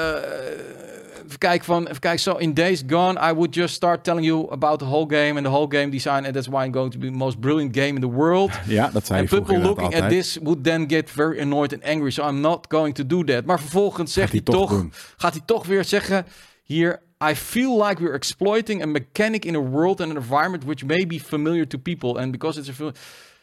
[1.26, 2.20] even kijken van, even kijken.
[2.20, 5.44] So in Days Gone, I would just start telling you about the whole game and
[5.44, 7.94] the whole game design, and that's why I'm going to be the most brilliant game
[7.94, 8.50] in the world.
[8.66, 12.10] Ja, dat And hij people looking at this would then get very annoyed and angry,
[12.10, 13.44] so I'm not going to do that.
[13.44, 14.92] Maar vervolgens zegt hij, hij toch doen.
[15.16, 16.26] gaat hij toch weer zeggen
[16.62, 17.00] hier.
[17.30, 21.06] I feel like we're exploiting a mechanic in a world and an environment which may
[21.06, 22.20] be familiar to people.
[22.20, 22.92] And because it's a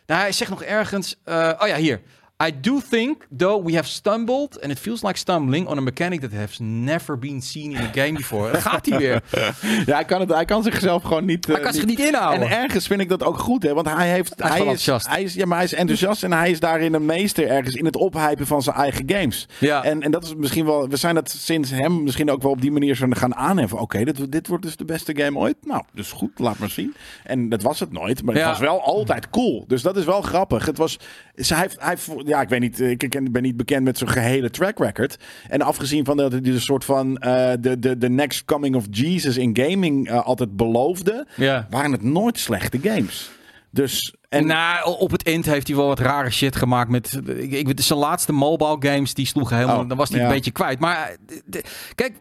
[0.06, 1.16] nou, hij zegt nog ergens.
[1.24, 2.02] eh, oh ja, hier.
[2.48, 6.22] I do think, though, we have stumbled, and it feels like stumbling on a mechanic
[6.22, 8.62] that has never been seen in a game before.
[8.62, 9.22] Gaat hij weer.
[9.86, 11.48] Ja, hij kan, het, hij kan zichzelf gewoon niet...
[11.48, 12.50] Hij eh, kan zich niet inhouden.
[12.50, 13.74] En ergens vind ik dat ook goed, hè?
[13.74, 14.34] Want hij heeft.
[14.38, 15.08] Hij is enthousiast.
[15.08, 17.86] Hij is, ja, maar hij is enthousiast en hij is daarin een meester ergens in
[17.86, 19.48] het ophypen van zijn eigen games.
[19.60, 19.84] Ja.
[19.84, 20.88] En, en dat is misschien wel.
[20.88, 23.80] We zijn dat sinds hem misschien ook wel op die manier zo gaan aanheffen.
[23.80, 25.56] Oké, dit, dit wordt dus de beste game ooit.
[25.62, 26.96] Nou, dus goed, laat maar zien.
[27.24, 29.64] En dat was het nooit, maar het was wel altijd cool.
[29.68, 30.66] Dus dat is wel grappig.
[30.66, 31.00] Het was.
[31.36, 31.98] Hij hij
[32.34, 32.80] ja, ik weet niet.
[32.80, 35.18] Ik ken- ben niet bekend met zijn gehele track record.
[35.48, 38.76] En afgezien van dat hij dus een soort van eh, de, de, de next coming
[38.76, 41.68] of Jesus in gaming eh, altijd beloofde Ja.
[41.70, 43.32] waren het nooit slechte games.
[43.72, 47.20] Dus, en nou, op het eind heeft hij wel wat rare shit gemaakt met...
[47.26, 49.82] Ik, ik, weet- zijn laatste mobile games, die sloegen helemaal...
[49.82, 50.26] Oh, dan was hij ja.
[50.26, 50.80] een beetje kwijt.
[50.80, 51.64] Maar eh, de-
[51.96, 52.14] kijk...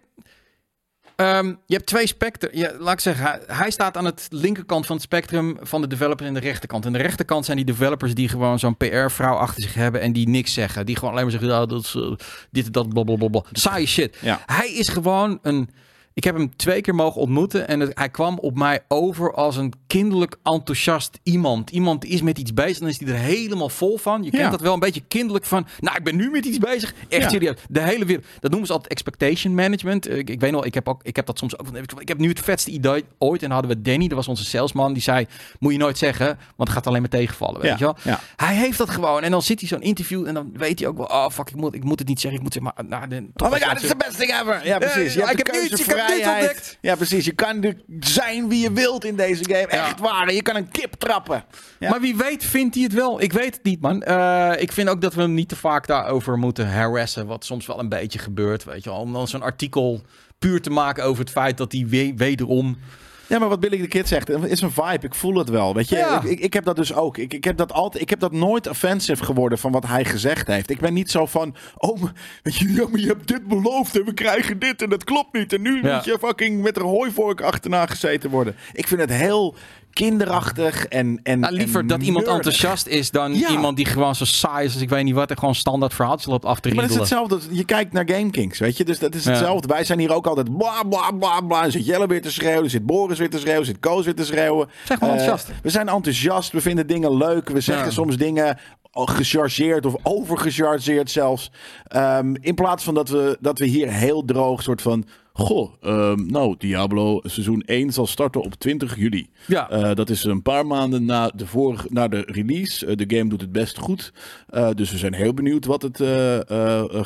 [1.23, 2.51] ehm, je hebt twee spectrum.
[2.55, 5.87] Ja, laat ik zeggen, hij, hij staat aan het linkerkant van het spectrum van de
[5.87, 6.87] developer en de rechterkant.
[6.87, 10.29] En de rechterkant zijn die developers die gewoon zo'n PR-vrouw achter zich hebben en die
[10.29, 10.87] niks zeggen.
[10.87, 12.12] Die gewoon alleen maar zeggen, ja, dat is eh,
[12.51, 13.43] dit en dat, blablabla.
[13.53, 14.16] Saaie shit.
[14.20, 14.43] Ja.
[14.47, 15.70] Hij is gewoon een...
[16.15, 19.57] Ik heb hem twee keer mogen ontmoeten en het- hij kwam op mij over als
[19.57, 21.71] een kinderlijk enthousiast iemand.
[21.71, 24.23] Iemand die is met iets bezig en dan is hij er helemaal vol van.
[24.23, 26.95] Je kent dat wel een beetje kinderlijk van, nou ik ben nu met iets bezig.
[27.09, 27.29] Echt Ja.
[27.29, 27.57] serieus.
[27.69, 28.27] De hele wereld.
[28.41, 30.11] Dat noemen ze altijd expectation management.
[30.11, 31.67] Ik, ik weet nog, ik heb, ook, ik heb dat soms ook.
[31.99, 34.45] Ik heb nu het vetste idee ooit en dan hadden we Danny, dat was onze
[34.45, 35.27] salesman, die zei,
[35.59, 37.61] moet je nooit zeggen, want het gaat alleen maar tegenvallen.
[37.61, 38.17] Weet Ja, je wel?
[38.37, 40.97] Hij heeft dat gewoon en dan zit hij zo'n interview en dan weet hij ook
[40.97, 42.39] wel, oh fuck, ik moet, ik moet het niet zeggen.
[42.39, 44.67] Ik moet zeggen, maar nou, de, Oh my god, it's the best thing ever.
[44.67, 45.15] Ja, precies.
[45.15, 46.79] Ja, ik heb nu iets- ik dit ontdekt.
[46.81, 47.25] Ja, precies.
[47.25, 49.67] Je kan er zijn wie je wilt in deze game.
[49.67, 50.33] Echt waar.
[50.33, 51.45] Je kan een kip trappen.
[51.79, 51.91] Ja.
[51.91, 53.21] Maar wie weet vindt hij het wel.
[53.23, 54.03] Ik weet het niet, man.
[54.03, 57.27] Eh, ik vind ook dat we hem niet te vaak daarover moeten harassen.
[57.27, 58.99] Wat soms wel een beetje gebeurt, weet je wel.
[58.99, 60.03] Om dan zo'n artikel
[60.39, 62.79] puur te maken over het feit dat hij we- wederom...
[63.27, 65.07] Ja, maar wat Billy de Kid zegt, het is een vibe.
[65.07, 65.75] Ik voel het wel.
[65.75, 66.16] Weet je, Ja.
[66.23, 67.18] ik, ik, ik heb dat dus ook.
[67.18, 70.47] Ik, ik, heb dat altijd, ik heb dat nooit offensive geworden van wat hij gezegd
[70.47, 70.70] heeft.
[70.70, 72.03] Ik ben niet zo van, oh,
[72.43, 75.33] weet je, ja, maar je hebt dit beloofd en we krijgen dit en dat klopt
[75.33, 75.53] niet.
[75.53, 75.95] En nu Ja.
[75.95, 78.57] moet je fucking met een hooivork achterna gezeten worden.
[78.73, 79.55] Ik vind het heel
[79.93, 83.51] kinderachtig en, en Nou, liever en dat iemand enthousiast is dan Ja.
[83.51, 86.26] iemand die gewoon zo saai is als ik weet niet wat en gewoon standaard verhaaltjes
[86.30, 87.20] loopt af te Maar dat is riedelen.
[87.28, 87.57] hetzelfde.
[87.57, 88.84] Je kijkt naar GameKings, weet je.
[88.84, 89.30] Dus dat is Ja.
[89.30, 89.68] hetzelfde.
[89.68, 91.64] Wij zijn hier ook altijd bla bla bla bla.
[91.64, 92.70] Er zit Jelle weer te schreeuwen.
[92.70, 93.66] Zit Boris weer te schreeuwen.
[93.66, 94.68] Zit Koos weer te schreeuwen.
[94.84, 95.61] zijn gewoon Eh, enthousiast.
[95.62, 96.53] we zijn enthousiast.
[96.53, 97.49] We vinden dingen leuk.
[97.49, 98.59] We zeggen soms dingen
[98.95, 101.51] gechargeerd of overgechargeerd zelfs.
[101.86, 105.05] Ehm, in plaats van dat we, dat we hier heel droog soort van...
[105.35, 109.30] Goh, ehm, nou, Diablo seizoen 1 zal starten op 20 juli.
[109.47, 109.70] Ja.
[109.70, 112.87] Eh, dat is een paar maanden na de, vorige, na de release.
[112.87, 114.12] Eh, de game doet het best goed.
[114.49, 115.97] Eh, dus we zijn heel benieuwd wat het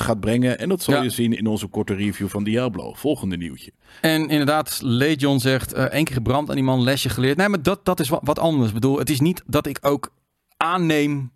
[0.00, 0.58] gaat brengen.
[0.58, 1.02] En dat zal Ja.
[1.02, 2.92] je zien in onze korte review van Diablo.
[2.94, 3.70] Volgende nieuwtje.
[4.00, 7.36] En inderdaad, Legion zegt, één keer gebrand aan die man, lesje geleerd.
[7.36, 8.68] Nee, maar dat, dat is wat, wat anders.
[8.68, 10.10] Ik bedoel, het is niet dat ik ook
[10.56, 11.30] aanneem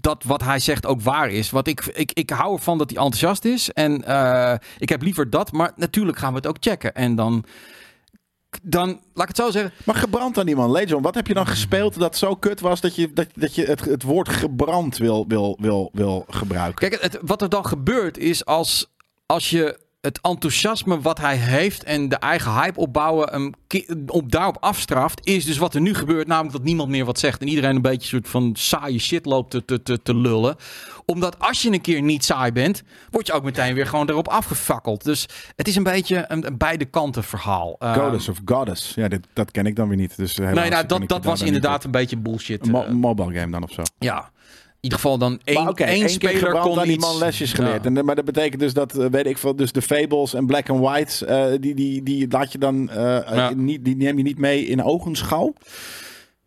[0.00, 1.50] dat wat hij zegt ook waar is.
[1.50, 3.70] Wat ik, ik, ik hou ervan dat hij enthousiast is.
[3.72, 5.52] En eh, ik heb liever dat.
[5.52, 6.94] Maar natuurlijk gaan we het ook checken.
[6.94, 7.44] En dan,
[8.62, 9.72] dan laat ik het zo zeggen.
[9.84, 11.02] Maar gebrand aan die man, Legion.
[11.02, 13.84] Wat heb je dan gespeeld dat zo kut was dat je, dat, dat je het,
[13.84, 16.88] het woord gebrand wil, wil, wil, wil gebruiken?
[16.88, 18.94] Kijk, het, wat er dan gebeurt is als,
[19.26, 23.52] als je het enthousiasme wat hij heeft en de eigen hype opbouwen hem
[24.06, 27.40] op daarop afstraft, is dus wat er nu gebeurt, namelijk dat niemand meer wat zegt
[27.40, 30.56] en iedereen een beetje een soort van saaie shit loopt te, te, te, te lullen.
[31.06, 34.28] Omdat als je een keer niet saai bent, word je ook meteen weer gewoon erop
[34.28, 35.04] afgefakkeld.
[35.04, 35.26] Dus
[35.56, 37.76] het is een beetje een, een beide kanten verhaal.
[37.78, 38.94] Eh, Goddess of Goddess.
[38.94, 40.16] Ja, dit, dat ken ik dan weer niet.
[40.16, 42.70] Dus nee, nou, dat, dat was inderdaad een beetje bullshit.
[42.70, 43.82] mo- eh, mobile game dan of zo.
[43.98, 44.30] ja.
[44.86, 47.84] In ieder geval dan één, één speler kon aan die iets- man lesjes geleerd.
[47.84, 47.90] Ja.
[47.94, 50.70] En, maar dat betekent dus dat, eh, weet ik veel, dus de Fables en Black
[50.70, 53.52] and White, eh, die, die, die laat je dan, eh, Ja.
[53.54, 55.52] niet, die neem je niet mee in ogenschouw?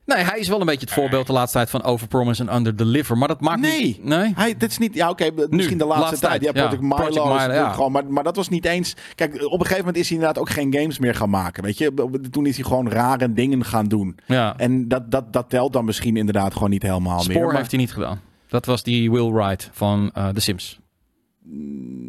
[0.05, 3.17] Nee, hij is wel een beetje het voorbeeld de laatste tijd van overpromise en underdeliver.
[3.17, 3.83] Maar dat maakt Nee.
[3.83, 4.03] niet...
[4.03, 4.31] Nee?
[4.35, 6.41] Hij, dit is niet, ja oké, misschien de laatste, laatste tijd.
[6.41, 6.67] tijd, Ja, ja.
[6.67, 7.71] Project Milo, Project is Milo, natuurlijk ja.
[7.73, 8.95] gewoon, maar, maar dat was niet eens...
[9.15, 11.77] Kijk, op een gegeven moment is hij inderdaad ook geen games meer gaan maken, weet
[11.77, 11.93] je.
[12.31, 14.17] Toen is hij gewoon rare dingen gaan doen.
[14.25, 14.53] Ja.
[14.57, 17.35] En dat, dat, dat telt dan misschien inderdaad gewoon niet helemaal meer.
[17.35, 18.21] Spoor maar- heeft hij niet gedaan.
[18.49, 20.79] Dat was die Will Wright van eh The Sims.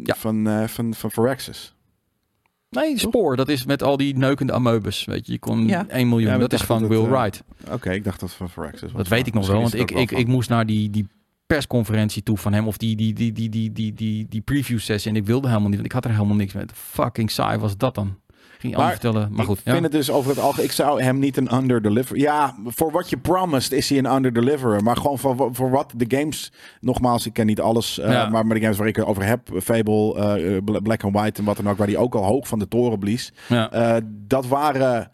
[0.03, 0.15] ja.
[0.15, 1.75] Van, eh van, van Firaxis.
[2.69, 3.35] Nee, Spoor.
[3.35, 5.05] Dat is met al die neukende amoebus.
[5.05, 5.87] Weet je, je kon Ja.
[5.87, 6.31] 1 miljoen.
[6.31, 7.43] Ja, dat is van dat Will het, eh, Wright.
[7.71, 8.91] Oké, ik dacht dat het van Firaxis was.
[8.91, 9.61] Dat weet ik nog wel.
[9.61, 11.07] Want ik, ik, ik moest naar die, die
[11.45, 12.67] persconferentie toe van hem.
[12.67, 15.11] Of die, die, die, die, die, die, die, die preview sessie.
[15.11, 15.75] En ik wilde helemaal niet.
[15.77, 16.65] Want ik had er helemaal niks mee.
[16.73, 18.19] Fucking saai was dat dan.
[18.61, 19.29] Ging je Maar vertellen.
[19.31, 19.57] Maar goed.
[19.59, 19.71] ik ja.
[19.71, 20.65] vind het dus over het algemeen.
[20.65, 22.17] Ik zou hem niet een underdeliver.
[22.17, 24.83] Ja, voor wat je promised is hij een underdeliverer.
[24.83, 26.51] Maar gewoon voor, voor wat de games.
[26.79, 27.99] Nogmaals, ik ken niet alles.
[27.99, 28.29] eh, Ja.
[28.29, 29.49] maar, maar de games waar ik het over heb.
[29.63, 31.77] Fable, eh, Black and White en wat dan ook.
[31.77, 33.31] Waar hij ook al hoog van de toren blies.
[33.47, 33.71] ja.
[33.71, 35.11] eh, dat waren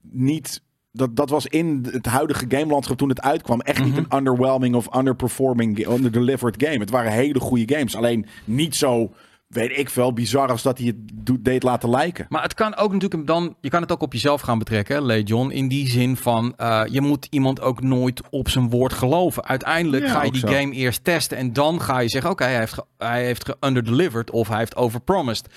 [0.00, 0.64] niet.
[0.92, 4.04] Dat, dat was in het huidige gamelandschap toen het uitkwam echt niet Mhm.
[4.08, 6.78] een underwhelming of underperforming, underdelivered game.
[6.78, 7.96] Het waren hele goede games.
[7.96, 9.12] Alleen niet zo,
[9.56, 12.26] weet ik veel, bizar als dat hij het deed laten lijken.
[12.28, 15.50] Maar het kan ook natuurlijk dan, je kan het ook op jezelf gaan betrekken, Legion.
[15.50, 19.44] In die zin van, eh, je moet iemand ook nooit op zijn woord geloven.
[19.44, 20.48] Uiteindelijk Ja, ga je die zo.
[20.48, 24.48] game eerst testen en dan ga je zeggen, oké, hij heeft, hij heeft ge-underdelivered of
[24.48, 25.48] hij heeft overpromised.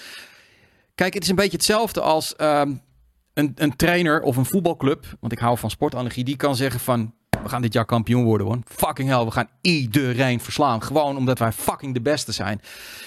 [0.96, 2.74] Kijk, het is een beetje hetzelfde als ehm,
[3.34, 7.14] een, een trainer of een voetbalclub, want ik hou van sportanalogie, die kan zeggen van,
[7.44, 8.58] we gaan dit jaar kampioen worden, hoor.
[8.66, 10.84] Fucking hell, we gaan iedereen verslaan.
[10.84, 12.62] Gewoon omdat wij fucking de beste zijn.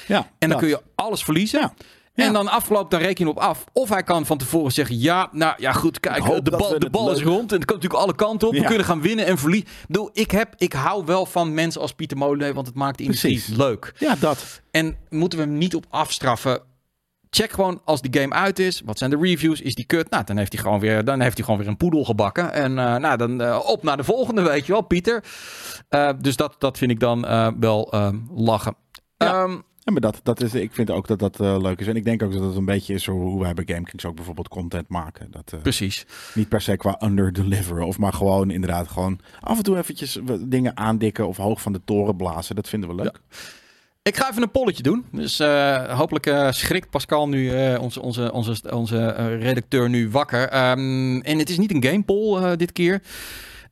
[0.07, 0.59] Ja, En dan dat.
[0.59, 1.61] kun je alles verliezen.
[1.61, 1.72] Ja.
[2.14, 2.24] Ja.
[2.26, 3.64] En dan afgelopen, dan reken je op af.
[3.72, 7.11] Of hij kan van tevoren zeggen: Ja, nou ja, goed, kijk, de bal, de bal
[7.11, 7.53] is leuk- rond.
[7.53, 8.55] En het kan natuurlijk alle kanten op.
[8.55, 8.61] Ja.
[8.61, 9.68] We kunnen gaan winnen en verliezen.
[9.89, 13.05] Ik Ik, heb, ik hou wel van mensen als Pieter Molen, want het maakt de
[13.05, 13.57] industrie Precies.
[13.57, 13.95] leuk.
[13.99, 14.61] Ja, dat.
[14.70, 16.61] En moeten we hem niet op afstraffen.
[17.35, 18.83] Check gewoon als die game uit is.
[18.85, 19.61] Wat zijn de reviews?
[19.61, 20.11] Is die kut?
[20.11, 22.53] Nou, dan heeft hij gewoon weer, dan heeft hij gewoon weer een poedel gebakken.
[22.53, 25.24] En eh, nou, dan eh, op naar de volgende, weet je wel, Pieter.
[25.89, 27.20] Eh, dus dat, dat vind ik dan
[27.61, 28.76] wel eh, lachen.
[29.16, 29.43] Ja.
[29.43, 31.87] Ehm, Ja, maar dat, dat is, ik vind ook dat dat leuk is.
[31.87, 34.49] En ik denk ook dat het een beetje is hoe wij bij GameKings ook bijvoorbeeld
[34.49, 35.30] content maken.
[35.30, 36.07] Dat, precies.
[36.35, 37.87] niet per se qua underdeliveren.
[37.87, 41.80] Of maar gewoon inderdaad gewoon af en toe eventjes dingen aandikken of hoog van de
[41.85, 42.55] toren blazen.
[42.55, 43.18] Dat vinden we leuk.
[44.03, 45.07] Ik ga even een polletje doen.
[45.12, 50.48] Dus eh, hopelijk eh, schrikt Pascal nu, eh, onze, onze, onze, onze redacteur, nu wakker.
[50.48, 53.03] Ehm, en het is niet een game poll dit keer.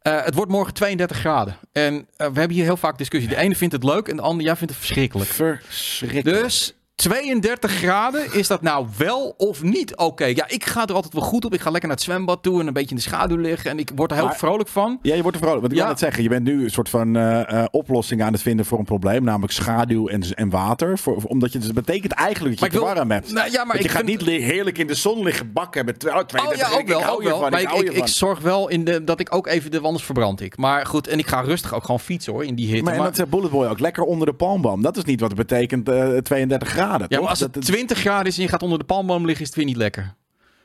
[0.01, 1.57] Het wordt morgen 32 graden.
[1.73, 3.31] En we hebben hier heel vaak discussie.
[3.31, 5.31] De ene vindt het leuk en de andere jij vindt het verschrikkelijk.
[5.31, 6.43] Verschrikkelijk.
[6.43, 10.25] Dus 32 graden, is dat nou wel of niet oké?
[10.25, 11.55] Ja, ik ga er altijd wel goed op.
[11.55, 13.71] Ik ga lekker naar het zwembad toe en een beetje in de schaduw liggen.
[13.71, 14.99] En ik word er heel Maar- vrolijk van.
[15.03, 15.61] Ja, je wordt er vrolijk.
[15.61, 15.85] Want ik Ja.
[15.85, 18.67] wil net zeggen, je bent nu een soort van eh, eh, oplossing aan het vinden
[18.67, 19.25] voor een probleem.
[19.25, 20.99] Namelijk schaduw en, en water.
[20.99, 23.33] Voor, voor- omdat je, dus dat betekent eigenlijk dat je het warm hebt.
[23.33, 25.85] Nou, ja, maar je ik gaat vind- niet li- heerlijk in de zon liggen bakken
[25.85, 27.01] met tw- oh, Oh 32 ja, ook ik wel.
[27.03, 27.41] hou Ook je wel.
[27.41, 30.41] van, Maar ik ik, zorg wel in de, dat ik ook even de anders verbrand
[30.41, 30.57] ik.
[30.57, 32.83] Maar goed, en ik ga rustig ook gewoon fietsen hoor, in die hitte.
[32.83, 33.79] Maar, en Maar, dat zegt Bullet Boy ook.
[33.81, 34.83] Lekker onder de palmboom.
[34.83, 37.29] Dat is niet wat het betekent eh 32 graden, ja, toch?
[37.29, 39.57] als het Dat- 20 graden is en je gaat onder de palmboom liggen, is het
[39.57, 40.15] weer niet lekker.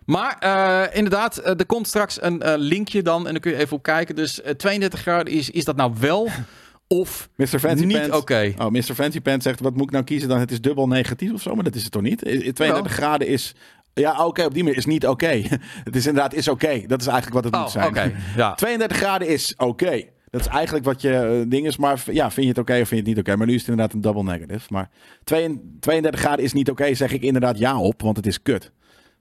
[0.06, 3.58] Maar eh, inderdaad, eh, er komt straks een eh, linkje dan en dan kun je
[3.58, 4.16] even op kijken.
[4.16, 6.30] Dus eh, 32 graden, is, is dat nou wel
[6.88, 7.60] of Mr.
[7.60, 8.54] Fancy niet oké?
[8.58, 8.82] Oh, Mr.
[8.94, 10.40] Fancy Pants zegt, wat moet ik nou kiezen dan?
[10.40, 12.22] Het is dubbel negatief of zo, maar dat is het toch niet?
[12.28, 13.54] I- 32 graden is...
[13.94, 15.28] Ja, oké, op die manier is niet oké.
[15.84, 16.84] het is inderdaad is oké.
[16.88, 18.16] Dat is eigenlijk wat het Oh, moet zijn.
[18.36, 18.54] Ja.
[18.66, 20.04] 32 graden is oké.
[20.36, 21.78] Dat is eigenlijk wat je eh, ding is.
[21.78, 23.36] Maar ja, vind je het oké of vind je het niet oké?
[23.36, 24.68] Maar nu is het inderdaad een double negative.
[24.74, 24.90] Maar
[25.24, 28.72] 32 32 graden is niet oké, zeg ik inderdaad ja op, want het is kut.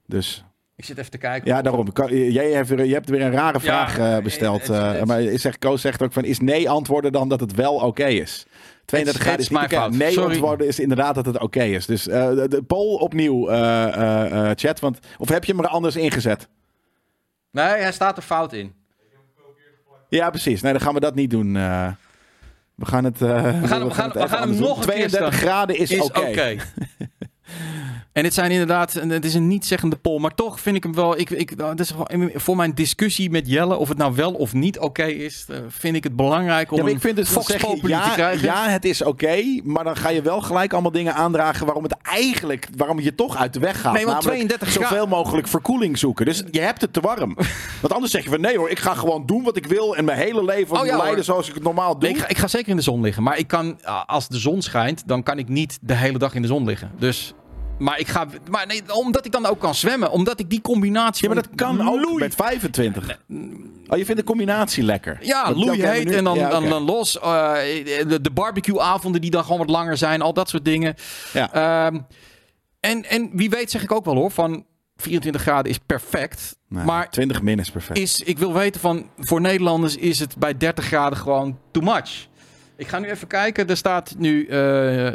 [0.07, 0.45] Dus
[0.77, 1.49] Ik zit even te kijken.
[1.51, 1.93] ja, daarom.
[1.93, 4.67] Kan- Jij hebt weer, je hebt weer een rare vraag eh, eh, besteld.
[4.67, 7.55] het- eh, maar is- zegt, Koos zegt ook van, is nee antwoorden dan dat het
[7.55, 8.47] wel oké is?
[8.85, 9.93] 32 Het graden is niet fout.
[9.97, 10.31] Nee Sorry.
[10.31, 11.87] antwoorden is inderdaad dat het oké is.
[11.87, 14.81] Dus eh, de, de poll opnieuw, eh, eh, eh, chat.
[14.81, 16.49] Want, of heb je hem er anders ingezet?
[17.51, 18.73] Nee, hij staat er fout in.
[20.15, 20.61] Ja, precies.
[20.63, 21.57] Nee, dan gaan we dat niet doen.
[21.57, 21.89] eh.
[22.75, 23.23] we gaan het.
[23.23, 23.29] eh,
[23.61, 25.33] We gaan, we gaan, we hem nog een keer 32 stellen.
[25.33, 26.21] graden is, is oké.
[26.21, 26.57] oké.
[28.15, 31.19] En dit zijn inderdaad, het is een niet-zeggende poll, maar toch vind ik hem wel.
[31.19, 31.93] Ik, ik, dat is
[32.35, 35.97] voor mijn discussie met Jelle, of het nou wel of niet oké is, eh, vind
[35.97, 37.89] ik het belangrijk om Ja, een ik vind dus dan Fox zeg je, Populi te
[37.89, 38.45] ja, krijgen.
[38.45, 41.97] ja, het is oké, maar dan ga je wel gelijk allemaal dingen aandragen waarom het
[42.03, 43.93] eigenlijk, waarom je toch uit de weg gaat.
[43.93, 46.25] Nee, want Namelijk 32 zoveel mogelijk verkoeling zoeken.
[46.25, 47.37] Dus je hebt het te warm.
[47.81, 50.05] Want anders zeg je van nee hoor, ik ga gewoon doen wat ik wil en
[50.05, 51.25] mijn hele leven Oh ja, leiden hoor.
[51.25, 52.03] zoals ik het normaal doe.
[52.09, 54.39] Nee, ik, ga, ik ga zeker in de zon liggen, maar ik kan, als de
[54.39, 56.91] zon schijnt, dan kan ik niet de hele dag in de zon liggen.
[56.99, 57.35] Dus,
[57.79, 61.29] maar ik ga, maar nee, omdat ik dan ook kan zwemmen, omdat ik die combinatie.
[61.29, 63.19] ja, maar dat kan ook met 25.
[63.89, 65.19] Oh, je vindt de combinatie lekker?
[65.21, 67.19] Ja, Dat- loei heet en dan, ja, dan, los.
[67.21, 67.53] eh,
[68.09, 70.23] de, de barbecue-avonden die dan gewoon wat langer zijn.
[70.23, 70.95] Al dat soort dingen.
[71.33, 71.53] Ja.
[71.53, 72.01] Ehm,
[72.81, 74.65] en, en wie weet zeg ik ook wel hoor, van
[74.97, 76.57] 24 graden is perfect.
[76.69, 77.99] Nee, maar 20 min is perfect.
[77.99, 82.27] is, ik wil weten van, voor Nederlanders is het bij 30 graden gewoon too much.
[82.77, 83.69] Ik ga nu even kijken.
[83.69, 85.15] Er staat nu eh 70%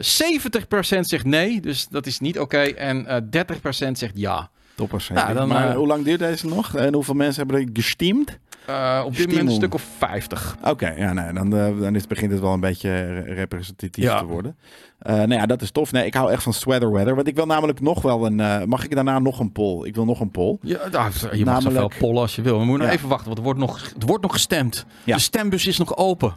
[0.99, 2.57] zegt nee, dus dat is niet oké.
[2.60, 3.45] En eh
[3.88, 4.49] 30% zegt ja.
[4.76, 5.07] Toppers.
[5.07, 6.76] Ja, dan, maar eh, hoe lang duurt deze nog?
[6.76, 8.38] En hoeveel mensen hebben er gesteamd?
[8.65, 10.56] Eh, op dit moment een stuk of 50.
[10.64, 14.19] Oké, ja, nee, dan, eh, dan is, begint het wel een beetje re- representatief Ja.
[14.19, 14.57] te worden.
[14.99, 15.91] Eh nou ja, dat is tof.
[15.91, 17.15] Nee, ik hou echt van sweater weather.
[17.15, 18.40] Want ik wil namelijk nog wel een...
[18.40, 19.86] eh, mag ik daarna nog een poll?
[19.88, 20.57] Ik wil nog een poll.
[20.61, 22.60] Ja, nou, je mag Namelijk- zoveel pollen als je wil.
[22.60, 22.98] We moeten nog Ja.
[22.98, 24.86] even wachten, want er wordt nog, er wordt nog gestemd.
[25.03, 25.15] Ja.
[25.15, 26.36] De stembus is nog open.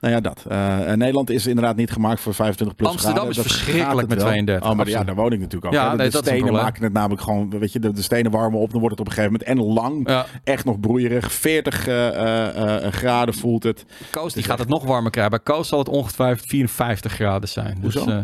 [0.00, 0.44] Nou ja, dat.
[0.48, 3.36] Eh, Nederland is inderdaad niet gemaakt voor 25 plus Amsterdam graden.
[3.42, 4.26] is Dat verschrikkelijk met wel.
[4.26, 5.72] 32, Oh, maar ja, daar woon ik natuurlijk ook.
[5.72, 5.90] Ja.
[5.90, 7.58] De, nee, de een stenen maken het namelijk gewoon...
[7.58, 9.66] Weet je, de, de stenen warmen op, dan wordt het op een gegeven moment...
[9.66, 10.26] En lang, Ja.
[10.44, 11.32] echt nog broeierig.
[11.32, 13.84] 40 eh, eh, graden voelt het.
[14.10, 15.32] Koos die gaat het nog warmer krijgen.
[15.44, 17.78] Bij Koos zal het ongetwijfeld 54 graden zijn.
[17.80, 18.04] Hoezo?
[18.04, 18.20] Dus, eh,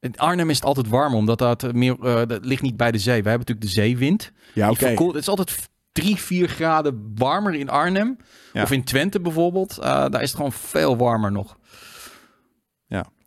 [0.00, 3.22] in Arnhem is het altijd warm, omdat dat meer, dat ligt niet bij de zee.
[3.22, 4.32] Wij hebben natuurlijk de zeewind.
[4.54, 4.86] Ja, oké.
[4.86, 8.16] Het is altijd 3, 4 graden warmer in Arnhem.
[8.52, 8.62] Ja.
[8.62, 9.78] Of in Twente bijvoorbeeld.
[9.78, 11.58] Eh, daar is het gewoon veel warmer nog.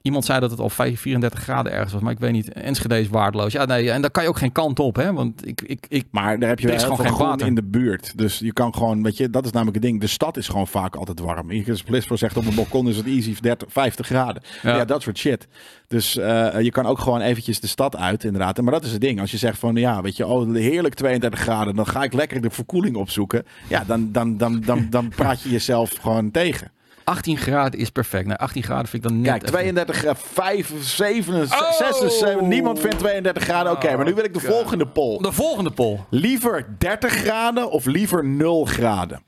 [0.03, 2.51] Iemand zei dat het al 5, 34 graden ergens was, maar ik weet niet.
[2.53, 3.53] Enschede is waardeloos.
[3.53, 5.13] Ja, nee, en daar kan je ook geen kant op, hè?
[5.13, 7.47] Want ik, ik, ik Maar daar heb je wel is gewoon geen water.
[7.47, 8.17] in de buurt.
[8.17, 10.01] Dus je kan gewoon, weet je, dat is namelijk het ding.
[10.01, 11.51] De stad is gewoon vaak altijd warm.
[11.51, 14.43] Je Plispo zegt op een balkon is het easy 30, 50 graden.
[14.61, 14.75] Ja.
[14.75, 15.47] Ja, dat soort shit.
[15.88, 18.61] Dus eh, je kan ook gewoon eventjes de stad uit, inderdaad.
[18.61, 19.19] Maar dat is het ding.
[19.19, 21.75] Als je zegt van, ja, weet je, oh, heerlijk 32 graden.
[21.75, 23.45] Dan ga ik lekker de verkoeling opzoeken.
[23.69, 26.71] Ja, dan, dan, dan, dan, dan praat je jezelf gewoon tegen.
[27.03, 28.25] 18 graden is perfect.
[28.27, 31.71] Nee, 18 graden vind ik dan net Kijk, even- 32 graden, 5, 7, Oh!
[31.99, 32.47] 6, 7.
[32.47, 33.95] Niemand vindt 32 graden oké.
[33.95, 35.17] maar nu wil ik de volgende poll.
[35.21, 35.99] De volgende poll.
[36.09, 39.21] Liever 30 graden of liever 0 graden?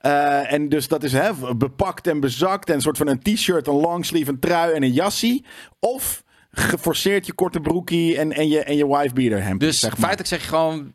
[0.00, 3.66] Eh, en dus dat is hè, bepakt en bezakt en een soort van een t-shirt,
[3.66, 5.44] een longsleeve, een trui en een jassie.
[5.80, 9.60] Of geforceerd je korte broekie en, en je, en je wifebeater hemd.
[9.60, 9.98] Dus zeg maar.
[9.98, 10.92] feitelijk zeg je gewoon,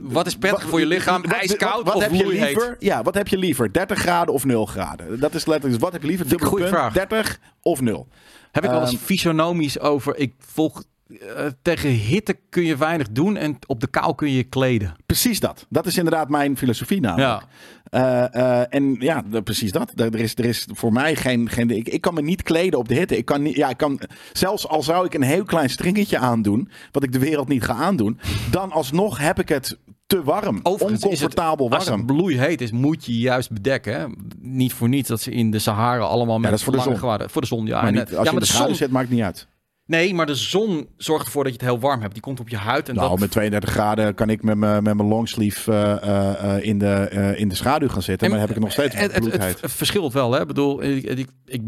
[0.00, 1.22] wat is prettig voor je lichaam?
[1.22, 2.76] wat- ijskoud wat, wat of heb je liever?
[2.78, 3.72] Ja, wat heb je liever?
[3.72, 5.20] 30 graden of 0 graden?
[5.20, 6.28] Dat is letterlijk, dus wat heb je liever?
[6.28, 6.92] Dubbele punt, vraag.
[6.92, 8.08] 30 of 0?
[8.52, 10.82] Heb ik wel eens Ehm, fysionomisch over, ik volg...
[11.20, 14.94] eh, tegen hitte kun je weinig doen en op de kou kun je je kleden.
[15.06, 15.66] Precies dat.
[15.68, 17.42] Dat is inderdaad mijn filosofie namelijk.
[17.42, 17.42] Ja.
[18.32, 19.92] Eh, eh, en ja, precies dat.
[20.00, 21.48] Er is, er is voor mij geen.
[21.48, 23.16] geen ik, ik kan me niet kleden op de hitte.
[23.16, 24.00] Ik kan niet, ja, ik kan,
[24.32, 27.72] zelfs al zou ik een heel klein stringetje aandoen, wat ik de wereld niet ga
[27.74, 28.18] aandoen,
[28.50, 30.60] dan alsnog heb ik het te warm.
[30.62, 31.98] Overigens het- Oncomfortabel Als warm.
[31.98, 34.00] het bloeiheet is, moet je juist bedekken.
[34.00, 34.06] Hè?
[34.38, 36.98] Niet voor niets dat ze in de Sahara allemaal met dat is voor de zon.
[36.98, 37.76] gewaden- Voor de zon, ja.
[37.80, 38.74] maar En, niet, als ja, je maar de de zon...
[38.74, 39.46] zit, maakt niet uit.
[39.92, 42.12] Nee, maar de zon zorgt ervoor dat je het heel warm hebt.
[42.12, 43.18] Die komt op je huid en nou, dat...
[43.18, 47.34] met 32 graden kan ik met mijn met mijn longsleeve eh, eh, eh, in, de,
[47.36, 48.30] in de schaduw gaan zitten.
[48.30, 50.40] maar dan heb ik nog steeds het, het, het, verschilt wel, hè?
[50.40, 51.62] Ik bedoel, ik, ik, ik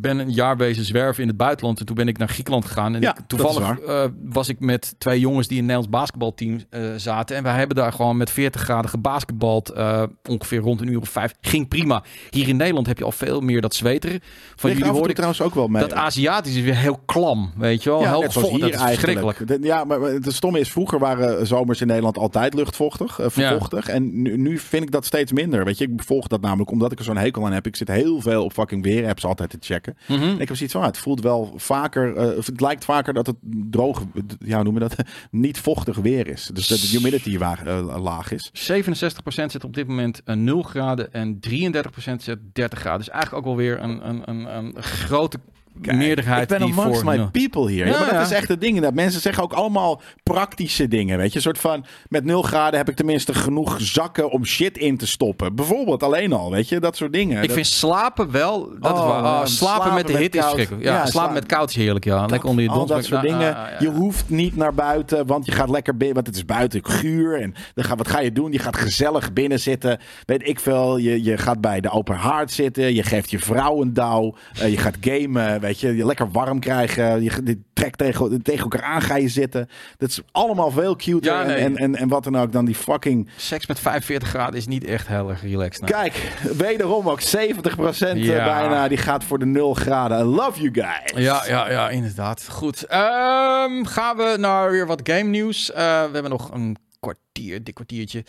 [0.00, 1.80] ben een jaar bezig zwerven in het buitenland.
[1.80, 2.94] En toen ben ik naar Griekenland gegaan.
[2.94, 5.98] En Ja, ik, dat toevallig eh, was ik met twee jongens die in het Nederlands
[5.98, 7.36] basketbalteam eh, zaten.
[7.36, 9.70] En wij hebben daar gewoon met 40 graden gebasketbald.
[9.70, 11.32] eh, ongeveer rond een uur of vijf.
[11.40, 12.02] Ging prima.
[12.30, 14.20] Hier in Nederland heb je al veel meer dat zweteren.
[14.56, 15.82] Van jullie hoorde ik trouwens ook wel mee.
[15.82, 18.00] dat Aziatisch is weer heel klam, weet je wel.
[18.00, 19.18] Ja, heel net zoals vo- dat hier is eigenlijk.
[19.18, 19.62] verschrikkelijk.
[19.62, 23.88] De- Ja, maar het stomme is, vroeger waren zomers in Nederland altijd luchtvochtig, vervochtig.
[23.88, 25.64] En nu, nu vind ik dat steeds minder.
[25.64, 27.66] Weet je, ik volg dat namelijk omdat ik er zo'n hekel aan heb.
[27.66, 29.85] Ik zit heel veel op fucking weer-apps altijd te checken.
[30.08, 30.22] Mhm.
[30.22, 33.36] Ik heb zoiets van, ah, het voelt wel vaker, eh, het lijkt vaker dat het
[33.70, 34.02] droog,
[34.38, 34.96] ja, hoe noem je dat,
[35.30, 36.50] niet vochtig weer is.
[36.52, 38.50] Dus dat de humidity wa- eh, laag is.
[38.52, 42.98] 67% zit op dit moment een 0 graden en 33% zit 30 graden.
[42.98, 45.38] Dus eigenlijk ook wel weer een, een, een, een grote
[45.80, 47.10] meerderheid ik ben die amongst voor...
[47.10, 47.30] my nul.
[47.30, 47.86] people hier.
[47.86, 48.22] Ja, Ja, maar dat ja.
[48.22, 48.80] is echt het ding.
[48.80, 51.18] Dat mensen zeggen ook allemaal praktische dingen.
[51.18, 54.78] Weet je, een soort van met 0 graden heb ik tenminste genoeg zakken om shit
[54.78, 55.54] in te stoppen.
[55.54, 57.36] Bijvoorbeeld alleen al, weet je, dat soort dingen.
[57.36, 58.70] Ik Dat- vind slapen wel...
[58.80, 59.22] Dat is Oh, waar.
[59.22, 60.84] Ja, slapen, slapen met de met hit is schrikkelijk.
[60.84, 62.26] Ja, Ja, slapen met koud is heerlijk, ja.
[62.26, 62.88] Lekker onder je al dons.
[62.90, 63.56] dat soort Nou, dingen.
[63.56, 63.80] ah.
[63.80, 66.14] Je hoeft niet naar buiten, want je gaat lekker binnen.
[66.14, 67.40] Want het is buiten guur.
[67.40, 68.52] En dan ga, wat ga je doen?
[68.52, 69.98] Je gaat gezellig binnen zitten.
[70.24, 70.96] Weet ik veel.
[70.96, 72.94] Je, je gaat bij de open haard zitten.
[72.94, 74.34] Je geeft je vrouw een douw.
[74.60, 75.60] Eh, je gaat gamen.
[75.66, 77.22] Weet je, je lekker warm krijgen.
[77.22, 79.68] Je, je trekt tegen, tegen elkaar aan ga je zitten.
[79.96, 81.32] Dat is allemaal veel cuter.
[81.32, 81.56] Ja, nee.
[81.56, 83.28] en, en, en, en wat dan ook dan die fucking...
[83.36, 85.80] Seks met 45 graden is niet echt heel erg relaxed.
[85.88, 85.92] nou.
[85.92, 88.44] Kijk, wederom ook 70% eh, Ja.
[88.44, 88.88] bijna.
[88.88, 90.18] Die gaat voor de 0 graden.
[90.18, 91.24] I love you guys.
[91.24, 92.48] Ja, ja, ja, inderdaad.
[92.50, 92.84] Goed.
[92.84, 95.72] Ehm, gaan we naar weer wat game nieuws.
[95.72, 98.24] Eh, we hebben nog een kwartier, dik kwartiertje.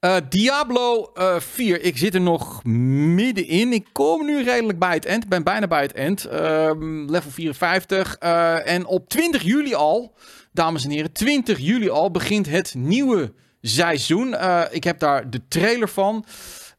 [0.00, 1.82] Eh, Diablo eh 4.
[1.82, 3.72] Ik zit er nog middenin.
[3.72, 5.22] Ik kom nu redelijk bij het eind.
[5.22, 6.24] Ik ben bijna bij het eind.
[6.24, 8.16] Ehm, level 54.
[8.18, 10.14] Eh, en op 20 juli al,
[10.52, 14.36] dames en heren, 20 juli al begint het nieuwe seizoen.
[14.70, 16.24] Ik heb daar de trailer van.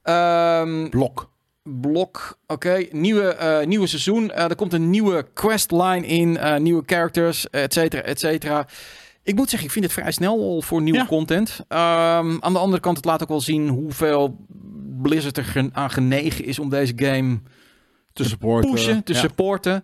[0.02, 1.32] Ehm, Blok.
[1.64, 2.38] blok.
[2.48, 4.32] Oké, nieuwe, nieuwe seizoen.
[4.32, 8.68] Er komt een nieuwe questline in, nieuwe characters, et cetera, et cetera.
[9.24, 11.06] Ik moet zeggen, ik vind het vrij snel al voor nieuwe Ja.
[11.06, 11.60] content.
[11.68, 14.46] Ehm, aan de andere kant, het laat ook wel zien hoeveel
[15.02, 17.40] Blizzard er gen- aan genegen is om deze game
[18.14, 18.72] Te supporten.
[18.72, 19.20] pushen, te Ja.
[19.20, 19.84] supporten.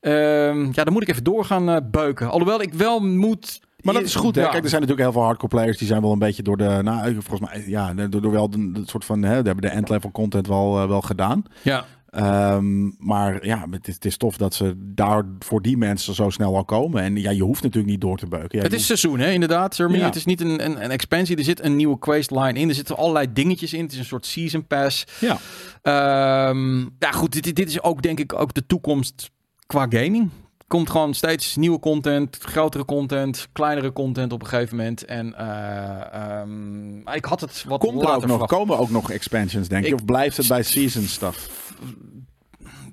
[0.00, 2.30] Ehm, ja, dan moet ik even doorgaan eh beuken.
[2.30, 3.60] Alhoewel ik wel moet...
[3.80, 4.34] Maar dat is goed.
[4.34, 4.40] Hè?
[4.40, 4.48] Ja.
[4.50, 6.78] Kijk, er zijn natuurlijk heel veel hardcore players die zijn wel een beetje door de.
[6.82, 9.22] Nou, volgens mij, ja, door, door wel de soort van.
[9.22, 11.42] Hè, die hebben de end-level content wel, eh, wel gedaan.
[11.62, 11.84] Ja,
[12.16, 16.30] Ehm, maar ja, het is, het is tof dat ze daar voor die mensen zo
[16.30, 17.02] snel al komen.
[17.02, 18.58] En ja, je hoeft natuurlijk niet door te beuken.
[18.58, 19.76] Ja, Het is seizoen, hè, inderdaad.
[19.76, 19.88] Ja.
[19.88, 21.36] Het is niet een, een, een expansie.
[21.36, 22.68] Er zit een nieuwe questline in.
[22.68, 23.82] Er zitten allerlei dingetjes in.
[23.82, 25.04] Het is een soort season pass.
[25.20, 25.38] Ja.
[25.82, 27.42] Ehm, ja, goed.
[27.42, 29.30] Dit, dit is ook, denk ik, ook de toekomst
[29.66, 30.30] qua gaming.
[30.68, 35.04] Komt gewoon steeds nieuwe content, grotere content, kleinere content op een gegeven moment.
[35.04, 38.50] En eh, ehm, ik had het wat Komt er ook nog, verwacht.
[38.50, 39.88] komen ook nog expansions, denk je?
[39.88, 41.72] Ik- Of blijft het bij season stuff?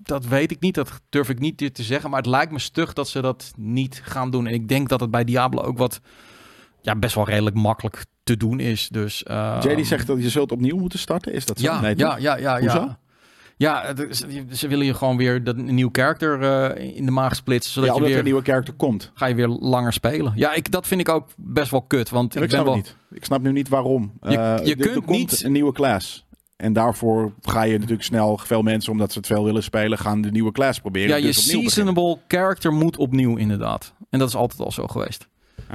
[0.04, 0.76] Dat weet ik niet.
[0.76, 2.10] Dat durf ik niet te zeggen.
[2.10, 4.48] Maar het lijkt me stug dat ze dat niet gaan doen.
[4.48, 6.00] En ik denk dat het bij Diablo ook wat,
[6.82, 8.90] ja, best wel redelijk makkelijk te doen is.
[8.90, 11.34] Dus, ehm, JD zegt dat je zult opnieuw moeten starten.
[11.34, 11.66] Is dat zo?
[11.66, 12.78] Ja, Nee, ja, ja, ja, Hoezo?
[12.80, 13.00] ja.
[13.64, 13.94] Ja,
[14.52, 17.90] ze willen je gewoon weer dat een nieuw karakter eh, in de maag splitsen, zodat
[17.90, 19.12] Ja, je er weer een nieuwe character komt.
[19.14, 20.34] ga je weer langer spelen.
[20.36, 22.96] Ja, ik, dat vind ik ook best wel kut, want Ja, ik snap wel niet.
[23.12, 24.14] Ik snap nu niet waarom.
[24.22, 26.26] Je- Eh, je er kunt komt niet- een nieuwe class.
[26.56, 30.22] En daarvoor ga je natuurlijk snel, veel mensen, omdat ze het veel willen spelen, gaan
[30.22, 31.10] de nieuwe class proberen.
[31.10, 31.70] Ja, je Dus beginnen.
[31.72, 33.94] seasonable character moet opnieuw inderdaad.
[34.10, 35.28] En dat is altijd al zo geweest.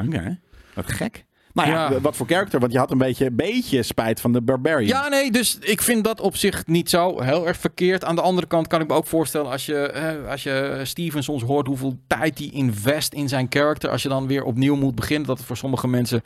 [0.06, 0.39] Oké,
[0.74, 1.24] wat gek.
[1.66, 2.01] Nou ja, Ja.
[2.01, 2.60] wat voor character?
[2.60, 4.86] Want je had een beetje, beetje spijt van de Barbarian.
[5.02, 8.05] Ja, nee, dus ik vind dat op zich niet zo heel erg verkeerd.
[8.05, 11.22] Aan de andere kant kan ik me ook voorstellen als je, hè, als je Steven
[11.22, 13.90] soms hoort hoeveel tijd hij invest in zijn character.
[13.90, 16.22] Als je dan weer opnieuw moet beginnen, dat het voor sommige mensen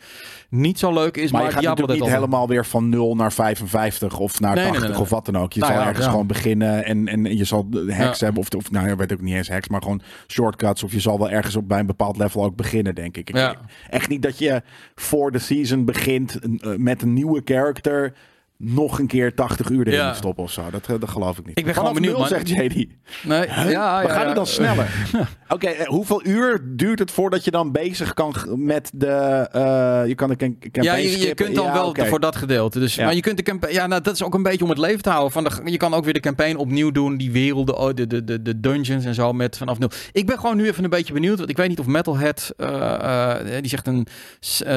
[0.49, 1.31] niet zo leuk is.
[1.31, 4.55] maar, Maar, je gaat Diablo natuurlijk niet helemaal weer van 0 naar 55 of naar
[4.55, 5.01] Nee, nee, 80 nee, nee.
[5.07, 5.53] of wat dan ook.
[5.53, 6.11] Je Nou zal ja, ergens ja.
[6.11, 8.25] gewoon beginnen en, en je zal de hacks Ja.
[8.25, 8.43] hebben.
[8.43, 10.83] Of, of nou, ja, weet ook niet eens hacks, maar gewoon shortcuts.
[10.83, 13.29] Of je zal wel ergens op bij een bepaald level ook beginnen, denk ik.
[13.29, 13.55] Ik- Ja.
[13.91, 14.63] Echt niet dat je
[14.95, 18.15] voor de season begint eh, met een nieuwe character
[18.65, 20.15] nog een keer 80 uur erin ja.
[20.15, 20.71] stoppen of zo.
[20.71, 21.59] Dat, eh, dat geloof ik niet.
[21.59, 22.57] Ik ben gewoon benieuwd, zegt JD.
[22.57, 22.89] Nee,
[23.25, 23.47] huh?
[23.49, 24.35] ja, We ja, gaan ja.
[24.35, 24.91] dan sneller.
[25.49, 29.49] Oké, eh, hoeveel uur duurt het voordat je dan bezig kan met de...
[29.57, 32.79] Uh, je kan de campaign Ja, je, kunt dan wel voor dat gedeelte.
[32.79, 33.75] Dus, Maar je kunt de campaign...
[33.75, 35.33] Ja, nou, dat is ook een beetje om het leven te houden.
[35.33, 37.17] Van de, je kan ook weer de campaign opnieuw doen.
[37.17, 39.91] Die werelden, de, de, de, de dungeons en zo met vanaf nul.
[40.13, 41.39] Ik ben gewoon nu even een beetje benieuwd.
[41.39, 42.55] Want ik weet niet of Metalhead...
[42.57, 44.07] Uh, uh, die zegt een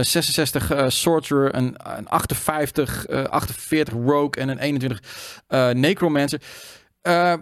[0.01, 3.74] 66 Sorcerer, een, een 58, 48...
[3.75, 5.03] 40 Rogue en een 21
[5.49, 6.41] uh, eh, Necromancer.
[7.01, 7.33] Eh,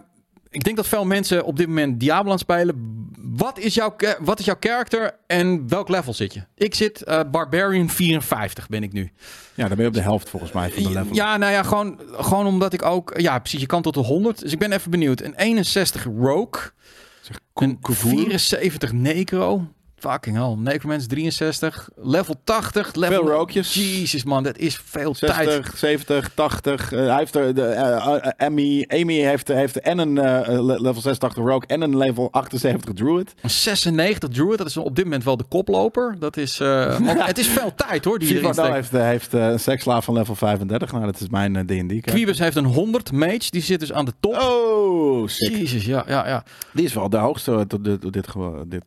[0.50, 2.76] ik denk dat veel mensen op dit moment Diablo aan spelen.
[3.20, 6.44] Wat is, jouw, wat is jouw character en welk level zit je?
[6.56, 9.12] Ik zit eh, Barbarian 54 ben ik nu.
[9.54, 11.16] Ja, dan ben je op de helft volgens mij van de level.
[11.16, 13.14] Ja, nou ja, gewoon, gewoon omdat ik ook...
[13.18, 14.40] Ja, precies, je kan tot de 100.
[14.40, 15.22] Dus ik ben even benieuwd.
[15.22, 16.72] Een 61 Rogue.
[17.22, 19.68] Zeg, een 74 Necro.
[20.10, 20.56] Fucking hell.
[20.58, 21.90] Necromans 63.
[21.96, 22.94] Level 80.
[22.96, 23.24] Level...
[23.24, 23.74] Veel rookjes.
[23.74, 25.50] Jezus man, dat is veel tijd.
[25.52, 26.92] 60, 70, 80.
[26.92, 30.80] eh, hij heeft er de eh, eh, Amy, Amy heeft, heeft en een eh, le-
[30.82, 33.34] level 86 Rogue en een level 78 Druid.
[33.42, 36.16] Een 96 Druid, dat is op dit moment wel de koploper.
[36.20, 36.60] Dat is...
[36.60, 36.98] eh,
[37.28, 38.62] het is veel tijd hoor, die steekt.
[38.62, 40.92] heeft, eh, heeft eh, een sekslaaf van level 35.
[40.92, 42.02] Nou, dat is mijn eh, D&D.
[42.02, 44.34] Quibus heeft een 100 mage, die zit dus aan de top.
[44.42, 45.56] Oh, sick.
[45.58, 46.44] Jezus, ja, ja, ja.
[46.74, 48.28] Die is wel de hoogste tot dit, tot dit,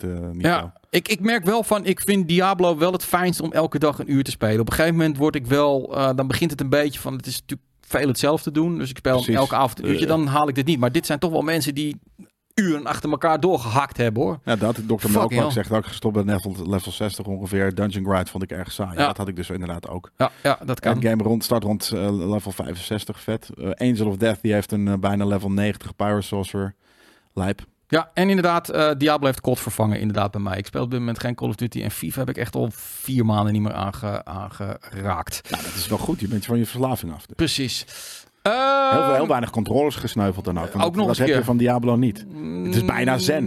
[0.02, 0.38] eh, niveau.
[0.40, 3.98] Ja, ik, ik merk wel van, ik vind Diablo wel het fijnst om elke dag
[3.98, 4.60] een uur te spelen.
[4.60, 7.26] Op een gegeven moment word ik wel, eh, dan begint het een beetje van, het
[7.26, 8.78] is natuurlijk veel hetzelfde doen.
[8.78, 9.34] Dus ik speel Precies.
[9.34, 10.10] elke avond een uurtje, Eh.
[10.10, 10.78] dan haal ik dit niet.
[10.78, 12.00] Maar dit zijn toch wel mensen die
[12.54, 14.38] uren achter elkaar doorgehakt hebben hoor.
[14.44, 15.18] Ja, dat Dr.
[15.28, 15.50] Hell.
[15.50, 17.74] zegt ook gestopt bij level, level 60 ongeveer.
[17.74, 18.98] Dungeon Grind vond ik erg saai.
[18.98, 19.06] Ja.
[19.06, 20.10] Dat had ik dus inderdaad ook.
[20.16, 21.02] Ja, ja dat kan.
[21.02, 23.50] Game rond, start rond eh, level 65, vet.
[23.58, 26.74] Eh, Angel of Death, die heeft een eh, bijna level 90 Pyro Sorcerer.
[27.34, 27.64] Lijp.
[27.88, 30.58] Ja, en inderdaad, eh, Diablo heeft COD vervangen inderdaad bij mij.
[30.58, 32.68] Ik speel op dit moment geen Call of Duty en FIFA heb ik echt al
[32.72, 35.40] vier maanden niet meer aange, aangeraakt.
[35.48, 36.20] Ja, dat is wel goed.
[36.20, 37.26] Je bent van je verslaving af.
[37.26, 37.36] Dus.
[37.36, 37.84] Precies.
[38.42, 40.68] Heel, Ehm, heel weinig controles gesneuveld dan ook.
[40.80, 41.44] Ook nog dat heb je keer.
[41.44, 42.26] van Diablo niet.
[42.64, 43.44] Het is bijna zen.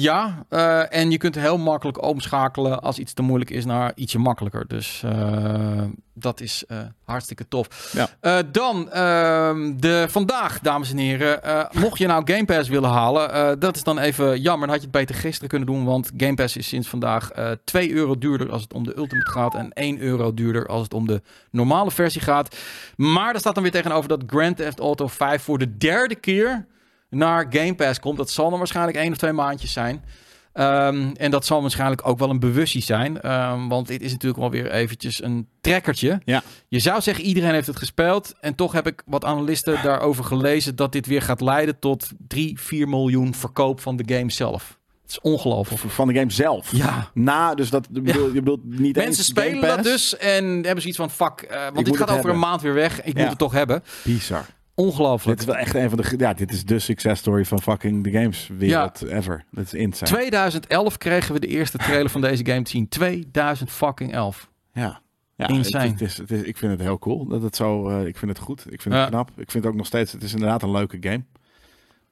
[0.00, 4.18] Ja, eh, en je kunt heel makkelijk omschakelen als iets te moeilijk is naar ietsje
[4.18, 4.66] makkelijker.
[4.66, 5.82] Dus eh,
[6.14, 7.92] dat is eh, hartstikke tof.
[7.92, 8.42] Ja.
[8.50, 11.68] Dan ehm, de vandaag, dames en heren.
[11.72, 14.66] mocht je nou Game Pass willen halen, dat is dan even jammer.
[14.66, 17.50] Dan had je het beter gisteren kunnen doen, want Game Pass is sinds vandaag eh
[17.64, 20.94] 2 euro duurder als het om de Ultimate gaat en 1 euro duurder als het
[20.94, 22.56] om de normale versie gaat.
[22.96, 26.66] Maar daar staat dan weer tegenover dat Grand Theft Auto 5 voor de derde keer
[27.14, 28.16] naar Game Pass komt.
[28.16, 30.04] Dat zal dan waarschijnlijk één of twee maandjes zijn.
[30.52, 33.20] Ehm, en dat zal waarschijnlijk ook wel een bewustie zijn.
[33.20, 36.20] Ehm, want dit is natuurlijk wel weer eventjes een trekkertje.
[36.24, 36.42] Ja.
[36.68, 38.34] Je zou zeggen, iedereen heeft het gespeeld.
[38.40, 40.76] En toch heb ik wat analisten daarover gelezen...
[40.76, 44.78] dat dit weer gaat leiden tot 3, 4 miljoen verkoop van de game zelf.
[45.02, 45.82] Het is ongelooflijk.
[45.92, 46.72] Van de game zelf.
[46.72, 47.10] Ja.
[47.14, 50.96] Na, dus dat, bedoel, je bedoelt niet Mensen eens spelen dat dus en hebben zoiets
[50.96, 51.10] van...
[51.10, 53.02] fuck, eh, want dit gaat over een maand weer weg.
[53.02, 53.20] Ik Ja.
[53.20, 53.82] moet het toch hebben.
[54.04, 54.46] Bizar.
[54.74, 55.38] Ongelooflijk.
[55.38, 56.14] Dit is wel echt een van de...
[56.16, 59.44] Ja, dit is de success story van fucking de games wereld ever.
[59.50, 60.10] Dat is insane.
[60.10, 62.88] 2011 kregen we de eerste trailer van deze game te zien.
[62.88, 64.50] 2000 fucking 11.
[64.72, 65.02] Ja.
[65.36, 65.82] Ja, Insane.
[65.88, 67.88] Het, het is, het is, ik vind het heel cool dat het zo.
[67.88, 68.72] eh, ik vind het goed.
[68.72, 69.00] Ik vind Ja.
[69.00, 69.28] het knap.
[69.28, 70.12] Ik vind het ook nog steeds.
[70.12, 71.24] Het is inderdaad een leuke game.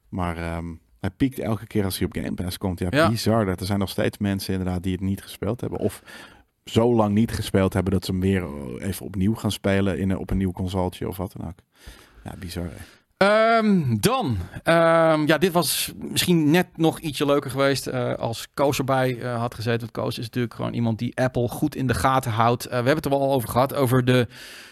[0.08, 0.66] Maar ehm,
[1.00, 2.78] hij piekt elke keer als hij op Game Pass komt.
[2.78, 3.08] Ja, Ja.
[3.08, 3.44] bizar.
[3.44, 5.78] Dat er zijn nog steeds mensen inderdaad die het niet gespeeld hebben.
[5.78, 6.02] Of
[6.64, 10.16] zo lang niet gespeeld hebben dat ze hem weer eh, even opnieuw gaan spelen in,
[10.18, 11.58] op een nieuw consoletje of wat dan ook.
[12.24, 12.64] Ja, bizar.
[12.64, 13.00] hè.
[13.22, 18.78] Ehm, dan, ehm, ja, dit was misschien net nog ietsje leuker geweest eh, als Koos
[18.78, 19.80] erbij eh, had gezeten.
[19.80, 22.64] Want Koos is natuurlijk gewoon iemand die Apple goed in de gaten houdt.
[22.64, 24.26] Eh, we hebben het er wel al over gehad, over de,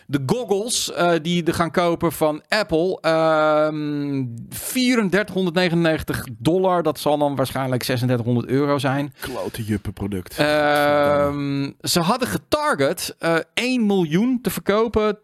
[0.06, 2.98] de goggles die er gaan kopen van Apple.
[3.00, 9.14] Ehm 3499 dollar, dat zal dan waarschijnlijk 3600 euro zijn.
[9.20, 10.34] Klote juppe product.
[10.34, 15.18] Ze hadden getarget eh 1 miljoen te verkopen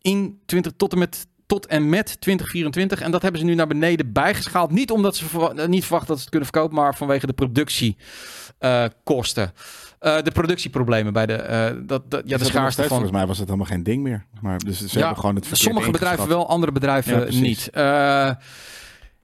[0.00, 3.66] in 20 tot en met tot en met 2024 en dat hebben ze nu naar
[3.66, 4.70] beneden bijgeschaald.
[4.70, 5.24] Niet omdat ze
[5.56, 9.52] eh, niet verwachten dat ze het kunnen verkopen, maar vanwege de productiekosten.
[9.98, 12.88] Eh, de productieproblemen bij de, eh, dat, dat, ja, de schaarste steeds?
[12.88, 12.96] van.
[12.96, 14.24] Volgens mij was het helemaal geen ding meer.
[14.40, 17.70] Maar dus ze Ja, hebben gewoon het Sommige bedrijven wel, andere bedrijven Ja, niet.
[17.70, 18.30] Eh,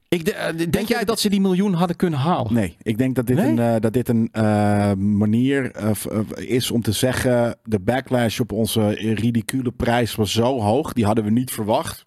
[0.07, 2.53] ik, de- eh, denk jij dat ze die miljoen hadden kunnen halen?
[2.53, 3.49] Nee, ik denk dat dit Nee?
[3.49, 7.57] een, eh, dat dit een eh, manier eh, eh, is om te zeggen...
[7.63, 10.93] de backlash op onze ridicule prijs was zo hoog.
[10.93, 12.04] Die hadden we niet verwacht.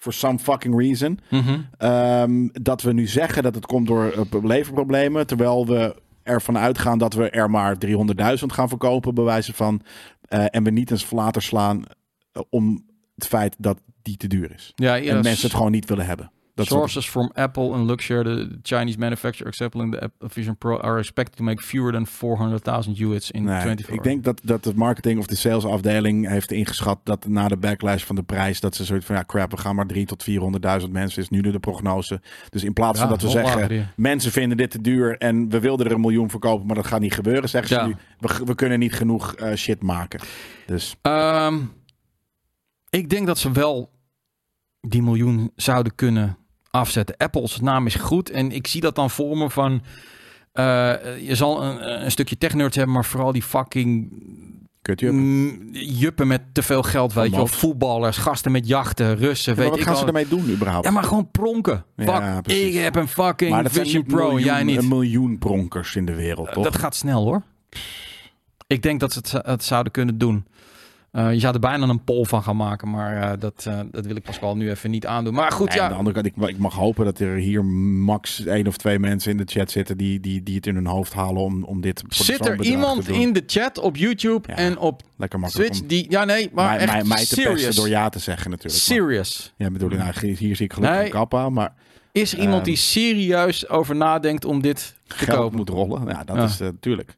[0.00, 1.18] For some fucking reason.
[1.30, 1.60] Mhm.
[1.78, 5.26] Ehm, dat we nu zeggen dat het komt door eh, leverproblemen.
[5.26, 9.14] Terwijl we ervan uitgaan dat we er maar 300.000 gaan verkopen.
[9.14, 9.80] Bij wijze van.
[10.22, 11.82] eh, en we niet eens later slaan
[12.32, 14.72] eh, om het feit dat die te duur is.
[14.74, 16.30] Ja, en mensen het gewoon niet willen hebben.
[16.68, 20.98] Dat Sources from Apple and Luxshare, the Chinese manufacturer accepting the Apple Vision Pro, are
[20.98, 24.72] expected to make fewer than 400.000 units in Nee, 24 ik denk dat, dat de
[24.74, 28.84] marketing of de salesafdeling heeft ingeschat dat na de backlash van de prijs, dat ze
[28.84, 30.26] zoiets van ja crap, we gaan maar 3 tot
[30.84, 32.20] 400.000 mensen is nu de prognose.
[32.48, 35.48] Dus in plaats Ja, van dat we zeggen, lager mensen vinden dit te duur en
[35.48, 37.82] we wilden er een miljoen verkopen, maar dat gaat niet gebeuren, zeggen Ja.
[37.82, 37.94] ze nu.
[38.18, 40.20] We, we kunnen niet genoeg eh, shit maken.
[40.66, 41.58] Dus Ehm,
[42.90, 43.90] ik denk dat ze wel
[44.80, 46.36] die miljoen zouden kunnen
[46.70, 47.16] afzetten.
[47.16, 49.82] Apple's naam is goed en ik zie dat dan voor me van...
[50.52, 50.64] eh,
[51.20, 54.12] je zal een, een stukje technerds hebben, maar vooral die fucking
[54.82, 55.10] kut je.
[55.10, 57.46] mm, juppen met te veel geld, weet je wel.
[57.46, 60.84] Voetballers, gasten met jachten, Russen, maar weet wat ik gaan ze ermee doen überhaupt?
[60.86, 61.84] Ja, maar gewoon pronken.
[61.96, 64.76] Ja, Fuck, ik heb een fucking maar dat zijn Vision Pro, miljoen, jij niet.
[64.76, 66.64] een miljoen pronkers in de wereld, toch?
[66.64, 67.42] Dat gaat snel hoor.
[68.66, 70.46] Ik denk dat ze het zouden kunnen doen.
[71.10, 74.06] Eh, je zou er bijna een poll van gaan maken, maar eh, dat, eh, dat
[74.06, 75.34] wil ik Pascal nu even niet aandoen.
[75.34, 75.98] Maar goed, Nee, aan de ja.
[75.98, 79.36] andere kant, ik, ik mag hopen dat er hier max één of twee mensen in
[79.36, 82.24] de chat zitten die, die, die het in hun hoofd halen om, om dit voor
[82.24, 85.88] Zit er iemand in de chat op YouTube Ja, en op Lekker makkelijk Switch om
[85.88, 86.06] die...
[86.10, 88.86] Ja, nee, maar mij, echt mij, mij te pesten door ja te zeggen natuurlijk.
[88.88, 89.52] Maar- Serious.
[89.56, 91.06] ja, bedoel, nou, hier, zie ik gelukkig Nee.
[91.06, 91.74] een kappa, maar
[92.12, 95.56] Is er iemand Ehm, die serieus over nadenkt om dit te geld kopen?
[95.56, 96.06] moet rollen.
[96.08, 96.44] Ja, dat Ja.
[96.44, 97.16] is natuurlijk.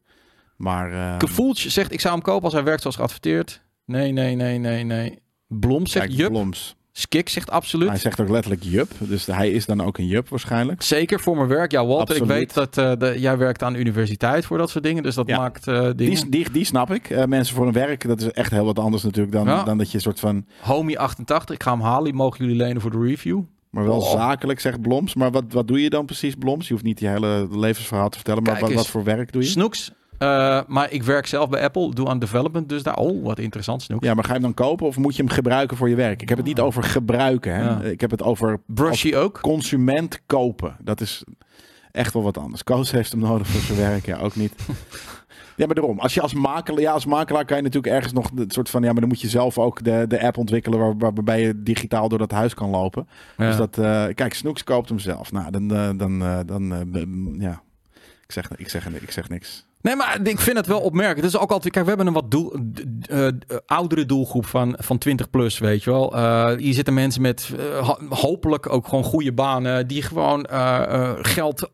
[0.56, 3.60] Maar eh, Gevoeltje zegt, ik zou hem kopen als hij werkt zoals geadverteerd.
[3.84, 5.18] Nee, nee, nee, nee, nee.
[5.48, 6.28] Blom zegt kijk, Jup.
[6.30, 7.88] Bloms, Skik zegt absoluut.
[7.88, 10.82] hij zegt ook letterlijk jup, dus hij is dan ook een jup waarschijnlijk.
[10.82, 11.70] Zeker voor mijn werk.
[11.70, 14.84] Ja, Walter, ik weet dat eh, de- jij werkt aan de universiteit voor dat soort
[14.84, 15.02] dingen.
[15.02, 15.38] Dus dat Ja.
[15.38, 15.88] maakt eh.
[15.96, 17.10] Die, die, die snap ik.
[17.10, 19.62] Eh, mensen voor hun werk, dat is echt heel wat anders natuurlijk dan, Ja.
[19.64, 20.46] dan dat je een soort van...
[20.60, 22.04] Homie88, ik ga hem halen.
[22.04, 23.40] Die mogen jullie lenen voor de review.
[23.70, 24.10] Maar wel Oh.
[24.10, 25.14] zakelijk, zegt Bloms.
[25.14, 26.66] Maar wat, wat doe je dan precies, Bloms?
[26.66, 28.42] Je hoeft niet je hele levensverhaal te vertellen.
[28.42, 29.48] Maar wat, wat voor werk doe je?
[29.48, 29.90] Snoeks.
[30.22, 32.96] Eh, maar ik werk zelf bij Apple, doe aan development, dus daar...
[32.96, 34.06] Oh, wat interessant, Snoeks.
[34.06, 36.22] Ja, maar ga je hem dan kopen of moet je hem gebruiken voor je werk?
[36.22, 37.54] Ik heb het niet over gebruiken.
[37.54, 37.62] Hè?
[37.62, 37.80] Ja.
[37.82, 39.38] Ik heb het over Brushy ook.
[39.40, 40.76] consument kopen.
[40.80, 41.24] Dat is
[41.90, 42.62] echt wel wat anders.
[42.64, 44.06] Koos heeft hem nodig voor zijn werk.
[44.06, 44.54] Ja, ook niet.
[45.56, 45.98] Ja, maar daarom.
[45.98, 48.82] Als je als makelaar, ja, als makelaar kan je natuurlijk ergens nog het soort van,
[48.82, 51.62] ja, maar dan moet je zelf ook de, de app ontwikkelen waar, waar- waarbij je
[51.62, 53.08] digitaal door dat huis kan lopen.
[53.36, 53.46] Ja.
[53.46, 55.32] Dus dat, eh, kijk, Snoeks koopt hem zelf.
[55.32, 57.62] Nou, dan, eh, dan, dan, ja,
[58.24, 59.66] ik zeg, ik zeg, ik zeg niks.
[59.82, 61.24] Nee, maar ik vind het wel opmerkelijk.
[61.26, 62.56] Het is ook altijd, kijk, we hebben een wat doel,
[63.08, 63.32] eh, eh,
[63.66, 66.14] oudere doelgroep van, van 20 plus, weet je wel.
[66.16, 67.50] Eh, hier zitten mensen met
[67.82, 70.46] ho- hopelijk ook gewoon goede banen, die gewoon
[71.22, 71.70] geld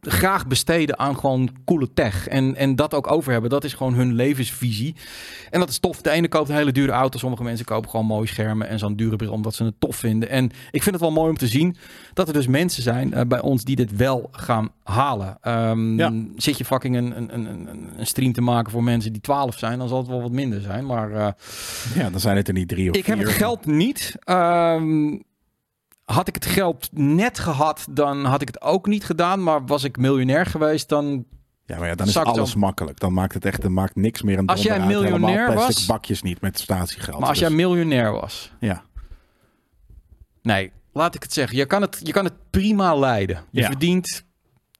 [0.00, 2.28] graag besteden aan gewoon coole tech.
[2.28, 3.50] En, en dat ook over hebben.
[3.50, 4.94] Dat is gewoon hun levensvisie.
[5.50, 6.00] En dat is tof.
[6.02, 7.18] De ene koopt een hele dure auto.
[7.18, 10.28] Sommige mensen kopen gewoon mooie schermen en zo'n dure bril omdat ze het tof vinden.
[10.28, 11.76] En ik vind het wel mooi om te zien
[12.14, 15.36] dat er dus mensen zijn eh, bij ons die dit wel gaan halen.
[15.40, 16.12] Ehm, Ja.
[16.36, 19.58] Zit je fucking een, een, een, een- een stream te maken voor mensen die 12
[19.58, 20.86] zijn, dan zal het wel wat minder zijn.
[20.86, 21.28] Maar eh,
[21.94, 23.26] Ja, dan zijn het er niet drie of ik heb vier.
[23.26, 24.14] het geld niet.
[24.18, 25.16] Ehm,
[26.12, 29.42] had ik het geld net gehad, dan had ik het ook niet gedaan.
[29.42, 31.24] Maar was ik miljonair geweest, dan
[31.66, 32.60] Ja, maar ja, dan is alles dan.
[32.60, 33.00] makkelijk.
[33.00, 34.86] Dan maakt het echt, dan maakt niks meer een Als jij uit.
[34.88, 37.18] Miljonair plastic was- bakjes niet met statiegeld.
[37.18, 38.52] Maar als Dus, jij miljonair was.
[38.60, 38.82] ja.
[40.42, 41.56] Nee, laat ik het zeggen.
[41.56, 43.44] Je kan het, je kan het prima leiden.
[43.50, 43.66] Je Ja.
[43.66, 44.24] verdient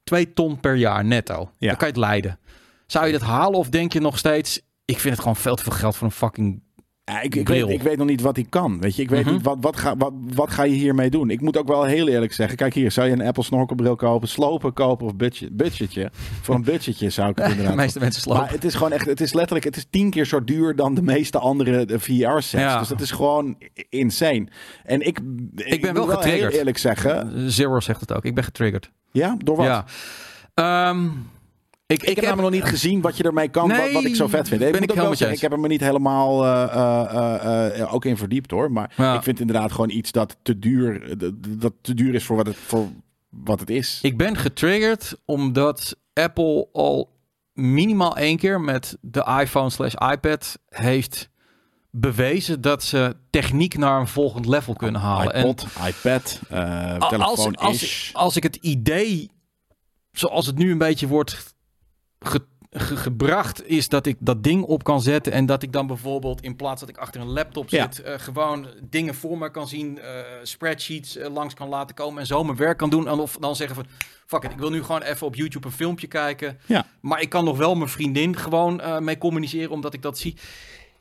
[0.04, 1.50] 2 ton per jaar netto.
[1.58, 1.68] Ja.
[1.68, 2.38] Dan kan je het leiden.
[2.86, 4.60] Zou je dat halen of denk je nog steeds...
[4.84, 6.62] Ik vind het gewoon veel te veel geld voor een fucking...
[7.08, 8.80] Ja, ik, ik, weet, ik weet nog niet wat hij kan.
[8.80, 9.32] Weet je, ik weet Mhm.
[9.34, 11.30] niet wat, wat, ga, wat, wat ga je hiermee doen.
[11.30, 12.56] Ik moet ook wel heel eerlijk zeggen.
[12.56, 16.10] Kijk hier, zou je een Apple snorkelbril kopen, slopen kopen of budget, budgetje?
[16.42, 17.74] Voor een budgetje zou ik het De inderdaad.
[17.76, 18.42] meeste mensen slopen.
[18.42, 20.94] Maar het is gewoon echt, het is letterlijk, het is tien keer zo duur dan
[20.94, 22.50] de meeste andere VR-sets.
[22.62, 22.78] Ja.
[22.78, 23.56] Dus dat is gewoon
[23.88, 24.46] insane.
[24.84, 25.20] En ik,
[25.56, 26.50] ik, ben wel getriggerd.
[26.50, 27.50] heel eerlijk zeggen.
[27.50, 28.24] Zero zegt het ook.
[28.24, 28.90] Ik ben getriggerd.
[29.10, 29.66] Ja, door wat?
[29.66, 29.84] Ja.
[30.54, 31.06] Ehm,
[31.92, 34.14] ik, Ik, heb namelijk nog niet gezien wat je ermee kan, wat, Nee, wat ik
[34.16, 34.60] zo vet vind.
[34.60, 38.16] Ik ben ik met ik heb er me niet helemaal eh, eh, eh, ook in
[38.16, 38.72] verdiept hoor.
[38.72, 39.14] Maar Ja.
[39.16, 41.14] ik vind inderdaad gewoon iets dat te duur,
[41.58, 42.88] dat- te duur is voor wat het, voor
[43.28, 43.98] wat het is.
[44.02, 47.16] Ik ben getriggerd omdat Apple al
[47.52, 51.28] minimaal één keer met de iPhone slash iPad heeft
[51.90, 55.32] bewezen dat ze techniek naar een volgend level kunnen halen.
[55.32, 58.10] En iPod, iPad, eh, als, telefoon als, is.
[58.12, 59.30] als ik het idee,
[60.12, 61.56] zoals het nu een beetje wordt
[62.20, 65.86] ge- ge- gebracht, is dat ik dat ding op kan zetten en dat ik dan
[65.86, 67.82] bijvoorbeeld in plaats dat ik achter een laptop Ja.
[67.92, 70.10] zit, eh, gewoon dingen voor me kan zien, eh,
[70.42, 73.08] spreadsheets eh, langs kan laten komen en zo mijn werk kan doen.
[73.08, 73.86] En of dan zeggen van,
[74.26, 76.58] fuck it, ik wil nu gewoon even op YouTube een filmpje kijken.
[76.66, 76.86] Ja.
[77.00, 80.36] Maar ik kan nog wel mijn vriendin gewoon mee communiceren, omdat ik dat zie.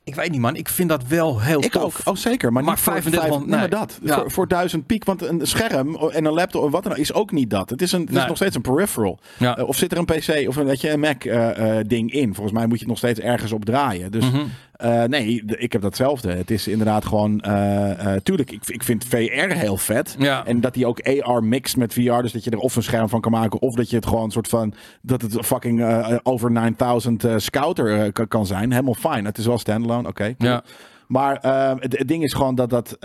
[0.07, 1.83] Ik weet niet man, ik vind dat wel heel Ik tof.
[1.83, 1.95] ook.
[2.03, 2.51] Oh, zeker.
[2.53, 3.79] Maar, Maar niet voor 3500 vijf- nee, nee.
[3.79, 3.99] maar dat.
[4.15, 4.21] Ja.
[4.21, 5.03] Voor, voor duizend piek.
[5.05, 7.69] Want een scherm en een laptop of wat dan ook is ook niet dat.
[7.69, 9.19] Het is, een, het is nog steeds een peripheral.
[9.37, 9.57] Ja.
[9.57, 12.11] Eh, of zit er een PC of een, weet je, een Mac eh, eh, ding
[12.11, 12.33] in.
[12.33, 14.11] Volgens mij moet je het nog steeds ergens op draaien.
[14.11, 14.43] Dus Mhm.
[14.77, 16.31] Eh, nee, ik heb datzelfde.
[16.33, 17.39] Het is inderdaad gewoon...
[17.41, 20.15] eh, eh, tuurlijk, ik, ik vind VR heel vet.
[20.19, 20.45] Ja.
[20.45, 22.21] En dat die ook AR mixt met VR.
[22.21, 23.61] Dus dat je er of een scherm van kan maken.
[23.61, 24.73] Of dat je het gewoon een soort van...
[25.01, 25.83] Dat het fucking
[26.23, 28.71] over 9000 eh, scouter kan- zijn.
[28.71, 29.25] Helemaal fijn.
[29.25, 30.07] Het is wel standalone.
[30.07, 30.35] Oké.
[30.37, 30.51] cool.
[30.51, 30.63] Ja.
[31.07, 31.37] Maar
[31.79, 32.97] het, het ding is gewoon dat dat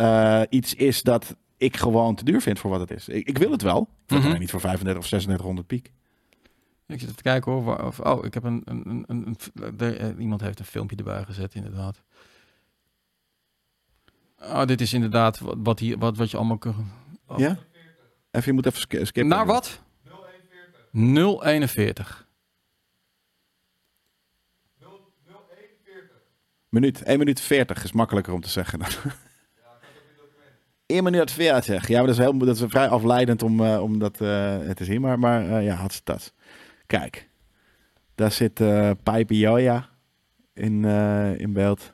[0.49, 3.09] iets is dat ik gewoon te duur vind voor wat het is.
[3.09, 3.89] Ik, ik wil het wel.
[4.07, 4.39] Ik Mhm.
[4.39, 5.93] niet voor 35 of 3600 piek.
[6.93, 7.79] Ik zit te kijken hoor.
[7.85, 8.63] Of, oh, ik heb een.
[8.65, 9.37] een, een, een,
[9.79, 12.03] er- eh, iemand heeft een filmpje erbij gezet, inderdaad.
[14.39, 16.77] Oh, dit is inderdaad wat, wat, hier, wat, wat je allemaal kunt.
[17.27, 17.39] Oh.
[17.39, 17.59] Ja?
[18.31, 19.27] Even, je moet even sk- skippen.
[19.29, 19.81] Naar wat?
[20.93, 22.27] 041.
[26.69, 28.79] Minuut, 1 minuut 40 is makkelijker om te zeggen.
[28.79, 28.89] dan.
[30.87, 31.89] 1 minuut 40.
[31.89, 34.85] Ja, maar dat is, heel, dat is vrij afleidend om, eh, om dat eh, te
[34.85, 35.01] zien.
[35.01, 36.33] Maar, maar ja, had ze dat.
[36.99, 37.29] Kijk,
[38.15, 39.89] daar zit eh Pijpe Joja
[40.55, 41.93] in, eh, in beeld.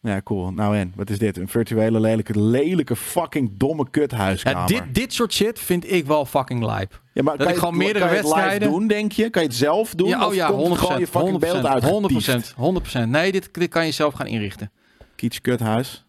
[0.00, 0.50] Ja, cool.
[0.52, 1.36] Nou en, wat is dit?
[1.36, 4.60] Een virtuele lelijke, lelijke fucking domme kuthuiskamer.
[4.60, 7.02] Ja, dit, dit soort shit vind ik wel fucking lijp.
[7.12, 9.30] Ja, maar Dat ik je- gewoon meerdere kan je het live wedstrijden- doen, denk je?
[9.30, 10.08] Kan je het zelf doen?
[10.08, 10.78] ja, oh Of ja, komt 100%.
[10.78, 11.82] gewoon je fucking 100%, beeld uit?
[11.82, 12.54] 100%.
[12.56, 13.10] 100%.
[13.10, 14.70] Nee, dit, dit kan je zelf gaan inrichten.
[15.16, 16.06] Kiets kuthuis.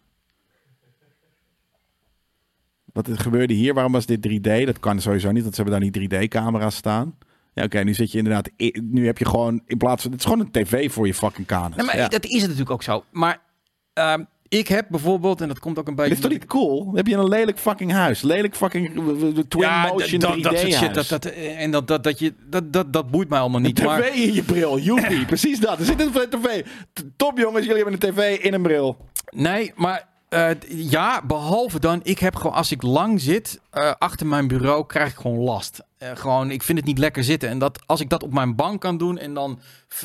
[2.94, 3.74] Wat gebeurde hier?
[3.74, 4.64] Waarom was dit 3D?
[4.64, 7.14] Dat kan sowieso niet, want ze hebben daar niet 3D-camera's staan.
[7.54, 8.50] Ja, oké, nu zit je inderdaad...
[8.82, 10.10] Nu heb je gewoon in plaats van...
[10.10, 11.76] Het is gewoon een tv voor je fucking kanus.
[11.76, 12.08] Nee, maar ja.
[12.08, 13.04] dat is het natuurlijk ook zo.
[13.10, 13.40] Maar
[13.92, 16.08] ehm, ik heb bijvoorbeeld, en dat komt ook een beetje...
[16.08, 16.84] Dit is toch niet cool?
[16.84, 18.22] Dan heb je een lelijk fucking huis.
[18.22, 21.88] Lelijk fucking uh, uh, twin motion dat, 3D dat soort shit, dat, dat, en dat,
[21.88, 23.76] dat, dat, je, dat, dat, dat boeit mij allemaal niet.
[23.76, 25.24] TV Maar, in je bril, joepie.
[25.34, 25.78] Precies dat.
[25.78, 26.64] Er zit een tv.
[27.16, 28.96] Top jongens, jullie hebben een tv in een bril.
[29.30, 34.26] nee, maar Eh, ja, behalve dan, ik heb gewoon, als ik lang zit eh, achter
[34.26, 35.82] mijn bureau, krijg ik gewoon last.
[35.98, 37.48] Eh, gewoon, ik vind het niet lekker zitten.
[37.48, 39.60] En dat, als ik dat op mijn bank kan doen en dan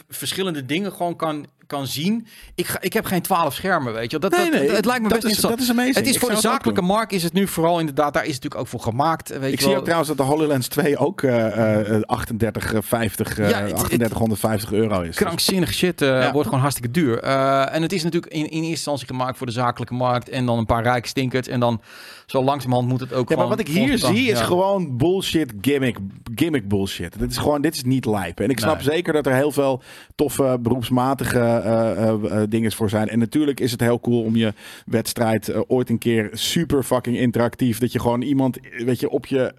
[0.10, 2.27] verschillende dingen gewoon kan, kan zien.
[2.55, 4.19] Ik, ga, ik heb geen twaalf schermen, weet je.
[4.19, 4.29] wel.
[4.29, 5.53] Dat, Nee, dat, het lijkt me dat best is- interessant.
[5.53, 5.95] dat is amazing.
[5.95, 8.43] Het is Ik voor de zakelijke markt is het nu vooral inderdaad, daar is het
[8.43, 9.29] natuurlijk ook voor gemaakt.
[9.29, 9.75] Weet Ik je zie wel.
[9.77, 13.67] ook trouwens dat de HoloLens 2 ook eh, eh, 38, eh, 50, eh, Ja, het-
[13.69, 15.15] het- 3850 euro is.
[15.15, 16.31] krankzinnige shit eh, Ja.
[16.31, 17.19] wordt gewoon hartstikke duur.
[17.19, 20.45] Eh, en het is natuurlijk in, in eerste instantie gemaakt voor de zakelijke markt en
[20.45, 21.81] dan een paar rijke stinkers en dan
[22.25, 25.97] zo langzamerhand moet het ook Ja, maar wat ik hier zie is gewoon bullshit gimmick,
[26.39, 27.19] gimmick bullshit.
[27.19, 28.39] Dit is gewoon, dit is niet lijp.
[28.39, 28.83] En ik snap Nee.
[28.83, 29.81] zeker dat er heel veel
[30.15, 33.09] toffe beroepsmatige eh, eh, eh, dingen voor zijn.
[33.09, 34.53] En natuurlijk is het heel cool om je
[34.85, 39.53] wedstrijd ooit een keer super fucking interactief, dat je gewoon iemand, weet je, op je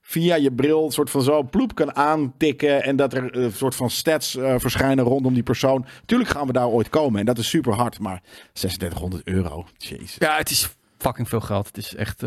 [0.00, 3.90] via je bril soort van zo ploep kan aantikken en dat er een soort van
[3.90, 5.86] stats verschijnen rondom die persoon.
[6.06, 8.22] Tuurlijk gaan we daar ooit komen en dat is super hard, maar
[8.52, 10.16] 3600 euro, jezus.
[10.18, 10.68] Ja, het is
[10.98, 11.66] fucking veel geld.
[11.66, 12.22] Het is echt,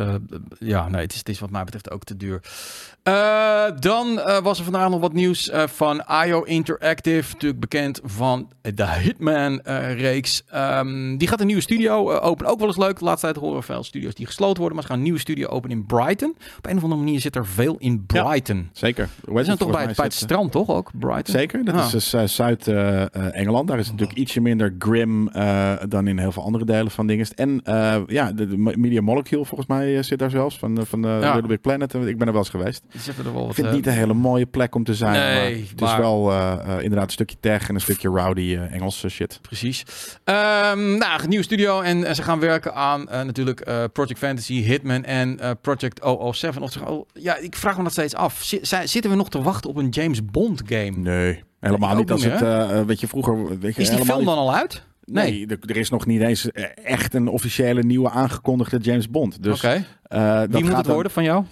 [0.59, 2.41] ja, nee, het is, het is wat mij betreft ook te duur.
[3.03, 7.99] Eh, dan eh, was er vandaag nog wat nieuws eh, van IO Interactive, natuurlijk bekend
[8.03, 10.43] van de Hitman-reeks.
[10.49, 12.51] Ehm, die gaat een nieuwe studio openen.
[12.51, 12.99] Ook wel eens leuk.
[12.99, 15.19] De laatste tijd horen we veel studio's die gesloten worden, maar ze gaan een nieuwe
[15.19, 16.35] studio openen in Brighton.
[16.57, 18.23] Op een of andere manier zit er veel in Ja.
[18.23, 18.69] Brighton.
[18.73, 19.09] Zeker.
[19.23, 20.91] We zijn toch bij, het- bij het strand, toch ook?
[20.99, 21.33] Brighton.
[21.35, 21.85] Zeker, dat Ah.
[21.93, 23.67] is dus Zuid-Engeland.
[23.67, 25.29] Daar is het natuurlijk ietsje minder grim
[25.89, 27.27] dan in heel veel andere delen van dingen.
[27.35, 27.61] En
[28.07, 31.19] ja, de, de Media Molecule volgens mij zit daar zelfs, van, de- van Ja.
[31.33, 31.93] Little Big Planet.
[31.93, 32.83] Ik ben er wel eens geweest.
[32.97, 35.11] Zitten er wel Ik wat, vind het niet een hele mooie plek om te zijn.
[35.11, 38.41] Nee, maar het is wel eh, eh, inderdaad een stukje tech en een stukje rowdy
[38.55, 39.39] eh, Engelse shit.
[39.41, 39.83] Precies.
[40.23, 43.63] Ehm nou, een nieuwe studio en, ze gaan werken aan natuurlijk
[43.93, 46.01] Project Fantasy, Hitman en Project
[46.31, 46.61] 007.
[46.61, 48.39] Of, oh, ja, ik vraag me dat steeds af.
[48.83, 50.91] Zitten we nog te wachten op een James Bond game?
[50.91, 53.59] Nee, helemaal niet als het, weet je, vroeger...
[53.59, 54.83] Weet je, Is die film niet- dan al uit?
[55.05, 56.51] Nee, er, er is nog niet eens
[56.83, 59.43] echt een officiële nieuwe aangekondigde James Bond.
[59.43, 59.85] Dus, Oké.
[60.07, 61.43] dat Wie moet het dan- worden van jou?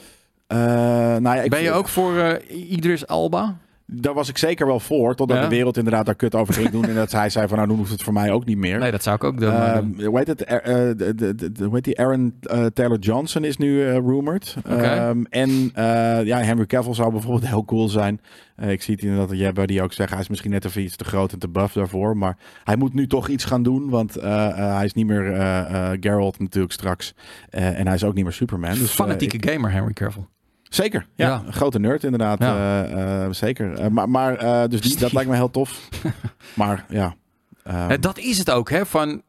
[0.49, 3.57] Eh, nou ja, ik ben je ook voor eh, Idris Alba?
[3.91, 5.43] Daar was ik zeker wel voor, totdat Ja.
[5.43, 6.85] de wereld inderdaad daar kut over ging doen.
[6.85, 8.79] en dat hij zei van, nou, nu hoeft het voor mij ook niet meer.
[8.79, 9.51] Nee, dat zou ik ook doen.
[9.53, 10.49] Ehm, hoe heet het?
[10.51, 11.99] Er- eh, de- de- de- de- hoe heet die?
[11.99, 14.55] Aaron eh, Taylor Johnson is nu eh, rumored.
[14.57, 14.75] Oké.
[14.75, 18.21] Ehm, en eh, ja, Henry Cavill zou bijvoorbeeld heel cool zijn.
[18.55, 20.81] Eh, ik zie het inderdaad, jij bij die ook zeggen, hij is misschien net even
[20.81, 22.17] iets te groot en te buff daarvoor.
[22.17, 25.33] Maar hij moet nu toch iets gaan doen, want eh, eh, hij is niet meer
[25.33, 27.13] eh eh Geralt natuurlijk straks.
[27.49, 28.73] Eh, en hij is ook niet meer Superman.
[28.73, 30.25] Dus, Fanatieke gamer, Henry Cavill.
[30.69, 31.27] Zeker, ja.
[31.27, 31.43] Ja.
[31.45, 32.39] Een grote nerd inderdaad.
[32.39, 32.83] Ja.
[32.83, 33.73] eh, eh, zeker.
[33.73, 35.89] Eh, maar maar dus die, dat lijkt me heel tof.
[36.53, 37.15] maar ja.
[37.63, 38.85] Eh, dat is het ook, hè?
[38.85, 39.21] Van,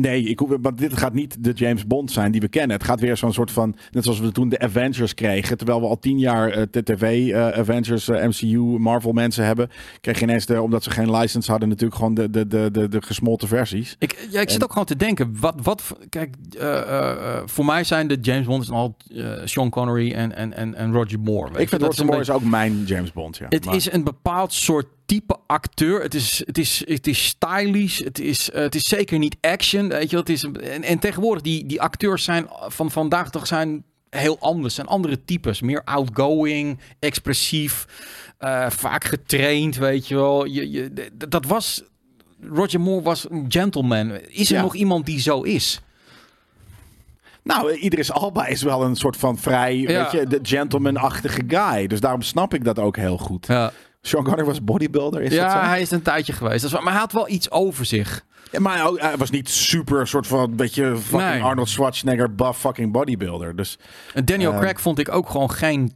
[0.00, 2.76] nee, ik, hoef- want dit gaat niet de James Bond zijn die we kennen.
[2.76, 5.56] Het gaat weer zo'n soort van, net zoals we toen de Avengers kregen.
[5.56, 9.68] Terwijl we al tien jaar eh, de tv eh, Avengers, eh, MCU, Marvel mensen hebben.
[10.00, 12.88] Kreeg je ineens, de, omdat ze geen license hadden, natuurlijk gewoon de, de, de, de,
[12.88, 13.96] de gesmolten versies.
[13.98, 17.42] Ik, ja, ik zit En- ook gewoon te denken, wat, wat kijk, eh, eh, eh,
[17.46, 21.20] voor mij zijn de James Bond al eh, Sean Connery en, en, en, en Roger
[21.20, 21.58] Moore.
[21.60, 23.46] ik vind Roger Moore is ook mijn James Bond, ja.
[23.48, 26.02] Het Maar- is een bepaald soort type acteur.
[26.02, 27.98] Het is, het is, het is stylish.
[27.98, 29.88] Het is, eh, het is zeker niet action.
[29.88, 33.84] Weet je, het is, en, en tegenwoordig, die, die acteurs zijn van vandaag dag zijn
[34.10, 34.74] heel anders.
[34.74, 35.60] Zijn andere types.
[35.60, 37.86] Meer outgoing, expressief.
[38.38, 40.44] eh, vaak getraind, weet je wel.
[40.44, 41.82] Je, je, dat was...
[42.50, 44.10] Roger Moore was een gentleman.
[44.28, 44.62] Is er Ja.
[44.62, 45.80] nog iemand die zo is?
[47.42, 49.86] Nou, eh, Idris Alba is wel een soort van vrij, Ja.
[49.86, 51.86] weet je, de gentleman-achtige guy.
[51.86, 53.46] Dus daarom snap ik dat ook heel goed.
[53.46, 53.72] Ja,
[54.02, 55.56] Sean Connery was bodybuilder, is dat zo?
[55.58, 56.56] ja hij is een tijdje geweest.
[56.56, 58.24] Dat is, waar- maar hij had wel iets over zich.
[58.52, 61.42] Ja, maar hij, was niet super soort van, beetje fucking Nee.
[61.42, 63.56] Arnold Schwarzenegger buff fucking bodybuilder.
[63.56, 63.78] Dus
[64.14, 64.60] En Daniel Ehm.
[64.60, 65.92] Craig vond ik ook gewoon geen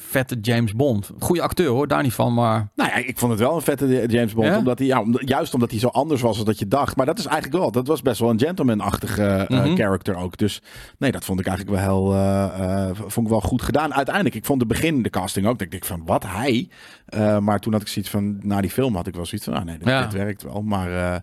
[0.00, 1.10] vette James Bond.
[1.18, 2.68] Goeie acteur hoor, daar niet van, maar...
[2.74, 4.46] nou ja, ik vond het wel een vette James Bond.
[4.46, 4.58] Ja?
[4.58, 6.96] Omdat hij, ja, om- juist omdat hij zo anders was dan dat je dacht.
[6.96, 9.74] Maar dat is eigenlijk wel, dat was best wel een gentleman-achtige eh, Mhm.
[9.76, 10.36] character ook.
[10.36, 10.62] Dus
[10.98, 13.94] nee, dat vond ik eigenlijk wel heel, eh, eh, vond ik wel goed gedaan.
[13.94, 16.68] Uiteindelijk, ik vond de begin, de casting ook, dat ik denk van, wat hij?
[17.06, 19.56] Eh, maar toen had ik zoiets van, na die film had ik wel zoiets van,
[19.56, 20.02] ah nee, dit, Ja.
[20.02, 20.62] dit werkt wel.
[20.62, 21.20] Maar eh,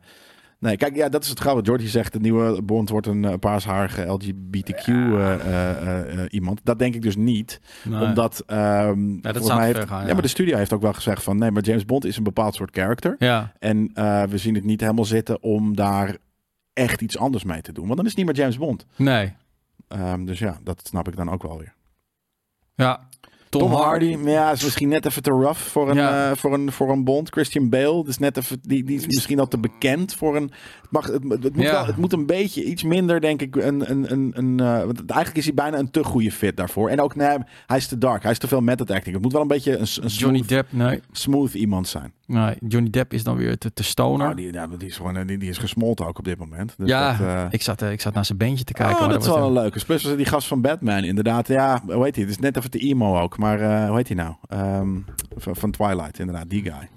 [0.60, 1.66] nee, kijk, ja, dat is het grappige.
[1.66, 3.40] Jordi zegt, de nieuwe Bond wordt een
[4.08, 6.60] LGBTQ eh, eh, eh, eh, iemand.
[6.64, 7.62] Dat denk ik dus niet.
[7.86, 10.08] Omdat, ehm dat volgens zou mij heeft, gaan, ja.
[10.08, 10.14] ja.
[10.14, 12.56] maar de studio heeft ook wel gezegd van, nee, maar James Bond is een bepaald
[12.56, 13.16] soort character.
[13.20, 13.92] Ja, En
[14.30, 16.18] we zien het niet helemaal zitten om daar
[16.74, 17.86] echt iets anders mee te doen.
[17.86, 18.86] Want dan is het niet meer James Bond.
[18.96, 19.34] nee.
[19.88, 21.74] Ehm, dus ja, dat snap ik dan ook wel weer.
[22.76, 23.09] Ja.
[23.50, 24.12] Tom, Tom Hardy.
[24.14, 26.30] Hardy, ja, is misschien net even te rough voor een, Ja.
[26.30, 27.30] eh, voor een, voor een bond.
[27.30, 30.52] Christian Bale, dus net even, die, die is misschien al te bekend voor een.
[30.82, 31.72] Het, mag, het, het, moet Ja.
[31.72, 33.56] wel, het moet een beetje iets minder, denk ik.
[33.56, 36.90] Een, een, een, een, eh, want eigenlijk is hij bijna een te goede fit daarvoor.
[36.90, 38.22] En ook, nee, hij is te dark.
[38.24, 39.14] Hij is te veel method acting.
[39.16, 41.00] Het moet wel een beetje een, een Johnny smooth, Depp, nee.
[41.12, 42.14] smooth iemand zijn.
[42.26, 42.56] nee.
[42.68, 44.18] Johnny Depp is dan weer te, te stoner.
[44.36, 46.74] Nou, die, die, is gewoon, die, die is gesmolten ook op dit moment.
[46.78, 48.96] Dus ja, dat, eh, ik, zat, eh, ik zat naar zijn beentje te kijken.
[48.96, 49.86] oh, maar dat is wel een- leuke.
[49.86, 51.48] Plus was die gast van Batman, inderdaad.
[51.48, 52.24] Ja, heet hij?
[52.24, 53.38] Het is net even te emo ook.
[53.40, 54.34] Maar eh, hoe heet hij nou?
[54.48, 54.90] Ehm,
[55.38, 56.50] van, van Twilight, inderdaad.
[56.50, 56.90] Die guy.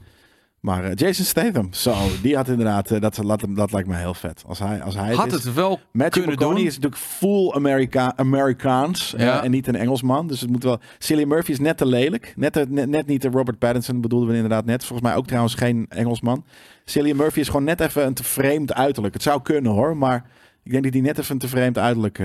[0.61, 4.15] Maar eh, Jason Statham, zo, die had inderdaad, eh, dat, dat, dat lijkt me heel
[4.15, 4.43] vet.
[4.47, 5.45] Als hij, als hij Had is.
[5.45, 9.43] het wel Matthew kunnen McConaughey is natuurlijk full Amerika Amerikaans Ja.
[9.45, 10.27] en niet een Engelsman.
[10.27, 10.79] Dus het moet wel.
[10.99, 12.33] Cillian Murphy is net te lelijk.
[12.37, 14.85] Net, te- net, net niet de Robert Pattinson bedoelden we inderdaad net.
[14.85, 16.45] Volgens mij ook trouwens geen Engelsman.
[16.85, 19.15] Cillian Murphy is gewoon net even een te vreemd uiterlijk.
[19.15, 20.25] Het zou kunnen hoor, maar
[20.63, 22.19] ik denk dat hij net even een te vreemd uiterlijk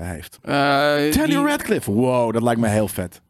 [0.00, 0.38] heeft.
[0.42, 3.20] Eh, Daniel die- Radcliffe, wow, dat lijkt me heel vet.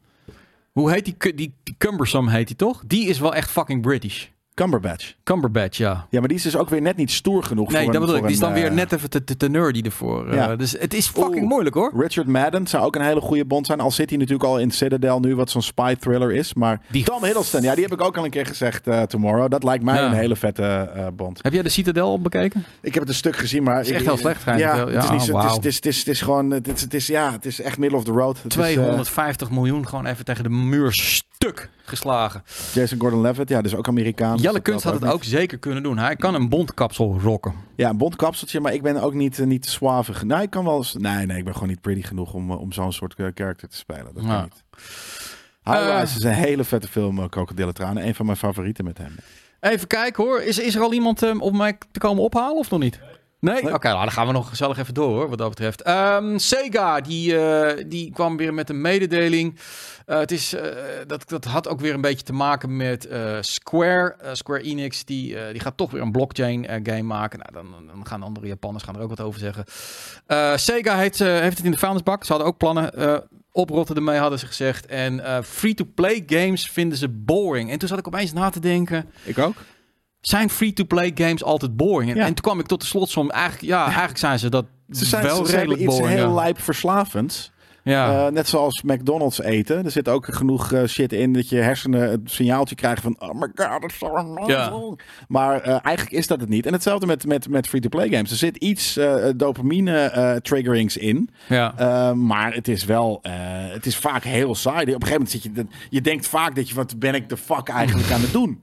[0.76, 2.82] Hoe heet die, die, die Cumbersome heet die toch?
[2.86, 4.30] Die is wel echt fucking British.
[4.60, 5.14] Cumberbatch.
[5.24, 6.06] Cumberbatch, ja.
[6.10, 8.06] Ja, maar die is dus ook weer net niet stoer genoeg Nee, voor dat een,
[8.06, 8.22] bedoel ik.
[8.26, 10.34] Die is dan weer eh, net even te, te, te nerdy ervoor.
[10.34, 10.50] Ja.
[10.50, 11.48] Eh, dus het is fucking Oeh.
[11.48, 11.92] moeilijk hoor.
[11.96, 13.80] Richard Madden zou ook een hele goede bond zijn.
[13.80, 16.54] Al zit hij natuurlijk al in Citadel nu, wat zo'n spy thriller is.
[16.54, 19.50] Maar Die- Tom Hiddleston, ja, die heb ik ook al een keer gezegd, eh, Tomorrow.
[19.50, 20.06] Dat lijkt mij Ja.
[20.06, 21.38] een hele vette bond.
[21.42, 22.64] Heb jij de Citadel al bekeken?
[22.80, 23.80] Ik heb het een stuk gezien, maar...
[23.80, 25.74] is echt heel slecht, Ja, het het is, Ja, niet, zo- het, is, het, is,
[25.76, 26.50] het, is, het is gewoon...
[26.50, 28.42] Het is, het is, ja, het is echt middle of the road.
[28.42, 30.92] Het is, eh, 250 miljoen gewoon even tegen de muur
[31.46, 32.42] stuk geslagen.
[32.72, 34.36] Jason Gordon-Levitt, ja, dus ook Amerikaan.
[34.36, 35.12] Jelle Dus Kunst had het niet.
[35.12, 35.98] ook zeker kunnen doen.
[35.98, 37.54] Hij kan een bondkapsel rocken.
[37.76, 40.24] Ja, een bond kapseltje, maar ik ben ook niet, eh, niet suave.
[40.26, 40.94] Nee, ik kan wel eens...
[40.98, 43.68] Nee, nee, ik ben gewoon niet pretty genoeg om, eh, om zo'n soort eh, character
[43.68, 44.04] te spelen.
[44.04, 44.42] Dat kan Ja.
[44.42, 44.64] niet.
[45.62, 48.06] Rise is een hele vette film, uh, Krokodillen Tranen.
[48.06, 49.14] Een van mijn favorieten met hem.
[49.60, 50.40] Even kijken hoor.
[50.42, 52.98] Is, is er al iemand om mij te komen ophalen of nog niet?
[53.40, 53.74] Nee?
[53.74, 55.82] Oké, nou, dan gaan we nog gezellig even door hoor, wat dat betreft.
[55.82, 59.58] Ehm, Sega, die, eh, die kwam weer met een mededeling.
[60.06, 60.76] Eh, het is, eh,
[61.06, 63.08] dat, dat had ook weer een beetje te maken met
[63.40, 64.16] Square.
[64.32, 67.38] Square Enix, die, die gaat toch weer een blockchain game maken.
[67.38, 69.64] Nou, dan, dan gaan andere Japanners gaan er ook wat over zeggen.
[70.58, 72.24] Sega heeft, heeft het in de vuilnisbak.
[72.24, 73.22] Ze hadden ook plannen
[73.52, 74.86] oprotten ermee, hadden ze gezegd.
[74.86, 77.70] En free-to-play games vinden ze boring.
[77.70, 79.54] En toen zat ik opeens na te denken Ik ook.
[80.28, 82.10] Zijn free-to-play games altijd boring?
[82.10, 82.22] En, Ja.
[82.22, 83.30] en toen kwam ik tot de slotsom.
[83.30, 86.18] Eigenlijk, ja, eigenlijk zijn ze dat Ze zijn wel ze, redelijk iets boring.
[86.18, 87.54] heel lijp verslavends.
[87.82, 88.26] Ja.
[88.26, 89.84] Eh, net zoals McDonald's eten.
[89.84, 93.16] Er zit ook genoeg eh, shit in dat je hersenen het signaaltje krijgen van...
[93.18, 94.50] Oh my god, so amazing.
[94.50, 94.72] Ja.
[95.28, 96.66] Maar eh, eigenlijk is dat het niet.
[96.66, 98.30] En hetzelfde met, met, met free-to-play games.
[98.30, 101.30] Er zit iets eh, dopamine eh, triggerings in.
[101.48, 102.14] ja.
[102.14, 103.18] Maar het is wel,
[103.72, 104.80] het is vaak heel saai.
[104.80, 107.36] Op een gegeven moment zit je, je denkt vaak dat je, wat ben ik de
[107.36, 108.62] fuck eigenlijk aan het doen?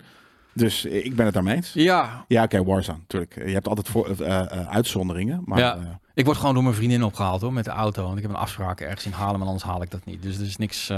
[0.53, 1.71] Dus ik ben het daarmee eens.
[1.73, 2.25] ja.
[2.27, 3.35] Ja, oké, Warzone, natuurlijk.
[3.47, 5.41] Je hebt altijd voor, eh, eh, uitzonderingen.
[5.45, 5.75] Maar Ja.
[5.75, 5.81] eh,
[6.15, 8.03] Ik word gewoon door mijn vriendin opgehaald hoor, met de auto.
[8.03, 10.21] Want ik heb een afspraak ergens in Haarlem en anders haal ik dat niet.
[10.21, 10.91] Dus er is niks,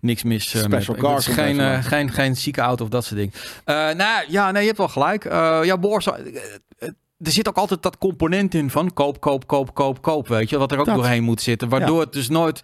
[0.00, 0.86] niks mis Special met.
[1.02, 3.96] car Het is komt geen, geen, geen zieke auto of dat soort dingen.
[3.96, 5.24] Nou ja, nee, je hebt wel gelijk.
[5.24, 6.88] Ja, eh,
[7.18, 10.28] er zit ook altijd dat component in van koop, koop, koop, koop, koop.
[10.28, 10.94] Weet je, wat er ook Dat.
[10.94, 11.68] doorheen moet zitten.
[11.68, 12.62] Waardoor het dus nooit.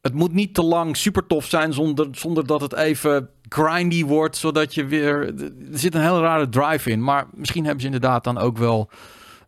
[0.00, 4.36] Het moet niet te lang super tof zijn zonder, zonder dat het even grindy wordt.
[4.36, 5.26] Zodat je weer.
[5.72, 7.04] Er zit een hele rare drive in.
[7.04, 8.90] Maar misschien hebben ze inderdaad dan ook wel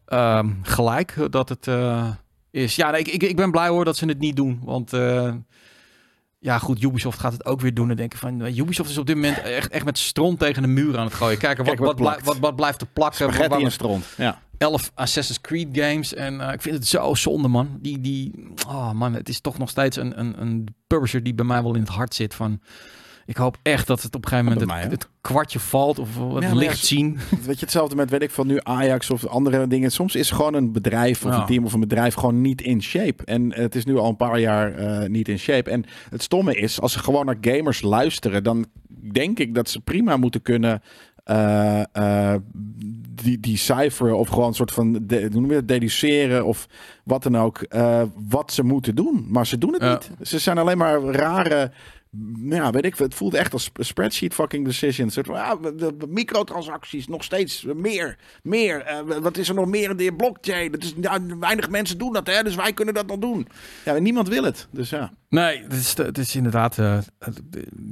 [0.07, 2.09] ehm, gelijk dat het eh,
[2.51, 2.77] is.
[2.77, 4.61] Ja, nee, ik, ik, ik ben blij hoor dat ze het niet doen.
[4.65, 4.93] Want.
[4.93, 5.33] eh,
[6.39, 7.91] ja, goed, Ubisoft gaat het ook weer doen.
[7.91, 10.69] En denken van, eh, Ubisoft is op dit moment echt, echt met stront tegen de
[10.69, 11.39] muur aan het gooien.
[11.39, 13.33] Kijken, wat, Kijk wat wat, wat, wat blijft er plakken?
[13.33, 14.05] spaghetti en stront.
[14.17, 14.43] Ja.
[14.59, 16.15] 11 Assassin's Creed games.
[16.15, 17.79] En ik vind het zo zonde, man.
[17.81, 21.45] Die, die, oh man, het is toch nog steeds een, een, een publisher die bij
[21.45, 22.35] mij wel in het hart zit.
[22.35, 22.61] Van,
[23.27, 26.09] ik hoop echt dat het op een gegeven moment het, mij, het kwartje valt of
[26.35, 27.19] het Ja, licht ja, zien.
[27.47, 29.91] Weet je, hetzelfde met, weet ik van nu Ajax of andere dingen.
[29.91, 33.25] Soms is gewoon een bedrijf of een team of een bedrijf gewoon niet in shape.
[33.25, 35.71] En het is nu al een paar jaar eh, niet in shape.
[35.71, 38.67] En het stomme is, als ze gewoon naar gamers luisteren, dan
[39.13, 40.83] denk ik dat ze prima moeten kunnen
[41.25, 42.35] eh,
[43.09, 46.67] die, die cijferen of gewoon een soort van de, noem je het, deduceren of
[47.05, 47.67] wat dan ook,
[48.29, 49.27] wat ze moeten doen.
[49.29, 50.29] Maar ze doen het niet.
[50.29, 51.71] Ze zijn alleen maar rare
[52.37, 55.19] nou ja, weet ik, het voelt echt als spreadsheet fucking decisions.
[55.19, 58.83] Ah, de, de microtransacties, nog steeds meer, meer.
[58.83, 60.73] Eh, wat is er nog meer in de blockchain?
[60.73, 63.49] Het is, ja, weinig mensen doen dat, hè, dus wij kunnen dat nog doen.
[63.85, 65.13] Ja, niemand wil het, dus ja.
[65.29, 66.79] Nee, het is, het is inderdaad...
[66.79, 66.99] eh,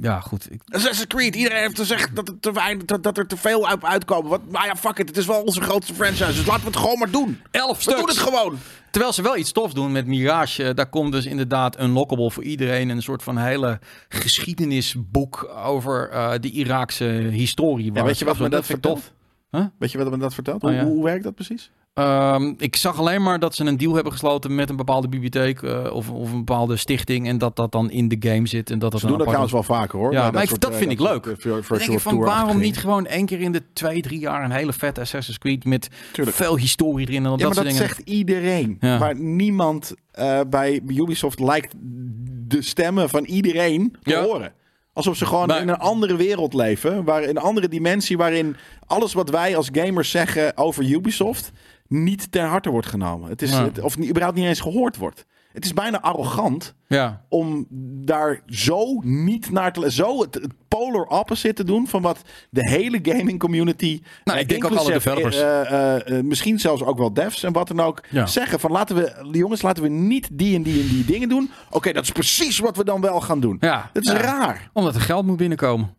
[0.01, 0.51] ja, goed.
[0.51, 3.67] Ik, Assassin's Creed, iedereen heeft gezegd dat, het te weinig, dat, dat er te veel
[3.67, 4.29] uit uitkomen.
[4.29, 6.77] Wat, maar ja, fuck it, het is wel onze grootste franchise, dus laten we het
[6.77, 7.41] gewoon maar doen.
[7.51, 7.97] elf We stuks.
[7.99, 8.57] doen het gewoon.
[8.93, 10.63] Terwijl ze wel iets tofs doen met Mirage.
[10.63, 12.89] eh, Daar komt dus inderdaad unlockable voor iedereen.
[12.89, 13.79] Een soort van hele
[14.09, 17.93] geschiedenisboek over eh, de Iraakse historie.
[17.93, 19.13] Ja, weet je wat me dat vertelt?
[19.51, 19.65] Huh?
[19.79, 20.63] Weet je wat me dat vertelt?
[20.63, 20.85] Oh, hoe, ja.
[20.85, 21.71] hoe werkt dat precies?
[21.93, 25.61] Ehm, ik zag alleen maar dat ze een deal hebben gesloten met een bepaalde bibliotheek
[25.61, 28.79] eh, of, of een bepaalde stichting en dat dat dan in de game zit en
[28.79, 30.11] dat dat Ze doen dat trouwens wel vaker hoor.
[30.11, 31.25] Ja, maar ik- soort, dat eh, vind ik leuk.
[31.25, 31.33] eh,
[31.77, 34.73] denk ik van waarom niet gewoon één keer in de twee, drie jaar een hele
[34.73, 36.37] vette Assassin's Creed met Tuurlijk.
[36.37, 37.89] veel historie erin en dat, Ja, maar soort dat dingen.
[37.95, 38.77] zegt iedereen.
[38.79, 38.97] Ja.
[38.97, 39.93] Maar niemand
[40.49, 41.73] bij Ubisoft lijkt
[42.47, 44.23] de stemmen van iedereen te Ja.
[44.23, 44.53] horen.
[44.93, 47.03] Alsof ze gewoon Maar- in een andere wereld leven.
[47.03, 48.55] Waar, in een andere dimensie waarin
[48.87, 51.51] alles wat wij als gamers zeggen over Ubisoft
[51.87, 53.29] niet ter harte wordt genomen.
[53.29, 53.63] Het is, Ja.
[53.63, 55.25] het- of niet, überhaupt niet eens gehoord wordt.
[55.53, 57.65] Het is bijna arrogant Ja, om
[58.05, 59.91] daar zo niet naar te...
[59.91, 64.01] Zo het, het polar opposite te doen van wat de hele gaming community...
[64.23, 65.37] Nou, eh, ik denk ook alle inclusief, developers.
[65.41, 68.03] eh, eh, eh, misschien zelfs ook wel devs en wat dan ook.
[68.09, 68.25] Ja.
[68.25, 69.29] Zeggen van laten we...
[69.31, 71.51] Jongens, laten we niet die en die en die dingen doen.
[71.71, 73.57] Oké, dat is precies wat we dan wel gaan doen.
[73.59, 73.89] ja.
[73.93, 74.69] Dat is raar.
[74.73, 75.95] Omdat er geld moet binnenkomen.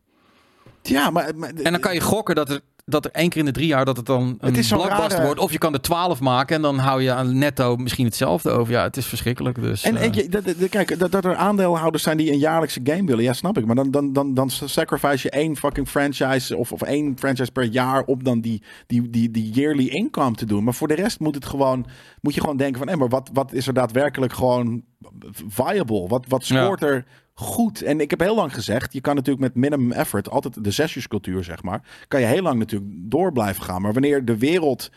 [0.82, 1.36] Ja, maar...
[1.36, 3.66] maar En dan kan je gokken dat er, dat er één keer in de drie
[3.66, 5.40] jaar dat het dan een Het blockbuster wordt.
[5.40, 8.72] Of je kan er twaalf maken en dan hou je aan netto misschien hetzelfde over.
[8.72, 9.60] Ja, het is verschrikkelijk.
[9.62, 12.80] Dus, En, en je, dat, dat- kijk, dat, dat er aandeelhouders zijn die een jaarlijkse
[12.84, 13.66] game willen, ja, snap ik.
[13.66, 17.64] Maar dan, dan, dan, dan sacrifice je één fucking franchise of, of één franchise per
[17.64, 20.64] jaar op dan die, die, die, die yearly income te doen.
[20.64, 21.86] Maar voor de rest moet, het gewoon,
[22.20, 24.82] moet je gewoon denken van, hé, maar wat, wat is er daadwerkelijk gewoon
[25.48, 26.06] viable?
[26.08, 27.04] Wat, wat scoort er
[27.34, 27.82] goed?
[27.82, 31.44] En ik heb heel lang gezegd, je kan natuurlijk met minimum effort, altijd de zesjescultuur
[31.44, 33.82] zeg maar, kan je heel lang natuurlijk door blijven gaan.
[33.82, 34.90] Maar wanneer de wereld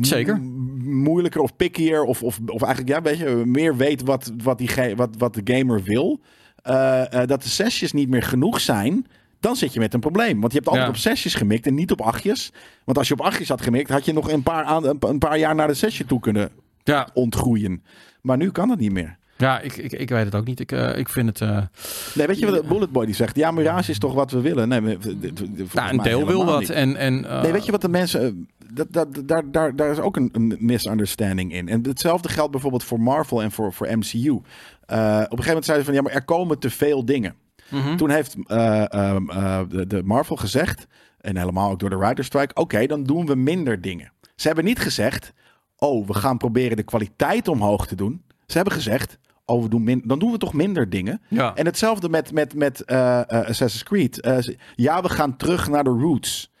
[0.00, 0.40] Zeker.
[0.82, 4.70] moeilijker of pickier of, of, of eigenlijk ja, weet je, meer weet wat, wat, die
[4.96, 6.20] wat, wat de gamer wil,
[6.62, 9.06] eh, eh, dat de sessies niet meer genoeg zijn,
[9.40, 10.40] dan zit je met een probleem.
[10.40, 10.92] Want je hebt altijd Ja.
[10.94, 12.52] op sessies gemikt en niet op achtjes.
[12.84, 15.38] Want als je op achtjes had gemikt, had je nog een paar, aan, een paar
[15.38, 16.50] jaar naar de sessie toe kunnen
[16.82, 17.82] ja, ontgroeien.
[18.22, 19.18] Maar nu kan dat niet meer.
[19.36, 20.60] Ja ik, ik, ik weet het ook niet.
[20.60, 21.40] Ik, eh, ik vind het...
[21.40, 21.62] eh,
[22.14, 23.36] Nee, weet je wat Bullet Boy die zegt?
[23.36, 24.68] Ja, Mirage is toch wat we willen?
[24.68, 24.98] Nee, nou,
[25.90, 26.60] een deel wil dat.
[26.60, 26.70] niet.
[26.70, 28.20] En, en, eh, Nee, weet je wat de mensen.
[28.24, 28.32] eh,
[28.74, 31.68] Dat, dat, daar, daar, daar is ook een, een misunderstanding in.
[31.68, 34.30] En hetzelfde geldt bijvoorbeeld voor Marvel en voor, voor MCU.
[34.30, 37.34] Eh, op een gegeven moment zeiden ze van ja, maar er komen te veel dingen.
[37.70, 37.96] mhm.
[37.96, 40.86] Toen heeft eh, ehm, eh, de, de Marvel gezegd,
[41.20, 44.12] en helemaal ook door de Writer Strike, oké, dan doen we minder dingen.
[44.36, 45.32] Ze hebben niet gezegd,
[45.76, 48.22] oh, we gaan proberen de kwaliteit omhoog te doen.
[48.46, 51.20] Ze hebben gezegd, oh, we doen min dan doen we toch minder dingen.
[51.28, 51.54] ja.
[51.54, 54.20] En hetzelfde met, met, met eh, eh, Assassin's Creed.
[54.20, 54.38] Eh,
[54.74, 56.52] ja, we gaan terug naar de roots.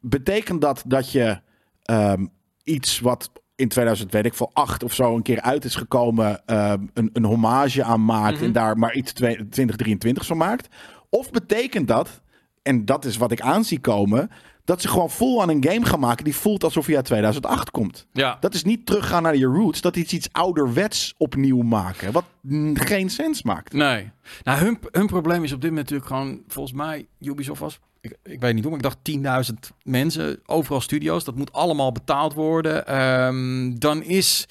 [0.00, 1.40] Betekent dat dat je
[1.82, 2.26] ehm,
[2.64, 6.46] iets wat in 2000, weet ik veel, 8 of zo een keer uit is gekomen,
[6.46, 8.44] ehm, een, een hommage aan maakt Mhm.
[8.44, 10.68] en daar maar iets twee- 2023 van maakt?
[11.08, 12.20] Of betekent dat,
[12.62, 14.30] en dat is wat ik aan zie komen,
[14.70, 17.70] dat ze gewoon vol aan een game gaan maken die voelt alsof hij uit 2008
[17.70, 18.06] komt?
[18.12, 18.36] ja.
[18.40, 22.24] Dat is niet teruggaan naar je roots, dat iets iets ouderwets opnieuw maken, wat
[22.74, 23.72] geen sens maakt.
[23.72, 24.10] Nee.
[24.42, 28.16] Nou, hun, hun probleem is op dit moment natuurlijk gewoon, volgens mij, Ubisoft was, ik,
[28.22, 32.34] ik weet niet hoe, maar ik dacht 10.000 mensen, overal studio's, dat moet allemaal betaald
[32.34, 32.86] worden.
[32.86, 34.46] Ehm, dan is,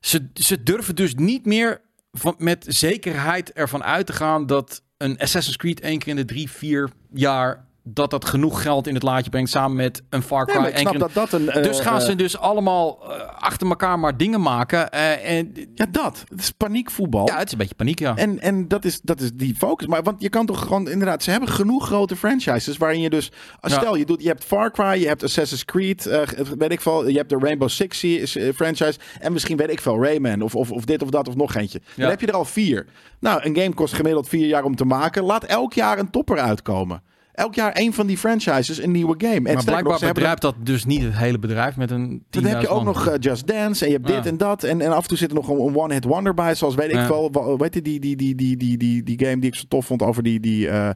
[0.00, 1.80] ze, ze durven dus niet meer
[2.12, 6.24] van, met zekerheid ervan uit te gaan dat een Assassin's Creed één keer in de
[6.24, 10.46] drie, vier jaar, dat dat genoeg geld in het laadje brengt samen met een Far
[10.46, 10.60] Cry.
[10.60, 11.50] Nee, in- dat dat een...
[11.50, 14.90] eh, dus gaan eh, ze dus allemaal eh, achter elkaar maar dingen maken.
[14.90, 16.24] eh, en Ja, dat.
[16.28, 17.26] Het is paniekvoetbal.
[17.28, 18.16] ja, het is een beetje paniek, ja.
[18.16, 19.86] En, en dat, is, dat is die focus.
[19.86, 23.30] Maar want je kan toch gewoon inderdaad, ze hebben genoeg grote franchises waarin je dus,
[23.60, 23.68] Ja.
[23.68, 26.20] stel je doet, je hebt Far Cry, je hebt Assassin's Creed, eh,
[26.58, 29.80] weet ik veel, je hebt de Rainbow Six se- eh, franchise en misschien weet ik
[29.80, 31.80] veel Rayman of, of, of dit of dat of nog eentje.
[31.96, 32.86] Dan heb je er al vier.
[33.20, 35.22] Nou, een game kost gemiddeld vier jaar om te maken.
[35.24, 37.02] Laat elk jaar een topper uitkomen.
[37.32, 39.34] Elk jaar één van die franchises een nieuwe game.
[39.34, 42.60] En Maar nog, blijkbaar bedrijft dat dus niet het hele bedrijf met een dan heb
[42.60, 44.16] je ook 10.000 nog eh, Just Dance en je hebt Ja.
[44.16, 44.64] dit en dat.
[44.64, 46.54] En, en af en toe zit er nog een, een one-hit wonder bij.
[46.54, 49.50] Zoals weet ik wel, weet je, die, die, die, die, die, die, die game die
[49.50, 50.90] ik zo tof vond over die, die eh,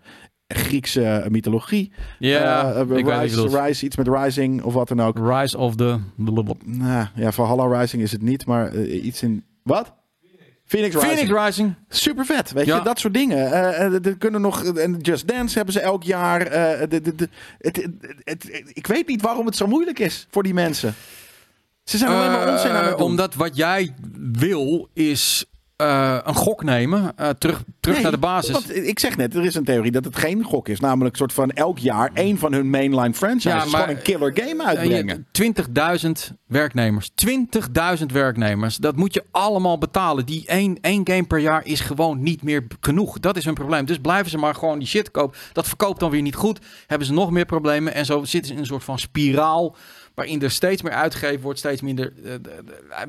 [0.49, 1.93] Griekse mythologie.
[2.19, 3.63] Ja, Eh, Rise.
[3.63, 5.19] Rise, iets met Rising of wat dan ook.
[5.19, 5.99] Rise of the...
[6.65, 9.45] Nou, ja, Valhalla Rising is het niet, maar iets in...
[9.63, 9.95] Wat?
[10.67, 11.13] Phoenix Rising.
[11.19, 11.75] Phoenix Rising.
[11.89, 12.77] Super vet, weet Ja.
[12.77, 13.53] je, dat soort dingen.
[13.53, 16.41] Eh, eh, er kunnen nog, en Just Dance hebben ze elk jaar.
[16.47, 17.29] eh, de, de, de,
[17.59, 20.95] het, het, het- ik weet niet waarom het zo moeilijk is voor die mensen.
[21.85, 23.07] Ze zijn alleen maar onzin aan het Eh, doen.
[23.07, 23.95] Omdat wat jij
[24.33, 25.45] wil is
[25.77, 27.13] eh, een gok nemen.
[27.17, 28.53] eh, terug terug Nee, naar de basis.
[28.53, 30.81] Want ik zeg net, er is een theorie dat het geen gok is.
[30.81, 34.03] Namelijk een soort van elk jaar één van hun mainline franchises Ja, maar- gewoon een
[34.03, 35.17] killer game Eh, uitbrengen.
[35.17, 37.11] je- 20.000 werknemers.
[37.15, 38.77] 20.000 werknemers.
[38.77, 40.27] Dat moet je allemaal betalen.
[40.27, 43.21] Die één, één game per jaar is gewoon niet meer genoeg.
[43.21, 43.85] Dat is hun probleem.
[43.85, 45.39] Dus blijven ze maar gewoon die shit kopen.
[45.53, 46.59] Dat verkoopt dan weer niet goed.
[46.87, 47.95] Hebben ze nog meer problemen.
[47.95, 49.77] En zo zitten ze in een soort van spiraal.
[50.17, 51.59] Waarin er steeds meer uitgegeven wordt.
[51.59, 52.41] Steeds minder eh, eh,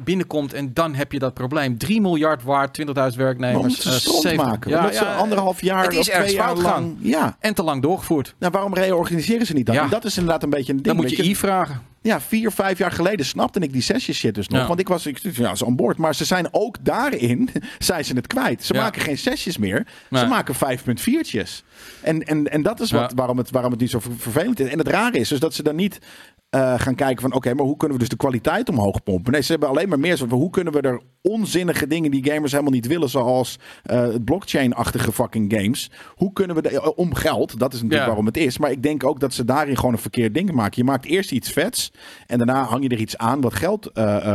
[0.04, 0.54] binnenkomt.
[0.54, 1.78] En dan heb je dat probleem.
[1.78, 2.80] 3 miljard waard.
[2.82, 3.82] 20.000 Maar om werknemers.
[4.04, 4.72] 70 maken.
[4.72, 6.96] Ja, anderhalf jaar het is of twee jaar lang...
[7.00, 8.36] Ja, En te lang doorgevoerd.
[8.40, 9.76] nou waarom reorganiseren ze niet dan?
[9.76, 9.84] Ja.
[9.84, 10.88] En dat is inderdaad een beetje een ding.
[10.96, 11.82] Dan moet je I vragen.
[12.02, 14.62] ja, vier, vijf jaar geleden snapte ik die sessies shit dus nog.
[14.62, 14.68] Ja.
[14.68, 15.98] Want ik was ik, ja, ze aan boord.
[15.98, 18.64] Maar ze zijn ook daarin, zijn ze het kwijt.
[18.64, 18.82] Ze Ja.
[18.82, 19.88] maken geen sessies meer.
[20.10, 20.22] Nee.
[20.22, 21.64] Ze maken 5.4'tjes.
[22.02, 23.16] En, en, en dat is wat, Ja.
[23.16, 24.70] waarom, het, waarom het niet zo ver- vervelend is.
[24.70, 26.00] En het rare is dus dat ze dan niet
[26.49, 27.34] eh, gaan kijken van...
[27.34, 29.32] oké, maar hoe kunnen we dus de kwaliteit omhoog pompen?
[29.32, 30.38] Nee, ze hebben alleen maar meer zo van...
[30.38, 33.10] hoe kunnen we er onzinnige dingen die gamers helemaal niet willen...
[33.10, 35.91] zoals eh, het blockchain-achtige fucking games...
[36.15, 36.61] hoe kunnen we...
[36.61, 38.06] De, eh, om geld, dat is natuurlijk Ja.
[38.07, 38.57] waarom het is.
[38.57, 40.74] Maar ik denk ook dat ze daarin gewoon een verkeerd ding maken.
[40.76, 41.91] Je maakt eerst iets vets...
[42.26, 43.90] en daarna hang je er iets aan wat geld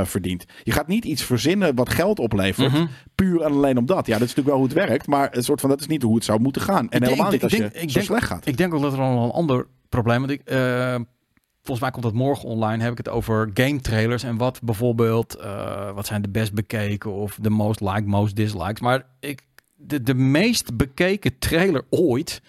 [0.04, 0.44] verdient.
[0.62, 2.72] Je gaat niet iets verzinnen wat geld oplevert...
[2.72, 2.86] Mhm.
[3.14, 4.06] puur en alleen om dat.
[4.06, 5.06] Ja, dat is natuurlijk wel hoe het werkt...
[5.06, 6.90] maar een soort van, dat is niet hoe het zou moeten gaan.
[6.90, 8.46] En Ik helemaal niet als denk- je ik zo denk- slecht gaat.
[8.46, 10.40] Ik denk ook dat er nog een ander probleem Want ik,
[11.62, 12.82] volgens mij komt dat morgen online.
[12.82, 14.22] Heb ik het over game trailers.
[14.22, 15.34] En wat bijvoorbeeld.
[15.34, 17.12] eh, wat zijn de best bekeken?
[17.12, 18.80] Of de most liked, most dislikes.
[18.80, 19.42] Maar ik,
[19.74, 22.42] de, de meest bekeken trailer ooit.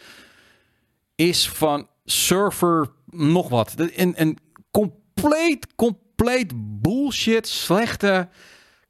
[1.16, 3.74] Is van Surfer nog wat.
[3.78, 4.38] Een, een
[4.72, 7.48] compleet, compleet bullshit.
[7.48, 8.28] Slechte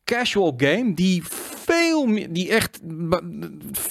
[0.03, 1.23] casual game die
[1.65, 2.79] veel meer, die echt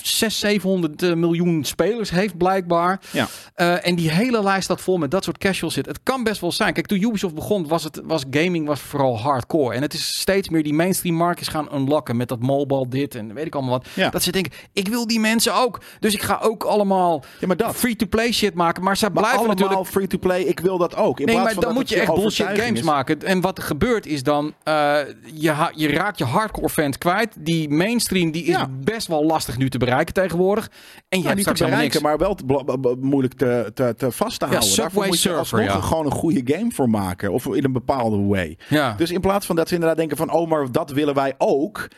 [0.03, 3.01] 600, 700 eh, miljoen spelers heeft blijkbaar.
[3.11, 3.29] Ja.
[3.55, 5.87] Eh, en die hele lijst staat vol met dat soort casual shit.
[5.87, 6.73] Het kan best wel zijn.
[6.73, 9.75] Kijk, toen Ubisoft begon, was het was gaming was vooral hardcore.
[9.75, 13.35] En het is steeds meer die mainstream markets gaan unlocken met dat mobile dit en
[13.35, 13.87] weet ik allemaal wat.
[13.95, 14.11] Ja.
[14.11, 15.81] Dat ze denken, ik wil die mensen ook.
[16.01, 17.77] Dus ik ga ook allemaal Ja, maar dat.
[17.77, 18.83] free-to-play shit maken.
[18.83, 21.21] Maar ze Maar blijven allemaal natuurlijk free-to-play, ik wil dat ook.
[21.21, 22.83] In Nee, maar dan moet je echt bullshit games is.
[22.83, 23.23] maken.
[23.23, 24.99] En wat er gebeurt is dan, eh,
[25.35, 27.37] je, je raakt je hardcore fans kwijt.
[27.39, 28.69] Die mainstream die is Ja.
[28.71, 30.65] best wel lastig nu te bereiken tegenwoordig.
[30.65, 30.73] En
[31.09, 32.01] je Nou, hebt niet te bereiken, niks.
[32.01, 34.69] maar wel te moeilijk te, te, te vast te houden.
[34.69, 35.89] Subway Daarvoor moet je Surfer, alsnog ja.
[35.89, 37.33] gewoon een goede game voor maken.
[37.33, 38.59] Of in een bepaalde way.
[38.69, 38.95] Ja.
[38.97, 40.31] Dus in plaats van dat ze inderdaad denken van...
[40.33, 41.89] oh, maar dat willen wij ook...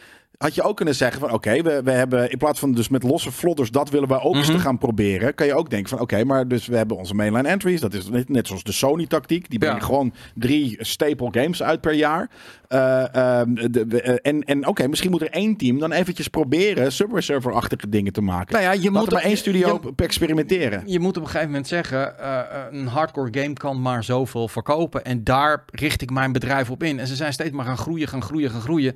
[0.44, 3.02] Had je ook kunnen zeggen van oké, we, we hebben in plaats van dus met
[3.02, 4.56] losse vlodders dat willen wij ook eens Mhm.
[4.56, 5.34] te gaan proberen.
[5.34, 7.80] Kan je ook denken van oké, maar dus we hebben onze mainline entries.
[7.80, 9.50] Dat is net, net zoals de Sony tactiek.
[9.50, 9.84] Die brengen Ja.
[9.84, 12.30] gewoon drie staple games uit per jaar.
[12.68, 16.28] Eh, ehm, de, we- eh, en en oké, misschien moet er één team dan eventjes
[16.28, 18.52] proberen Subway Server-achtige dingen te maken.
[18.52, 20.82] Nou ja, je Laat moet er maar één studio je- op experimenteren.
[20.86, 22.40] Je moet op een gegeven moment zeggen, eh,
[22.70, 25.04] een hardcore game kan maar zoveel verkopen.
[25.04, 26.98] En daar richt ik mijn bedrijf op in.
[26.98, 28.94] En ze zijn steeds maar gaan groeien, gaan groeien, gaan groeien.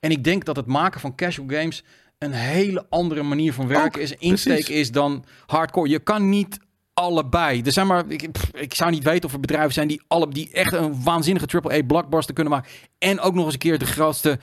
[0.00, 1.84] En ik denk dat het maken van casual games
[2.18, 4.80] een hele andere manier van werken Ook, is, insteek precies.
[4.80, 5.88] is dan hardcore.
[5.88, 6.58] Je kan niet
[6.94, 7.62] allebei.
[7.62, 10.28] Er zijn maar, ik, pff, ik zou niet weten of er bedrijven zijn die, alle,
[10.28, 12.70] die echt een waanzinnige AAA blockbuster kunnen maken.
[12.98, 14.38] En ook nog eens een keer de grootste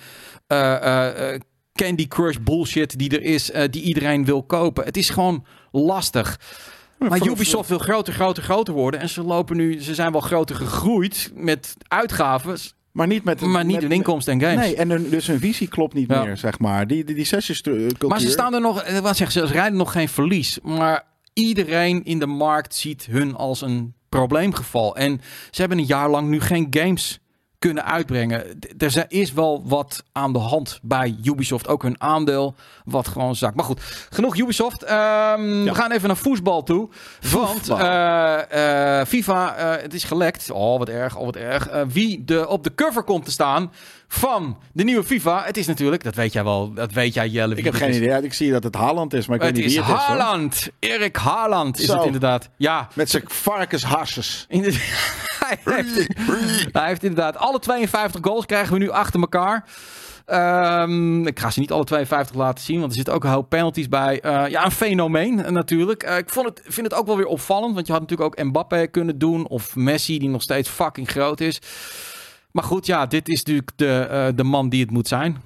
[0.47, 1.41] eh, eh, eh,
[1.73, 4.85] Candy Crush bullshit die er is, die iedereen wil kopen.
[4.85, 6.39] Het is gewoon lastig.
[6.97, 8.99] Maar Ubisoft wil groter, groter, groter worden.
[8.99, 12.57] En ze lopen nu, ze zijn wel groter gegroeid met uitgaven,
[12.97, 14.65] Maar niet met maar niet met, inkomsten en games.
[14.65, 16.23] Nee, en hun, dus hun visie klopt niet Ja.
[16.23, 16.87] meer, zeg maar.
[16.87, 18.07] Die, die, die sessiescultuur.
[18.07, 20.59] maar ze staan er nog, wat zeggen ze, ze rijden nog geen verlies.
[20.63, 21.03] Maar
[21.33, 24.95] iedereen in de markt ziet hun als een probleemgeval.
[24.95, 25.21] En
[25.51, 27.19] ze hebben een jaar lang nu geen games
[27.59, 28.59] kunnen uitbrengen.
[28.77, 31.67] Er is wel wat aan de hand bij Ubisoft.
[31.67, 32.55] Ook hun aandeel
[32.85, 33.55] wat gewoon zakt.
[33.55, 34.83] Maar goed, genoeg Ubisoft.
[34.83, 36.89] Ehm, We gaan even naar voetbal toe.
[37.31, 40.51] Want eh, FIFA, eh, het is gelekt.
[40.51, 41.67] Oh, wat erg, oh, wat erg.
[41.87, 43.71] Wie de, op de cover komt te staan
[44.07, 45.43] van de nieuwe FIFA.
[45.45, 47.55] Het is natuurlijk, dat weet jij wel, dat weet jij Jelle.
[47.55, 47.97] Ik heb geen is.
[47.97, 48.23] idee.
[48.23, 50.07] Ik zie dat het Haaland is, maar ik Het weet niet is wie het is.
[50.07, 50.17] hoor.
[50.17, 50.69] Haaland.
[50.79, 51.95] Erik Haaland is Zo.
[51.95, 52.49] het inderdaad.
[52.57, 54.45] Ja, Met zijn varkensharses.
[54.49, 54.81] Inderdaad.
[55.45, 56.07] hij, heeft,
[56.71, 59.65] hij heeft inderdaad alle 52 goals krijgen we nu achter elkaar.
[60.25, 63.49] Ehm, ik ga ze niet alle 52 laten zien, want er zitten ook een hoop
[63.49, 64.19] penalties bij.
[64.21, 66.03] Eh, ja, een fenomeen eh, natuurlijk.
[66.03, 68.45] Eh, ik vond het, vind het ook wel weer opvallend, want je had natuurlijk ook
[68.45, 69.47] Mbappé kunnen doen.
[69.47, 71.59] Of Messi, die nog steeds fucking groot is.
[72.57, 75.37] Maar goed, ja, dit is natuurlijk de, eh, de man die het moet zijn.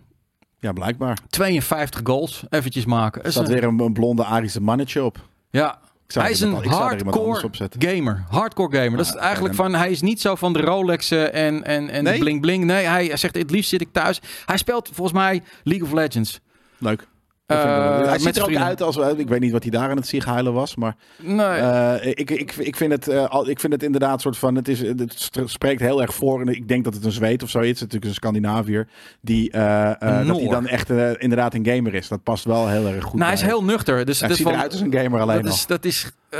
[0.60, 1.18] Ja, blijkbaar.
[1.30, 3.24] 52 goals, eventjes maken.
[3.24, 5.18] Er staat weer een, een blonde Arische mannetje op.
[5.50, 8.24] ja, hij is een hardcore gamer.
[8.30, 8.98] Hardcore gamer.
[8.98, 12.04] dat is Ja, eigenlijk van, hij is niet zo van de Rolexen en, en, en
[12.04, 12.14] Nee?
[12.14, 12.64] de bling bling.
[12.64, 14.22] Nee, hij zegt het liefst zit ik thuis.
[14.46, 16.40] Hij speelt volgens mij League of Legends.
[16.78, 17.08] Leuk.
[17.52, 18.98] Eh, hij ziet er ook uit als...
[18.98, 20.95] Ik weet niet wat hij daar aan het zieghuilen was, maar...
[21.18, 21.45] Nee.
[21.48, 24.56] Eh, ik, ik, ik, vind het, eh, al- ik vind het inderdaad soort van.
[24.56, 26.41] Het, is, het spreekt heel erg voor.
[26.41, 27.80] En ik denk dat het een Zweed of zoiets.
[27.80, 28.88] Het is natuurlijk een Scandinaviër.
[29.22, 32.07] Die, eh, eh, Een dat hij dan echt eh, inderdaad een gamer is.
[32.07, 33.14] Dat past wel heel erg goed.
[33.14, 34.06] nou, hij is heel nuchter.
[34.06, 35.53] Dus dat Hij is ziet van- eruit als een gamer alleen dat nog.
[35.53, 36.40] is, dat is, eh,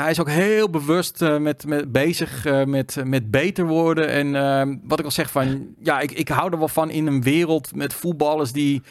[0.00, 4.08] hij is ook heel bewust eh, met, met bezig eh, met, met beter worden.
[4.08, 7.06] En eh, wat ik al zeg van, ja, ik, ik hou er wel van in
[7.06, 8.82] een wereld met voetballers die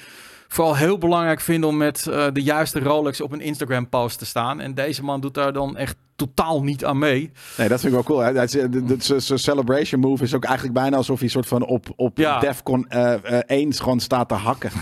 [0.56, 4.26] vooral heel belangrijk vinden om met eh, de juiste Rolex op een Instagram post te
[4.26, 4.60] staan.
[4.60, 7.32] En deze man doet daar dan echt totaal niet aan mee.
[7.58, 8.34] Nee, dat vind ik wel cool.
[8.34, 12.40] De- Zijn celebration move is ook eigenlijk bijna alsof hij soort van op, op Ja.
[12.40, 14.72] Defcon eh eh, 1 gewoon staat te hakken.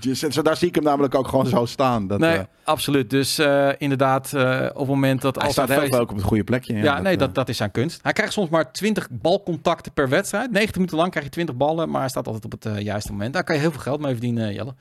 [0.00, 2.06] Dus zo- daar zie ik hem namelijk ook gewoon zo staan.
[2.06, 3.10] Dat, Nee, eh, absoluut.
[3.10, 6.44] Dus eh, inderdaad, eh, op het moment dat hij als staat heel op het goede
[6.44, 6.74] plekje.
[6.76, 8.02] Ja, nee, eh, dat, dat is zijn kunst.
[8.02, 10.50] Hij krijgt soms maar 20 balcontacten per wedstrijd.
[10.50, 13.12] 90 minuten lang krijg je 20 ballen, maar hij staat altijd op het eh, juiste
[13.12, 13.32] moment.
[13.32, 14.74] Daar kan je heel veel geld mee verdienen, eh, Jelle.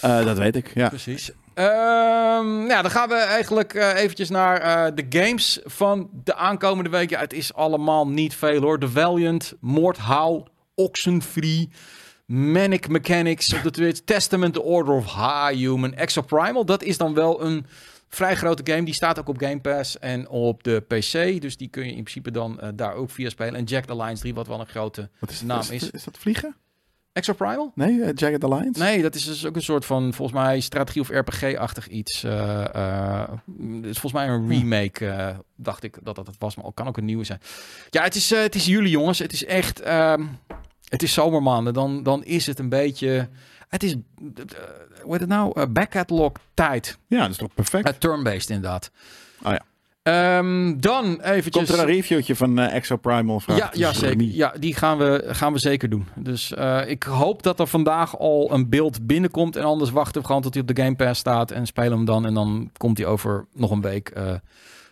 [0.00, 0.88] eh, dat weet ik, ja.
[0.88, 1.30] Precies.
[1.58, 6.90] Ehm, ja, dan gaan we eigenlijk eh, eventjes naar eh, de games van de aankomende
[6.90, 7.10] week.
[7.10, 8.78] Ja, het is allemaal niet veel hoor.
[8.78, 11.70] The Valiant, Moordhouw, Oxenfree,
[12.26, 16.64] Manic Mechanics op de Twitch, Testament, The Order of High Human, Exoprimal.
[16.64, 17.66] Dat is dan wel een
[18.08, 18.84] vrij grote game.
[18.84, 21.40] Die staat ook op Game Pass en op de PC.
[21.40, 23.54] Dus die kun je in principe dan eh, daar ook via spelen.
[23.54, 25.90] En Jack the Lions 3, wat wel een grote Wat is, naam is.
[25.90, 26.56] is dat vliegen?
[27.18, 27.72] Exoprimal?
[27.74, 28.82] Nee, eh, Jagged Alliance?
[28.82, 32.24] Nee, dat is dus ook een soort van, volgens mij, strategie of RPG-achtig iets.
[32.24, 36.56] eh eh, het is volgens mij een remake, dacht ik dat dat het was.
[36.56, 37.40] Maar het kan ook een nieuwe zijn.
[37.90, 39.18] Ja, het is, het is juli, jongens.
[39.18, 40.24] Het is echt, ehm,
[40.88, 41.74] het is zomermaanden.
[41.74, 43.28] Dan, dan is het een beetje,
[43.68, 43.96] het is,
[45.02, 45.60] hoe heet het nou?
[45.60, 46.98] Uh, backcatalog tijd.
[47.06, 47.88] Ja, dat is toch perfect?
[47.88, 48.90] Uh, Turn-based, inderdaad.
[49.42, 49.62] Oh ja.
[50.08, 51.66] Ehm, dan eventjes...
[51.66, 53.40] Komt er een reviewtje van eh Exo Primal?
[53.40, 54.08] vraagt Ja, ja, zeker.
[54.08, 54.30] Remy.
[54.34, 56.06] Ja, die gaan we, gaan we zeker doen.
[56.14, 59.56] Dus eh, ik hoop dat er vandaag al een beeld binnenkomt.
[59.56, 61.50] En anders wachten we gewoon tot hij op de Game Pass staat.
[61.50, 62.26] En spelen hem dan.
[62.26, 64.32] En dan komt hij over nog een week eh,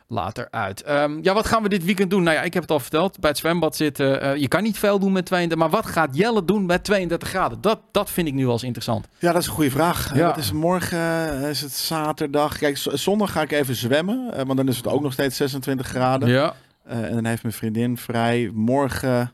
[0.09, 0.83] later uit.
[0.83, 2.23] Ehm, ja, wat gaan we dit weekend doen?
[2.23, 3.21] Nou ja, ik heb het al verteld.
[3.21, 4.21] Bij het zwembad zitten.
[4.21, 5.59] eh, je kan niet veel doen met 32.
[5.59, 7.61] Maar wat gaat Jelle doen met 32 graden?
[7.61, 9.07] Dat, dat vind ik nu wel eens interessant.
[9.19, 10.11] Ja, dat is een goede vraag.
[10.15, 10.19] Ja.
[10.21, 10.29] Ja.
[10.29, 10.99] Het is morgen,
[11.43, 12.59] eh, is het zaterdag.
[12.59, 14.31] Kijk, zondag ga ik even zwemmen.
[14.33, 16.29] eh, want dan is het ook nog steeds 26 graden.
[16.29, 16.55] Ja.
[16.85, 18.51] Eh, en dan heeft mijn vriendin vrij.
[18.55, 19.33] Morgen,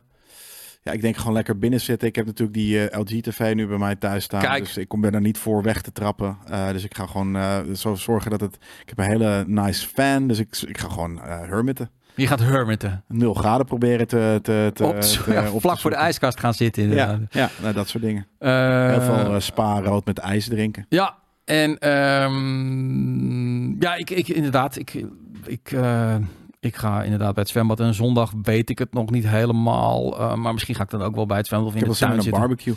[0.83, 2.09] ja, ik denk gewoon lekker binnen zitten.
[2.09, 4.41] Ik heb natuurlijk die eh, LG-TV nu bij mij thuis staan.
[4.41, 4.65] Kijk.
[4.65, 6.37] Dus ik kom ben er niet voor weg te trappen.
[6.47, 8.55] Eh, dus ik ga gewoon eh, zo zorgen dat het...
[8.55, 11.91] Ik heb een hele nice fan, dus ik, ik ga gewoon hermitten.
[12.15, 13.05] Je gaat hermiten.
[13.09, 16.41] 0 graden proberen te, te, te, Op, te- ja, op te vlak voor de ijskast
[16.41, 16.83] gaan zitten.
[16.83, 17.21] Inderdaad.
[17.31, 18.27] Ja, ja nou, dat soort dingen.
[18.39, 20.87] Heel veel eh, spa rood met ijs drinken.
[20.89, 21.15] Ja,
[21.45, 25.05] en ehm, ja, ik, ik inderdaad, ik,
[25.47, 25.73] ik,
[26.63, 27.81] ik ga inderdaad bij het zwembad.
[27.81, 31.15] En zondag weet ik het nog niet helemaal, eh, maar misschien ga ik dan ook
[31.15, 32.41] wel bij het zwembad of Ik in de tuin een zitten.
[32.41, 32.75] barbecue.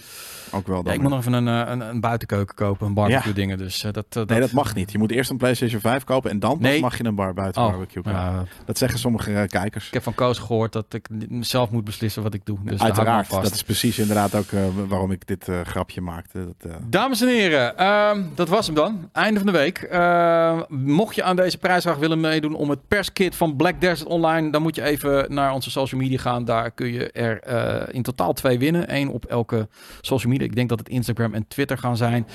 [0.51, 0.93] Ook wel Ja, dan.
[0.93, 3.33] ik moet nog even een, eh, een, een buitenkeuken kopen, een barbecue Ja.
[3.33, 3.57] dingen.
[3.57, 4.91] Dus eh, dat, Nee, dat mag niet.
[4.91, 6.81] Je moet eerst een PlayStation 5 kopen en dan Nee.
[6.81, 8.47] mag je een bar buiten Oh, barbecue kopen.
[8.65, 9.87] Dat zeggen sommige kijkers.
[9.87, 11.07] ik heb van Koos gehoord dat ik
[11.39, 12.57] zelf moet beslissen wat ik doe.
[12.63, 13.29] Dus Uiteraard.
[13.29, 14.49] Dat is precies inderdaad ook
[14.87, 16.53] waarom ik dit grapje maakte.
[16.57, 19.09] Dat, Dames en heren, ehm, dat was hem dan.
[19.11, 19.77] Einde van de week.
[19.77, 24.51] Ehm, mocht je aan deze prijsvraag willen meedoen om het perskit van Black Desert Online,
[24.51, 26.45] dan moet je even naar onze social media gaan.
[26.45, 28.95] Daar kun je er eh, in totaal twee winnen.
[28.95, 29.67] Eén op elke
[30.01, 30.47] social media.
[30.47, 32.27] Ik denk dat het Instagram en Twitter gaan zijn.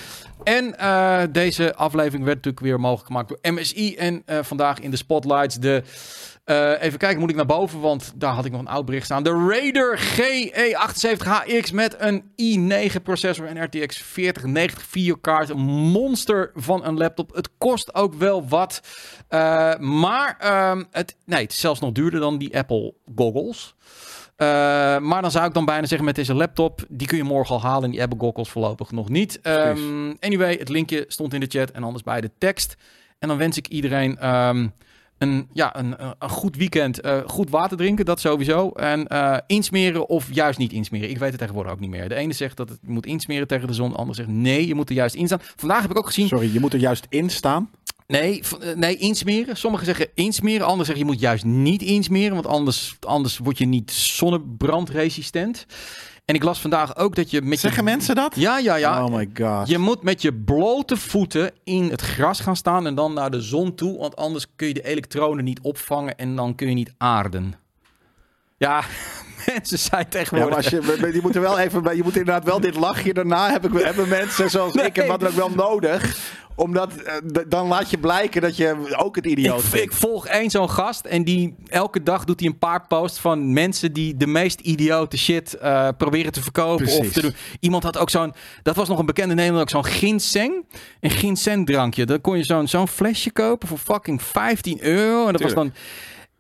[0.44, 3.96] En eh, deze aflevering werd natuurlijk weer mogelijk gemaakt door MSI.
[3.96, 5.82] En eh, vandaag in de spotlights de...
[6.50, 9.04] eh, even kijken, moet ik naar boven, want daar had ik nog een oud bericht
[9.04, 9.22] staan.
[9.22, 15.48] De Raider GE78HX met een i9 processor en RTX 4090 videokaart.
[15.48, 17.34] Een monster van een laptop.
[17.34, 18.80] Het kost ook wel wat.
[19.28, 23.74] Eh, maar ehm, het, nee, het is zelfs nog duurder dan die Apple goggles.
[24.36, 24.46] Eh,
[24.98, 27.62] maar dan zou ik dan bijna zeggen met deze laptop, die kun je morgen al
[27.62, 29.40] halen en die Apple goggles voorlopig nog niet.
[29.40, 32.76] Ehm, anyway, het linkje stond in de chat en anders bij de tekst.
[33.18, 34.68] En dan wens ik iedereen ehm,
[35.20, 37.00] een, ja, een, een- een goed weekend.
[37.00, 38.70] eh, goed water drinken, dat sowieso.
[38.70, 41.10] En eh, insmeren of juist niet insmeren.
[41.10, 42.08] Ik weet het tegenwoordig ook niet meer.
[42.08, 43.90] De ene zegt dat het je moet insmeren tegen de zon.
[43.90, 45.40] De ander zegt nee, je moet er juist in staan.
[45.56, 47.70] Vandaag heb ik ook gezien, Sorry, je moet er juist in staan.
[48.06, 49.56] nee, eh, nee insmeren.
[49.56, 50.66] Sommigen zeggen insmeren.
[50.66, 52.34] Anderen zeggen je moet juist niet insmeren.
[52.34, 55.66] Want anders, anders word je niet zonnebrandresistent.
[56.24, 57.90] En ik las vandaag ook dat je met Zeggen je...
[57.90, 58.34] mensen dat?
[58.36, 59.04] Ja, ja, ja.
[59.04, 59.68] Oh my god.
[59.68, 63.40] Je moet met je blote voeten in het gras gaan staan en dan naar de
[63.40, 63.98] zon toe.
[63.98, 67.54] Want anders kun je de elektronen niet opvangen en dan kun je niet aarden.
[68.60, 68.82] Ja,
[69.46, 70.48] mensen zijn Ja, tegenwoordig...
[70.48, 73.50] maar als je, je moet er wel even je moet inderdaad wel dit lachje daarna
[73.50, 76.16] heb ik, hebben mensen zoals ik en wat ook wel nodig.
[76.54, 77.14] Omdat eh,
[77.48, 79.82] dan laat je blijken dat je ook het idioot Ik, bent.
[79.82, 83.52] ik volg één zo'n gast en die elke dag doet hij een paar posts van
[83.52, 87.34] mensen die de meest idiote shit eh, proberen te verkopen of te doen.
[87.60, 90.64] Iemand had ook zo'n, dat was nog een bekende Nederlander, ook zo'n ginseng,
[91.00, 92.06] een ginseng drankje.
[92.06, 95.72] Dan kon je zo'n zo'n flesje kopen voor fucking 15 euro en dat was dan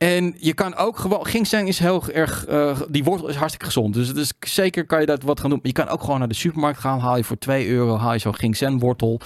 [0.00, 3.94] En je kan ook gewoon, ginseng is heel erg, eh, die wortel is hartstikke gezond.
[3.94, 5.58] Dus het is zeker kan je dat wat gaan doen.
[5.62, 8.18] Je kan ook gewoon naar de supermarkt gaan, haal je voor 2 euro, haal je
[8.18, 9.20] zo'n ginsengwortel,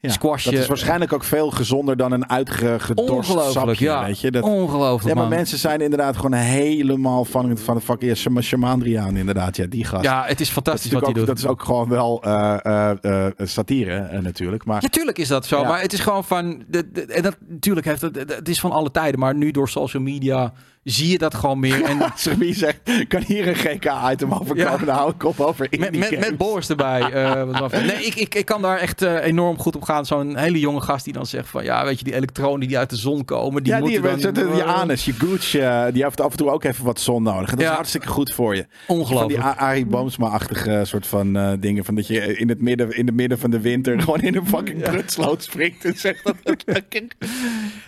[0.00, 0.50] Ja, squashje.
[0.50, 4.04] Dat is waarschijnlijk ook veel gezonder dan een uitgedorst sapje, ja.
[4.04, 4.30] weet je.
[4.30, 5.36] Dat, Ongelooflijk, ja, maar man.
[5.38, 9.56] mensen zijn inderdaad gewoon helemaal van, van de fucking ja, Shama- Shamandriaan inderdaad.
[9.56, 10.04] Ja, die gast.
[10.04, 11.26] Ja, het is dat, is fantastisch wat hij doet.
[11.26, 14.64] dat is ook gewoon wel eh, eh, satire natuurlijk.
[14.64, 15.68] Maar Natuurlijk is dat zo, Ja.
[15.68, 16.64] maar het is gewoon van.
[17.08, 20.18] En dat, natuurlijk heeft het, het is van alle tijden, maar nu door social media
[20.20, 21.82] Media zie je dat gewoon meer.
[21.84, 21.98] En
[22.38, 22.78] wie zegt,
[23.08, 24.70] kan hier een GK-item over Ja.
[24.70, 24.86] komen?
[24.86, 26.36] Dan hou ik op over met, indie met, met games.
[26.36, 27.00] Boris erbij.
[27.12, 30.06] eh, wat nee, ik, ik, ik kan daar echt eh, enorm goed op gaan.
[30.06, 32.90] Zo'n hele jonge gast die dan zegt van ja, weet je, die elektronen die uit
[32.90, 34.56] de zon komen, die ja, die moeten hebben dan.
[34.56, 37.50] je anus, je gooch, eh, die heeft af en toe ook even wat zon nodig.
[37.50, 37.70] En dat Ja.
[37.70, 38.66] is hartstikke goed voor je.
[38.86, 39.44] Van die Ongelooflijk.
[39.58, 41.84] Arie Boomsma-achtige soort van eh, dingen.
[41.84, 44.46] Van dat je in het midden, in het midden van de winter gewoon in een
[44.46, 46.64] fucking prutsloot springt en zegt dat het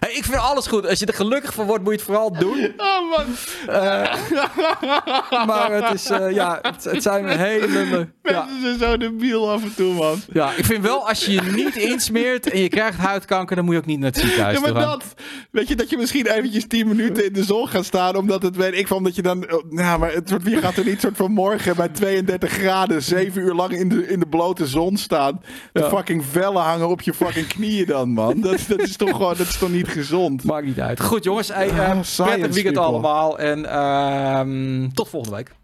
[0.00, 0.86] Hey, ik vind alles goed.
[0.88, 2.72] Als je er gelukkig van wordt, moet je het vooral doen.
[2.82, 3.26] Oh man,
[5.46, 8.08] Maar het is, eh, ja, het, het zijn hele.
[8.22, 10.20] Ja, mensen zijn zo debiel af en toe, man.
[10.32, 13.74] ja, ik vind wel, als je je niet insmeert en je krijgt huidkanker, dan moet
[13.74, 15.04] je ook niet naar het ziekenhuis Ja, maar dat,
[15.50, 18.56] weet je, dat je misschien eventjes 10 minuten in de zon gaat staan, omdat het,
[18.56, 21.16] weet ik van, omdat je dan, nou, maar het soort, wie gaat er niet soort
[21.16, 25.40] van morgen bij 32 graden, 7 uur lang in de, in de blote zon staan,
[25.72, 25.88] de Ja.
[25.88, 28.40] fucking vellen hangen op je fucking knieën dan, man.
[28.40, 30.44] Dat, dat is toch gewoon, dat is toch niet gezond?
[30.44, 31.00] Maakt niet uit.
[31.00, 33.38] Goed jongens, hey, eh, science het allemaal.
[33.38, 35.54] En ehm, tot volgende week.